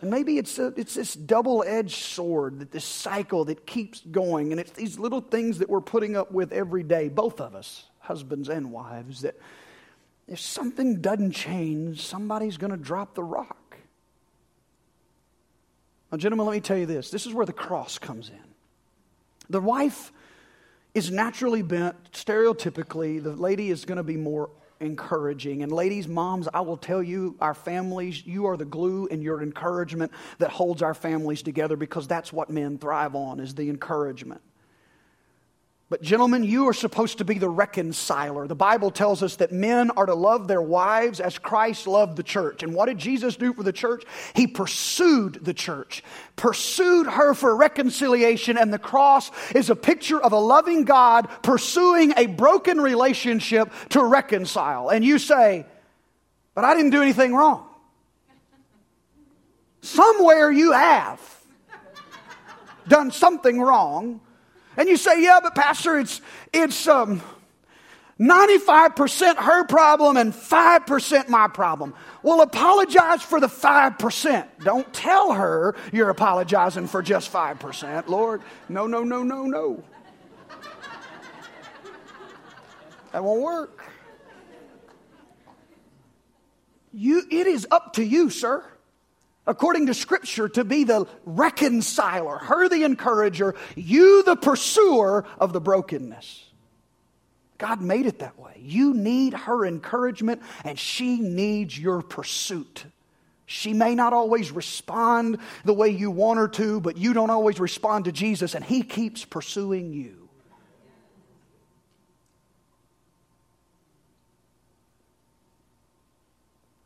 And 0.00 0.10
maybe 0.10 0.36
it's, 0.36 0.58
a, 0.58 0.74
it's 0.76 0.94
this 0.94 1.14
double 1.14 1.64
edged 1.66 2.04
sword, 2.04 2.58
that 2.58 2.70
this 2.70 2.84
cycle 2.84 3.46
that 3.46 3.66
keeps 3.66 4.00
going. 4.00 4.52
And 4.52 4.60
it's 4.60 4.72
these 4.72 4.98
little 4.98 5.22
things 5.22 5.58
that 5.58 5.70
we're 5.70 5.80
putting 5.80 6.16
up 6.16 6.32
with 6.32 6.52
every 6.52 6.82
day, 6.82 7.08
both 7.08 7.40
of 7.40 7.54
us, 7.54 7.86
husbands 8.00 8.48
and 8.48 8.70
wives, 8.72 9.22
that 9.22 9.36
if 10.28 10.40
something 10.40 11.00
doesn't 11.00 11.32
change, 11.32 12.04
somebody's 12.04 12.56
going 12.56 12.72
to 12.72 12.76
drop 12.76 13.14
the 13.14 13.24
rock. 13.24 13.78
Now, 16.12 16.18
gentlemen, 16.18 16.46
let 16.46 16.52
me 16.52 16.60
tell 16.60 16.76
you 16.76 16.86
this 16.86 17.10
this 17.10 17.26
is 17.26 17.32
where 17.32 17.46
the 17.46 17.52
cross 17.52 17.98
comes 17.98 18.28
in. 18.28 18.44
The 19.48 19.60
wife 19.60 20.12
is 20.94 21.10
naturally 21.10 21.62
bent, 21.62 22.10
stereotypically, 22.12 23.22
the 23.22 23.36
lady 23.36 23.70
is 23.70 23.84
going 23.84 23.98
to 23.98 24.02
be 24.02 24.16
more 24.16 24.50
encouraging. 24.80 25.62
And 25.62 25.72
ladies, 25.72 26.08
moms, 26.08 26.48
I 26.52 26.60
will 26.60 26.76
tell 26.76 27.02
you, 27.02 27.36
our 27.40 27.54
families, 27.54 28.26
you 28.26 28.46
are 28.46 28.56
the 28.56 28.64
glue 28.64 29.08
and 29.10 29.22
your 29.22 29.42
encouragement 29.42 30.12
that 30.38 30.50
holds 30.50 30.82
our 30.82 30.94
families 30.94 31.42
together 31.42 31.76
because 31.76 32.06
that's 32.06 32.32
what 32.32 32.50
men 32.50 32.78
thrive 32.78 33.14
on 33.14 33.40
is 33.40 33.54
the 33.54 33.68
encouragement. 33.70 34.40
But, 35.88 36.02
gentlemen, 36.02 36.42
you 36.42 36.66
are 36.68 36.72
supposed 36.72 37.18
to 37.18 37.24
be 37.24 37.38
the 37.38 37.48
reconciler. 37.48 38.48
The 38.48 38.56
Bible 38.56 38.90
tells 38.90 39.22
us 39.22 39.36
that 39.36 39.52
men 39.52 39.92
are 39.92 40.06
to 40.06 40.16
love 40.16 40.48
their 40.48 40.60
wives 40.60 41.20
as 41.20 41.38
Christ 41.38 41.86
loved 41.86 42.16
the 42.16 42.24
church. 42.24 42.64
And 42.64 42.74
what 42.74 42.86
did 42.86 42.98
Jesus 42.98 43.36
do 43.36 43.52
for 43.52 43.62
the 43.62 43.72
church? 43.72 44.02
He 44.34 44.48
pursued 44.48 45.44
the 45.44 45.54
church, 45.54 46.02
pursued 46.34 47.06
her 47.06 47.34
for 47.34 47.54
reconciliation. 47.54 48.58
And 48.58 48.72
the 48.72 48.80
cross 48.80 49.30
is 49.54 49.70
a 49.70 49.76
picture 49.76 50.20
of 50.20 50.32
a 50.32 50.38
loving 50.40 50.82
God 50.82 51.28
pursuing 51.44 52.14
a 52.16 52.26
broken 52.26 52.80
relationship 52.80 53.72
to 53.90 54.02
reconcile. 54.02 54.88
And 54.88 55.04
you 55.04 55.20
say, 55.20 55.66
But 56.54 56.64
I 56.64 56.74
didn't 56.74 56.90
do 56.90 57.02
anything 57.02 57.32
wrong. 57.32 57.64
Somewhere 59.82 60.50
you 60.50 60.72
have 60.72 61.20
done 62.88 63.12
something 63.12 63.60
wrong 63.60 64.20
and 64.76 64.88
you 64.88 64.96
say, 64.96 65.22
yeah, 65.22 65.40
but 65.42 65.54
Pastor, 65.54 65.98
it's, 65.98 66.20
it's 66.52 66.86
um, 66.86 67.22
95% 68.20 69.36
her 69.36 69.64
problem 69.64 70.16
and 70.16 70.32
5% 70.32 71.28
my 71.28 71.48
problem. 71.48 71.94
Well, 72.22 72.40
apologize 72.42 73.22
for 73.22 73.40
the 73.40 73.46
5%. 73.46 74.46
Don't 74.64 74.92
tell 74.92 75.32
her 75.32 75.74
you're 75.92 76.10
apologizing 76.10 76.86
for 76.86 77.02
just 77.02 77.32
5%, 77.32 78.08
Lord. 78.08 78.42
No, 78.68 78.86
no, 78.86 79.02
no, 79.02 79.22
no, 79.22 79.44
no. 79.44 79.82
That 83.12 83.24
won't 83.24 83.42
work. 83.42 83.84
You, 86.92 87.22
it 87.30 87.46
is 87.46 87.66
up 87.70 87.94
to 87.94 88.04
you, 88.04 88.30
sir 88.30 88.64
according 89.46 89.86
to 89.86 89.94
Scripture, 89.94 90.48
to 90.50 90.64
be 90.64 90.84
the 90.84 91.06
reconciler, 91.24 92.38
her 92.38 92.68
the 92.68 92.84
encourager, 92.84 93.54
you 93.74 94.22
the 94.24 94.36
pursuer 94.36 95.24
of 95.38 95.52
the 95.52 95.60
brokenness. 95.60 96.44
God 97.58 97.80
made 97.80 98.06
it 98.06 98.18
that 98.18 98.38
way. 98.38 98.60
You 98.60 98.92
need 98.92 99.32
her 99.32 99.64
encouragement, 99.64 100.42
and 100.64 100.78
she 100.78 101.20
needs 101.20 101.78
your 101.78 102.02
pursuit. 102.02 102.84
She 103.46 103.72
may 103.72 103.94
not 103.94 104.12
always 104.12 104.50
respond 104.50 105.38
the 105.64 105.72
way 105.72 105.88
you 105.90 106.10
want 106.10 106.38
her 106.38 106.48
to, 106.48 106.80
but 106.80 106.96
you 106.96 107.14
don't 107.14 107.30
always 107.30 107.60
respond 107.60 108.06
to 108.06 108.12
Jesus, 108.12 108.54
and 108.54 108.64
He 108.64 108.82
keeps 108.82 109.24
pursuing 109.24 109.92
you. 109.92 110.28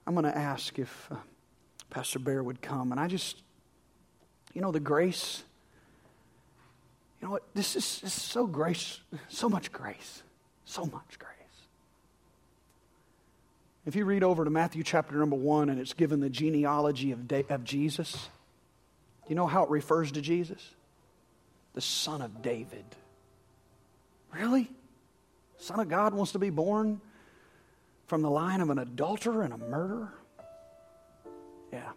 I'm 0.07 0.15
going 0.15 0.25
to 0.25 0.37
ask 0.37 0.79
if 0.79 1.09
uh, 1.11 1.17
Pastor 1.91 2.19
Bear 2.19 2.43
would 2.43 2.63
come. 2.63 2.93
And 2.93 3.01
I 3.01 3.09
just, 3.09 3.43
you 4.55 4.61
know, 4.61 4.73
the 4.73 4.81
grace, 4.81 5.43
you 7.21 7.27
know 7.27 7.33
what? 7.33 7.43
This 7.55 7.77
is, 7.77 8.01
this 8.01 8.17
is 8.17 8.23
so 8.23 8.47
grace, 8.47 9.01
so 9.29 9.49
much 9.49 9.73
grace, 9.73 10.23
so 10.65 10.85
much 10.85 11.19
grace. 11.19 11.31
If 13.87 13.97
you 13.97 14.05
read 14.05 14.23
over 14.23 14.45
to 14.45 14.51
Matthew 14.51 14.83
chapter 14.83 15.17
number 15.17 15.37
one 15.37 15.69
and 15.69 15.81
it's 15.81 15.95
given 15.95 16.21
the 16.21 16.31
genealogy 16.31 17.13
of, 17.13 17.27
da- 17.27 17.47
of 17.49 17.65
Jesus, 17.65 18.29
you 19.29 19.35
know 19.35 19.47
how 19.47 19.65
it 19.65 19.71
refers 19.71 20.13
to 20.13 20.21
Jesus? 20.21 20.75
The 21.75 21.81
son 21.81 22.21
of 22.23 22.43
David. 22.43 22.85
Really? 24.35 24.71
Son 25.59 25.81
of 25.81 25.89
God 25.89 26.15
wants 26.15 26.33
to 26.33 26.39
be 26.39 26.51
born 26.51 27.01
from 28.07 28.23
the 28.23 28.31
line 28.31 28.61
of 28.61 28.71
an 28.71 28.79
adulterer 28.79 29.43
and 29.43 29.55
a 29.55 29.59
murderer? 29.59 30.13
Yeah. 31.73 31.91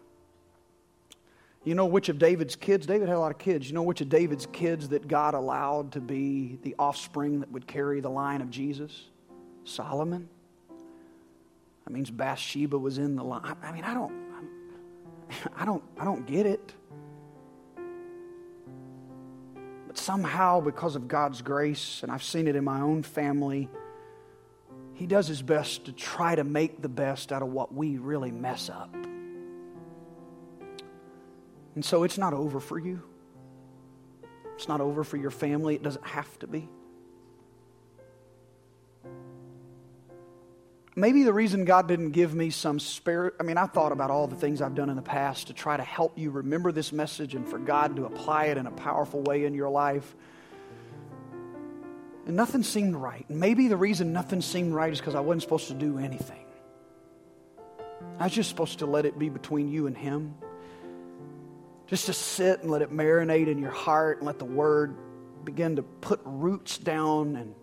You 1.64 1.74
know 1.74 1.86
which 1.86 2.10
of 2.10 2.18
David's 2.18 2.56
kids? 2.56 2.86
David 2.86 3.08
had 3.08 3.16
a 3.16 3.20
lot 3.20 3.30
of 3.30 3.38
kids. 3.38 3.66
You 3.66 3.74
know 3.74 3.82
which 3.82 4.02
of 4.02 4.10
David's 4.10 4.46
kids 4.46 4.90
that 4.90 5.08
God 5.08 5.32
allowed 5.32 5.92
to 5.92 6.00
be 6.00 6.58
the 6.62 6.74
offspring 6.78 7.40
that 7.40 7.50
would 7.50 7.66
carry 7.66 8.00
the 8.00 8.10
line 8.10 8.42
of 8.42 8.50
Jesus? 8.50 9.08
Solomon. 9.64 10.28
That 11.84 11.90
means 11.90 12.10
Bathsheba 12.10 12.78
was 12.78 12.98
in 12.98 13.16
the 13.16 13.24
line. 13.24 13.56
I 13.62 13.72
mean, 13.72 13.84
I 13.84 13.94
don't, 13.94 14.12
I 15.56 15.64
don't, 15.64 15.82
I 15.98 16.04
don't 16.04 16.26
get 16.26 16.44
it. 16.44 16.74
But 19.86 19.96
somehow, 19.96 20.60
because 20.60 20.96
of 20.96 21.08
God's 21.08 21.40
grace, 21.40 22.02
and 22.02 22.12
I've 22.12 22.22
seen 22.22 22.46
it 22.46 22.56
in 22.56 22.64
my 22.64 22.80
own 22.80 23.02
family, 23.02 23.70
He 24.92 25.06
does 25.06 25.28
His 25.28 25.40
best 25.40 25.86
to 25.86 25.92
try 25.92 26.34
to 26.34 26.44
make 26.44 26.82
the 26.82 26.90
best 26.90 27.32
out 27.32 27.40
of 27.40 27.48
what 27.48 27.74
we 27.74 27.96
really 27.96 28.30
mess 28.30 28.68
up. 28.68 28.94
And 31.74 31.84
so 31.84 32.04
it's 32.04 32.18
not 32.18 32.32
over 32.32 32.60
for 32.60 32.78
you. 32.78 33.02
It's 34.56 34.68
not 34.68 34.80
over 34.80 35.02
for 35.02 35.16
your 35.16 35.30
family. 35.30 35.74
It 35.74 35.82
doesn't 35.82 36.06
have 36.06 36.38
to 36.40 36.46
be. 36.46 36.68
Maybe 40.96 41.24
the 41.24 41.32
reason 41.32 41.64
God 41.64 41.88
didn't 41.88 42.12
give 42.12 42.34
me 42.34 42.50
some 42.50 42.78
spirit, 42.78 43.34
I 43.40 43.42
mean, 43.42 43.58
I 43.58 43.66
thought 43.66 43.90
about 43.90 44.12
all 44.12 44.28
the 44.28 44.36
things 44.36 44.62
I've 44.62 44.76
done 44.76 44.90
in 44.90 44.96
the 44.96 45.02
past 45.02 45.48
to 45.48 45.52
try 45.52 45.76
to 45.76 45.82
help 45.82 46.16
you 46.16 46.30
remember 46.30 46.70
this 46.70 46.92
message 46.92 47.34
and 47.34 47.48
for 47.48 47.58
God 47.58 47.96
to 47.96 48.04
apply 48.04 48.46
it 48.46 48.58
in 48.58 48.68
a 48.68 48.70
powerful 48.70 49.20
way 49.22 49.44
in 49.44 49.54
your 49.54 49.70
life. 49.70 50.14
And 52.26 52.36
nothing 52.36 52.62
seemed 52.62 52.94
right. 52.94 53.26
And 53.28 53.40
maybe 53.40 53.66
the 53.66 53.76
reason 53.76 54.12
nothing 54.12 54.40
seemed 54.40 54.72
right 54.72 54.92
is 54.92 55.00
because 55.00 55.16
I 55.16 55.20
wasn't 55.20 55.42
supposed 55.42 55.66
to 55.68 55.74
do 55.74 55.98
anything. 55.98 56.46
I 58.20 58.24
was 58.24 58.32
just 58.32 58.48
supposed 58.48 58.78
to 58.78 58.86
let 58.86 59.04
it 59.04 59.18
be 59.18 59.28
between 59.28 59.68
you 59.68 59.88
and 59.88 59.98
Him. 59.98 60.36
Just 61.86 62.06
to 62.06 62.12
sit 62.12 62.62
and 62.62 62.70
let 62.70 62.82
it 62.82 62.90
marinate 62.90 63.46
in 63.48 63.58
your 63.58 63.70
heart 63.70 64.18
and 64.18 64.26
let 64.26 64.38
the 64.38 64.44
Word 64.44 64.96
begin 65.44 65.76
to 65.76 65.82
put 65.82 66.20
roots 66.24 66.78
down 66.78 67.36
and 67.36 67.54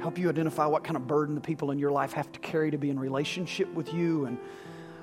help 0.00 0.16
you 0.16 0.28
identify 0.28 0.66
what 0.66 0.84
kind 0.84 0.96
of 0.96 1.06
burden 1.06 1.34
the 1.34 1.40
people 1.40 1.72
in 1.72 1.78
your 1.78 1.90
life 1.90 2.12
have 2.12 2.30
to 2.30 2.38
carry 2.38 2.70
to 2.70 2.78
be 2.78 2.90
in 2.90 2.98
relationship 2.98 3.72
with 3.74 3.92
you 3.92 4.26
and 4.26 4.38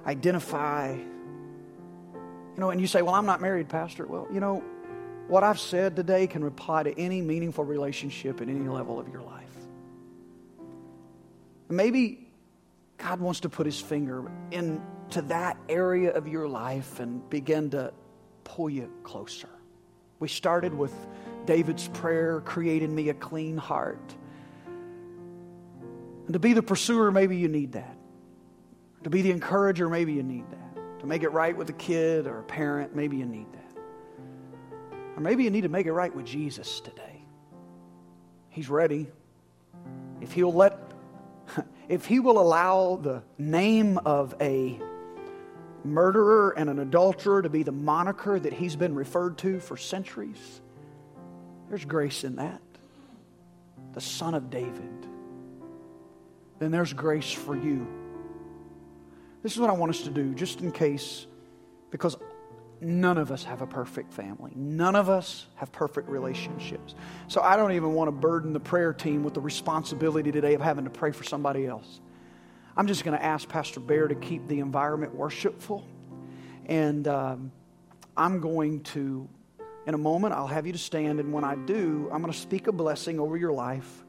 identify. 0.05 0.93
You 0.93 2.61
know, 2.61 2.69
and 2.69 2.79
you 2.79 2.87
say, 2.87 3.01
Well, 3.01 3.13
I'm 3.13 3.25
not 3.25 3.41
married, 3.41 3.67
Pastor. 3.67 4.05
Well, 4.05 4.27
you 4.31 4.39
know, 4.39 4.63
what 5.27 5.43
I've 5.43 5.59
said 5.59 5.95
today 5.95 6.27
can 6.27 6.43
apply 6.43 6.83
to 6.83 6.97
any 6.99 7.21
meaningful 7.21 7.65
relationship 7.65 8.41
at 8.41 8.47
any 8.47 8.69
level 8.69 8.99
of 8.99 9.09
your 9.09 9.21
life. 9.21 9.43
Maybe 11.67 12.24
God 12.97 13.19
wants 13.19 13.41
to 13.41 13.49
put 13.49 13.65
his 13.65 13.79
finger 13.79 14.31
into 14.51 15.21
that 15.23 15.57
area 15.69 16.11
of 16.13 16.27
your 16.27 16.47
life 16.47 16.99
and 16.99 17.27
begin 17.29 17.69
to 17.71 17.93
pull 18.43 18.69
you 18.69 18.91
closer. 19.03 19.49
We 20.19 20.27
started 20.27 20.73
with 20.73 20.93
David's 21.45 21.87
prayer, 21.89 22.41
created 22.41 22.89
me 22.89 23.09
a 23.09 23.13
clean 23.13 23.57
heart. 23.57 24.15
And 26.25 26.33
to 26.33 26.39
be 26.39 26.53
the 26.53 26.63
pursuer, 26.63 27.11
maybe 27.11 27.37
you 27.37 27.47
need 27.47 27.73
that. 27.73 27.97
To 29.03 29.09
be 29.09 29.21
the 29.21 29.31
encourager, 29.31 29.89
maybe 29.89 30.13
you 30.13 30.23
need 30.23 30.49
that. 30.49 30.99
To 31.01 31.05
make 31.05 31.21
it 31.21 31.29
right 31.29 31.55
with 31.55 31.69
a 31.69 31.73
kid 31.73 32.25
or 32.25 32.39
a 32.39 32.43
parent, 32.43 32.95
maybe 32.95 33.17
you 33.17 33.25
need 33.25 33.45
that. 33.53 33.61
Or 35.15 35.21
maybe 35.21 35.43
you 35.43 35.51
need 35.51 35.61
to 35.61 35.69
make 35.69 35.85
it 35.85 35.93
right 35.93 36.13
with 36.15 36.25
Jesus 36.25 36.79
today. 36.79 37.23
He's 38.49 38.69
ready. 38.69 39.07
If 40.21 40.31
he'll 40.31 40.53
let 40.53 40.84
if 41.89 42.05
he 42.05 42.19
will 42.19 42.39
allow 42.39 42.97
the 42.97 43.23
name 43.37 43.97
of 43.99 44.35
a 44.41 44.79
murderer 45.83 46.51
and 46.57 46.69
an 46.69 46.79
adulterer 46.79 47.41
to 47.41 47.49
be 47.49 47.63
the 47.63 47.71
moniker 47.71 48.39
that 48.39 48.53
he's 48.53 48.75
been 48.75 48.95
referred 48.95 49.37
to 49.39 49.59
for 49.59 49.77
centuries, 49.77 50.61
there's 51.69 51.85
grace 51.85 52.23
in 52.23 52.37
that. 52.37 52.61
The 53.93 54.01
Son 54.01 54.33
of 54.33 54.49
David 54.49 55.07
then 56.59 56.71
there's 56.71 56.93
grace 56.93 57.31
for 57.31 57.55
you. 57.55 57.85
This 59.43 59.53
is 59.53 59.59
what 59.59 59.69
I 59.69 59.73
want 59.73 59.91
us 59.91 60.01
to 60.03 60.09
do, 60.09 60.33
just 60.33 60.61
in 60.61 60.71
case, 60.71 61.27
because 61.91 62.17
none 62.81 63.17
of 63.17 63.31
us 63.31 63.43
have 63.43 63.61
a 63.61 63.67
perfect 63.67 64.13
family. 64.13 64.51
None 64.55 64.95
of 64.95 65.09
us 65.09 65.47
have 65.55 65.71
perfect 65.71 66.09
relationships. 66.09 66.95
So 67.27 67.41
I 67.41 67.55
don't 67.55 67.71
even 67.71 67.93
want 67.93 68.07
to 68.07 68.11
burden 68.11 68.53
the 68.53 68.59
prayer 68.59 68.93
team 68.93 69.23
with 69.23 69.33
the 69.33 69.41
responsibility 69.41 70.31
today 70.31 70.53
of 70.53 70.61
having 70.61 70.83
to 70.85 70.89
pray 70.89 71.11
for 71.11 71.23
somebody 71.23 71.65
else. 71.65 71.99
I'm 72.77 72.87
just 72.87 73.03
going 73.03 73.17
to 73.17 73.23
ask 73.23 73.47
Pastor 73.47 73.79
Bear 73.79 74.07
to 74.07 74.15
keep 74.15 74.47
the 74.47 74.59
environment 74.59 75.15
worshipful. 75.15 75.85
And 76.65 77.07
um, 77.07 77.51
I'm 78.17 78.41
going 78.41 78.81
to, 78.83 79.29
in 79.87 79.93
a 79.93 79.97
moment, 79.97 80.33
I'll 80.33 80.47
have 80.47 80.65
you 80.65 80.73
to 80.73 80.79
stand. 80.79 81.19
And 81.19 81.31
when 81.31 81.43
I 81.43 81.55
do, 81.55 82.09
I'm 82.11 82.21
going 82.21 82.33
to 82.33 82.39
speak 82.39 82.67
a 82.67 82.71
blessing 82.71 83.19
over 83.19 83.37
your 83.37 83.53
life. 83.53 84.03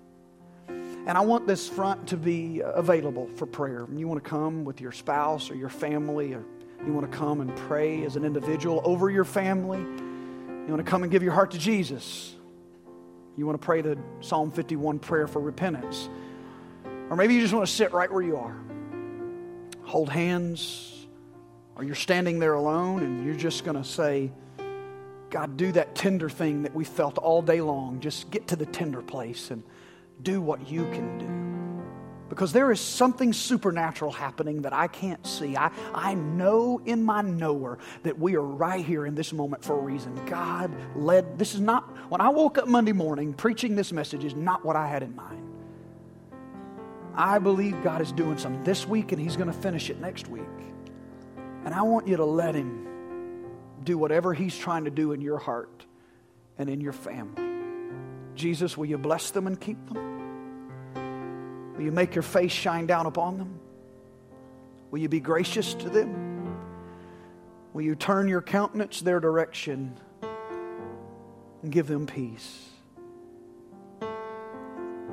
And 0.69 1.11
I 1.11 1.21
want 1.21 1.47
this 1.47 1.69
front 1.69 2.09
to 2.09 2.17
be 2.17 2.63
available 2.65 3.29
for 3.37 3.47
prayer. 3.47 3.87
You 3.95 4.09
want 4.09 4.23
to 4.25 4.29
come 4.29 4.65
with 4.65 4.81
your 4.81 4.91
spouse 4.91 5.51
or 5.51 5.55
your 5.55 5.69
family, 5.69 6.35
or 6.35 6.45
you 6.85 6.93
want 6.93 7.11
to 7.11 7.17
come 7.17 7.41
and 7.41 7.55
pray 7.57 8.05
as 8.05 8.17
an 8.17 8.25
individual 8.25 8.81
over 8.85 9.11
your 9.11 9.25
family. 9.25 9.79
You 9.79 10.67
want 10.69 10.85
to 10.85 10.91
come 10.91 11.03
and 11.03 11.13
give 11.13 11.23
your 11.23 11.33
heart 11.33 11.53
to 11.53 11.59
Jesus. 11.59 12.35
You 13.37 13.47
want 13.47 13.61
to 13.61 13.65
pray 13.65 13.83
the 13.83 13.99
Psalm 14.21 14.51
51 14.51 14.99
prayer 14.99 15.27
for 15.27 15.41
repentance. 15.41 16.09
Or 17.11 17.17
maybe 17.17 17.35
you 17.35 17.41
just 17.41 17.55
want 17.55 17.67
to 17.67 17.73
sit 17.73 17.93
right 17.93 18.11
where 18.11 18.23
you 18.23 18.37
are, 18.37 18.57
hold 19.85 20.09
hands, 20.09 21.07
or 21.77 21.85
you're 21.85 21.95
standing 21.95 22.39
there 22.39 22.55
alone 22.55 23.03
and 23.03 23.25
you're 23.25 23.37
just 23.37 23.65
going 23.65 23.77
to 23.77 23.85
say, 23.85 24.33
God, 25.31 25.57
do 25.57 25.71
that 25.73 25.95
tender 25.95 26.29
thing 26.29 26.63
that 26.63 26.75
we 26.75 26.85
felt 26.85 27.19
all 27.19 27.43
day 27.43 27.61
long. 27.61 28.01
Just 28.01 28.31
get 28.31 28.49
to 28.49 28.57
the 28.57 28.67
tender 28.67 29.03
place 29.03 29.51
and 29.51 29.63
do 30.23 30.41
what 30.41 30.69
you 30.69 30.85
can 30.85 31.19
do. 31.19 31.56
Because 32.29 32.53
there 32.53 32.73
is 32.73 32.81
something 32.81 33.33
supernatural 33.33 34.11
happening 34.11 34.63
that 34.63 34.73
I 34.73 34.89
can't 34.89 35.25
see. 35.25 35.57
I, 35.57 35.71
I 35.95 36.15
know 36.15 36.81
in 36.85 37.05
my 37.05 37.23
knower 37.23 37.79
that 38.03 38.19
we 38.19 38.35
are 38.35 38.43
right 38.43 38.85
here 38.85 39.07
in 39.07 39.15
this 39.15 39.33
moment 39.33 39.65
for 39.65 39.79
a 39.79 39.81
reason. 39.81 40.25
God 40.27 40.75
led, 40.97 41.39
this 41.39 41.55
is 41.55 41.61
not, 41.61 41.85
when 42.11 42.21
I 42.21 42.31
woke 42.31 42.59
up 42.59 42.67
Monday 42.67 42.93
morning, 42.93 43.33
preaching 43.33 43.77
this 43.77 43.93
message 43.93 44.25
is 44.25 44.35
not 44.35 44.65
what 44.65 44.75
I 44.75 44.89
had 44.89 45.05
in 45.05 45.15
mind. 45.15 45.43
I 47.15 47.39
believe 47.39 47.83
God 47.83 48.03
is 48.03 48.13
doing 48.13 48.39
something 48.39 48.63
this 48.65 48.87
week 48.87 49.13
and 49.13 49.21
He's 49.21 49.37
going 49.37 49.51
to 49.51 49.59
finish 49.59 49.89
it 49.89 50.01
next 50.01 50.29
week. 50.29 50.43
And 51.65 51.73
I 51.75 51.83
want 51.83 52.09
you 52.09 52.17
to 52.17 52.25
let 52.25 52.55
Him 52.55 52.87
do 53.85 53.97
whatever 53.97 54.35
He's 54.35 54.57
trying 54.57 54.85
to 54.85 54.91
do 54.91 55.13
in 55.13 55.21
your 55.21 55.39
heart 55.39 55.87
and 56.59 56.69
in 56.69 56.81
your 56.81 56.93
family. 56.93 57.43
Jesus, 58.35 58.77
will 58.77 58.87
you 58.87 58.99
bless 58.99 59.31
them 59.31 59.47
and 59.47 59.59
keep 59.59 59.79
them? 59.89 60.16
Will 61.77 61.85
you 61.85 61.93
make 61.93 62.15
your 62.15 62.23
face 62.23 62.53
shine 62.53 62.87
down 62.87 63.07
upon 63.07 63.37
them? 63.37 63.61
Will 64.91 65.01
you 65.01 65.09
be 65.09 65.21
gracious 65.21 65.75
to 65.75 65.91
them? 65.91 66.57
Will 67.75 67.83
you 67.83 67.95
turn 67.95 68.29
your 68.29 68.41
countenance 68.41 69.03
their 69.03 69.21
direction 69.21 69.95
and 71.63 71.71
give 71.71 71.87
them 71.87 72.07
peace? 72.07 72.71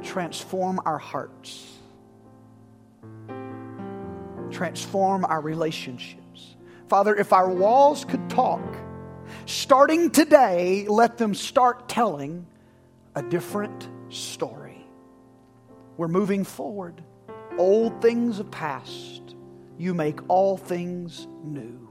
Transform 0.01 0.80
our 0.86 0.97
hearts. 0.97 1.70
Transform 4.51 5.26
our 5.26 5.41
relationships. 5.41 6.55
Father, 6.88 7.14
if 7.16 7.34
our 7.34 7.49
walls 7.49 8.05
could 8.05 8.30
talk, 8.30 8.64
starting 9.45 10.11
today, 10.11 10.86
let 10.88 11.18
them 11.18 11.36
start 11.36 11.89
telling 11.89 12.45
a 13.16 13.22
different 13.22 13.89
story. 14.09 14.62
We're 15.98 16.08
moving 16.08 16.44
forward. 16.44 17.04
Old 17.58 18.02
things 18.02 18.38
have 18.38 18.50
passed. 18.50 19.36
You 19.78 19.94
make 19.94 20.20
all 20.28 20.58
things 20.58 21.28
new. 21.44 21.89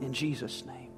In 0.00 0.12
Jesus' 0.12 0.64
name. 0.66 0.90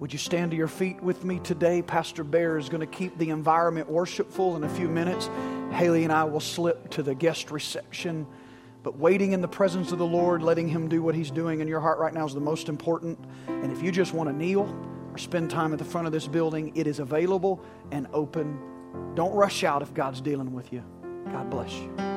Would 0.00 0.12
you 0.12 0.18
stand 0.18 0.50
to 0.50 0.56
your 0.56 0.68
feet 0.68 1.02
with 1.02 1.24
me 1.24 1.40
today? 1.40 1.82
Pastor 1.82 2.24
Bear 2.24 2.56
is 2.56 2.68
going 2.68 2.80
to 2.80 2.86
keep 2.86 3.18
the 3.18 3.30
environment 3.30 3.88
worshipful 3.88 4.56
in 4.56 4.64
a 4.64 4.68
few 4.68 4.88
minutes. 4.88 5.28
Haley 5.72 6.04
and 6.04 6.12
I 6.12 6.24
will 6.24 6.40
slip 6.40 6.90
to 6.90 7.02
the 7.02 7.14
guest 7.14 7.50
reception. 7.50 8.26
But 8.82 8.96
waiting 8.96 9.32
in 9.32 9.42
the 9.42 9.48
presence 9.48 9.92
of 9.92 9.98
the 9.98 10.06
Lord, 10.06 10.42
letting 10.42 10.68
Him 10.68 10.88
do 10.88 11.02
what 11.02 11.14
He's 11.14 11.30
doing 11.30 11.60
in 11.60 11.68
your 11.68 11.80
heart 11.80 11.98
right 11.98 12.14
now 12.14 12.24
is 12.24 12.32
the 12.32 12.40
most 12.40 12.70
important. 12.70 13.18
And 13.46 13.70
if 13.70 13.82
you 13.82 13.92
just 13.92 14.14
want 14.14 14.30
to 14.30 14.34
kneel 14.34 14.74
or 15.12 15.18
spend 15.18 15.50
time 15.50 15.74
at 15.74 15.78
the 15.78 15.84
front 15.84 16.06
of 16.06 16.14
this 16.14 16.26
building, 16.26 16.72
it 16.74 16.86
is 16.86 16.98
available 16.98 17.62
and 17.90 18.06
open 18.14 18.58
don't 19.14 19.34
rush 19.34 19.64
out 19.64 19.82
if 19.82 19.92
God's 19.94 20.20
dealing 20.20 20.52
with 20.52 20.72
you. 20.72 20.82
God 21.32 21.50
bless 21.50 21.72
you. 21.72 22.09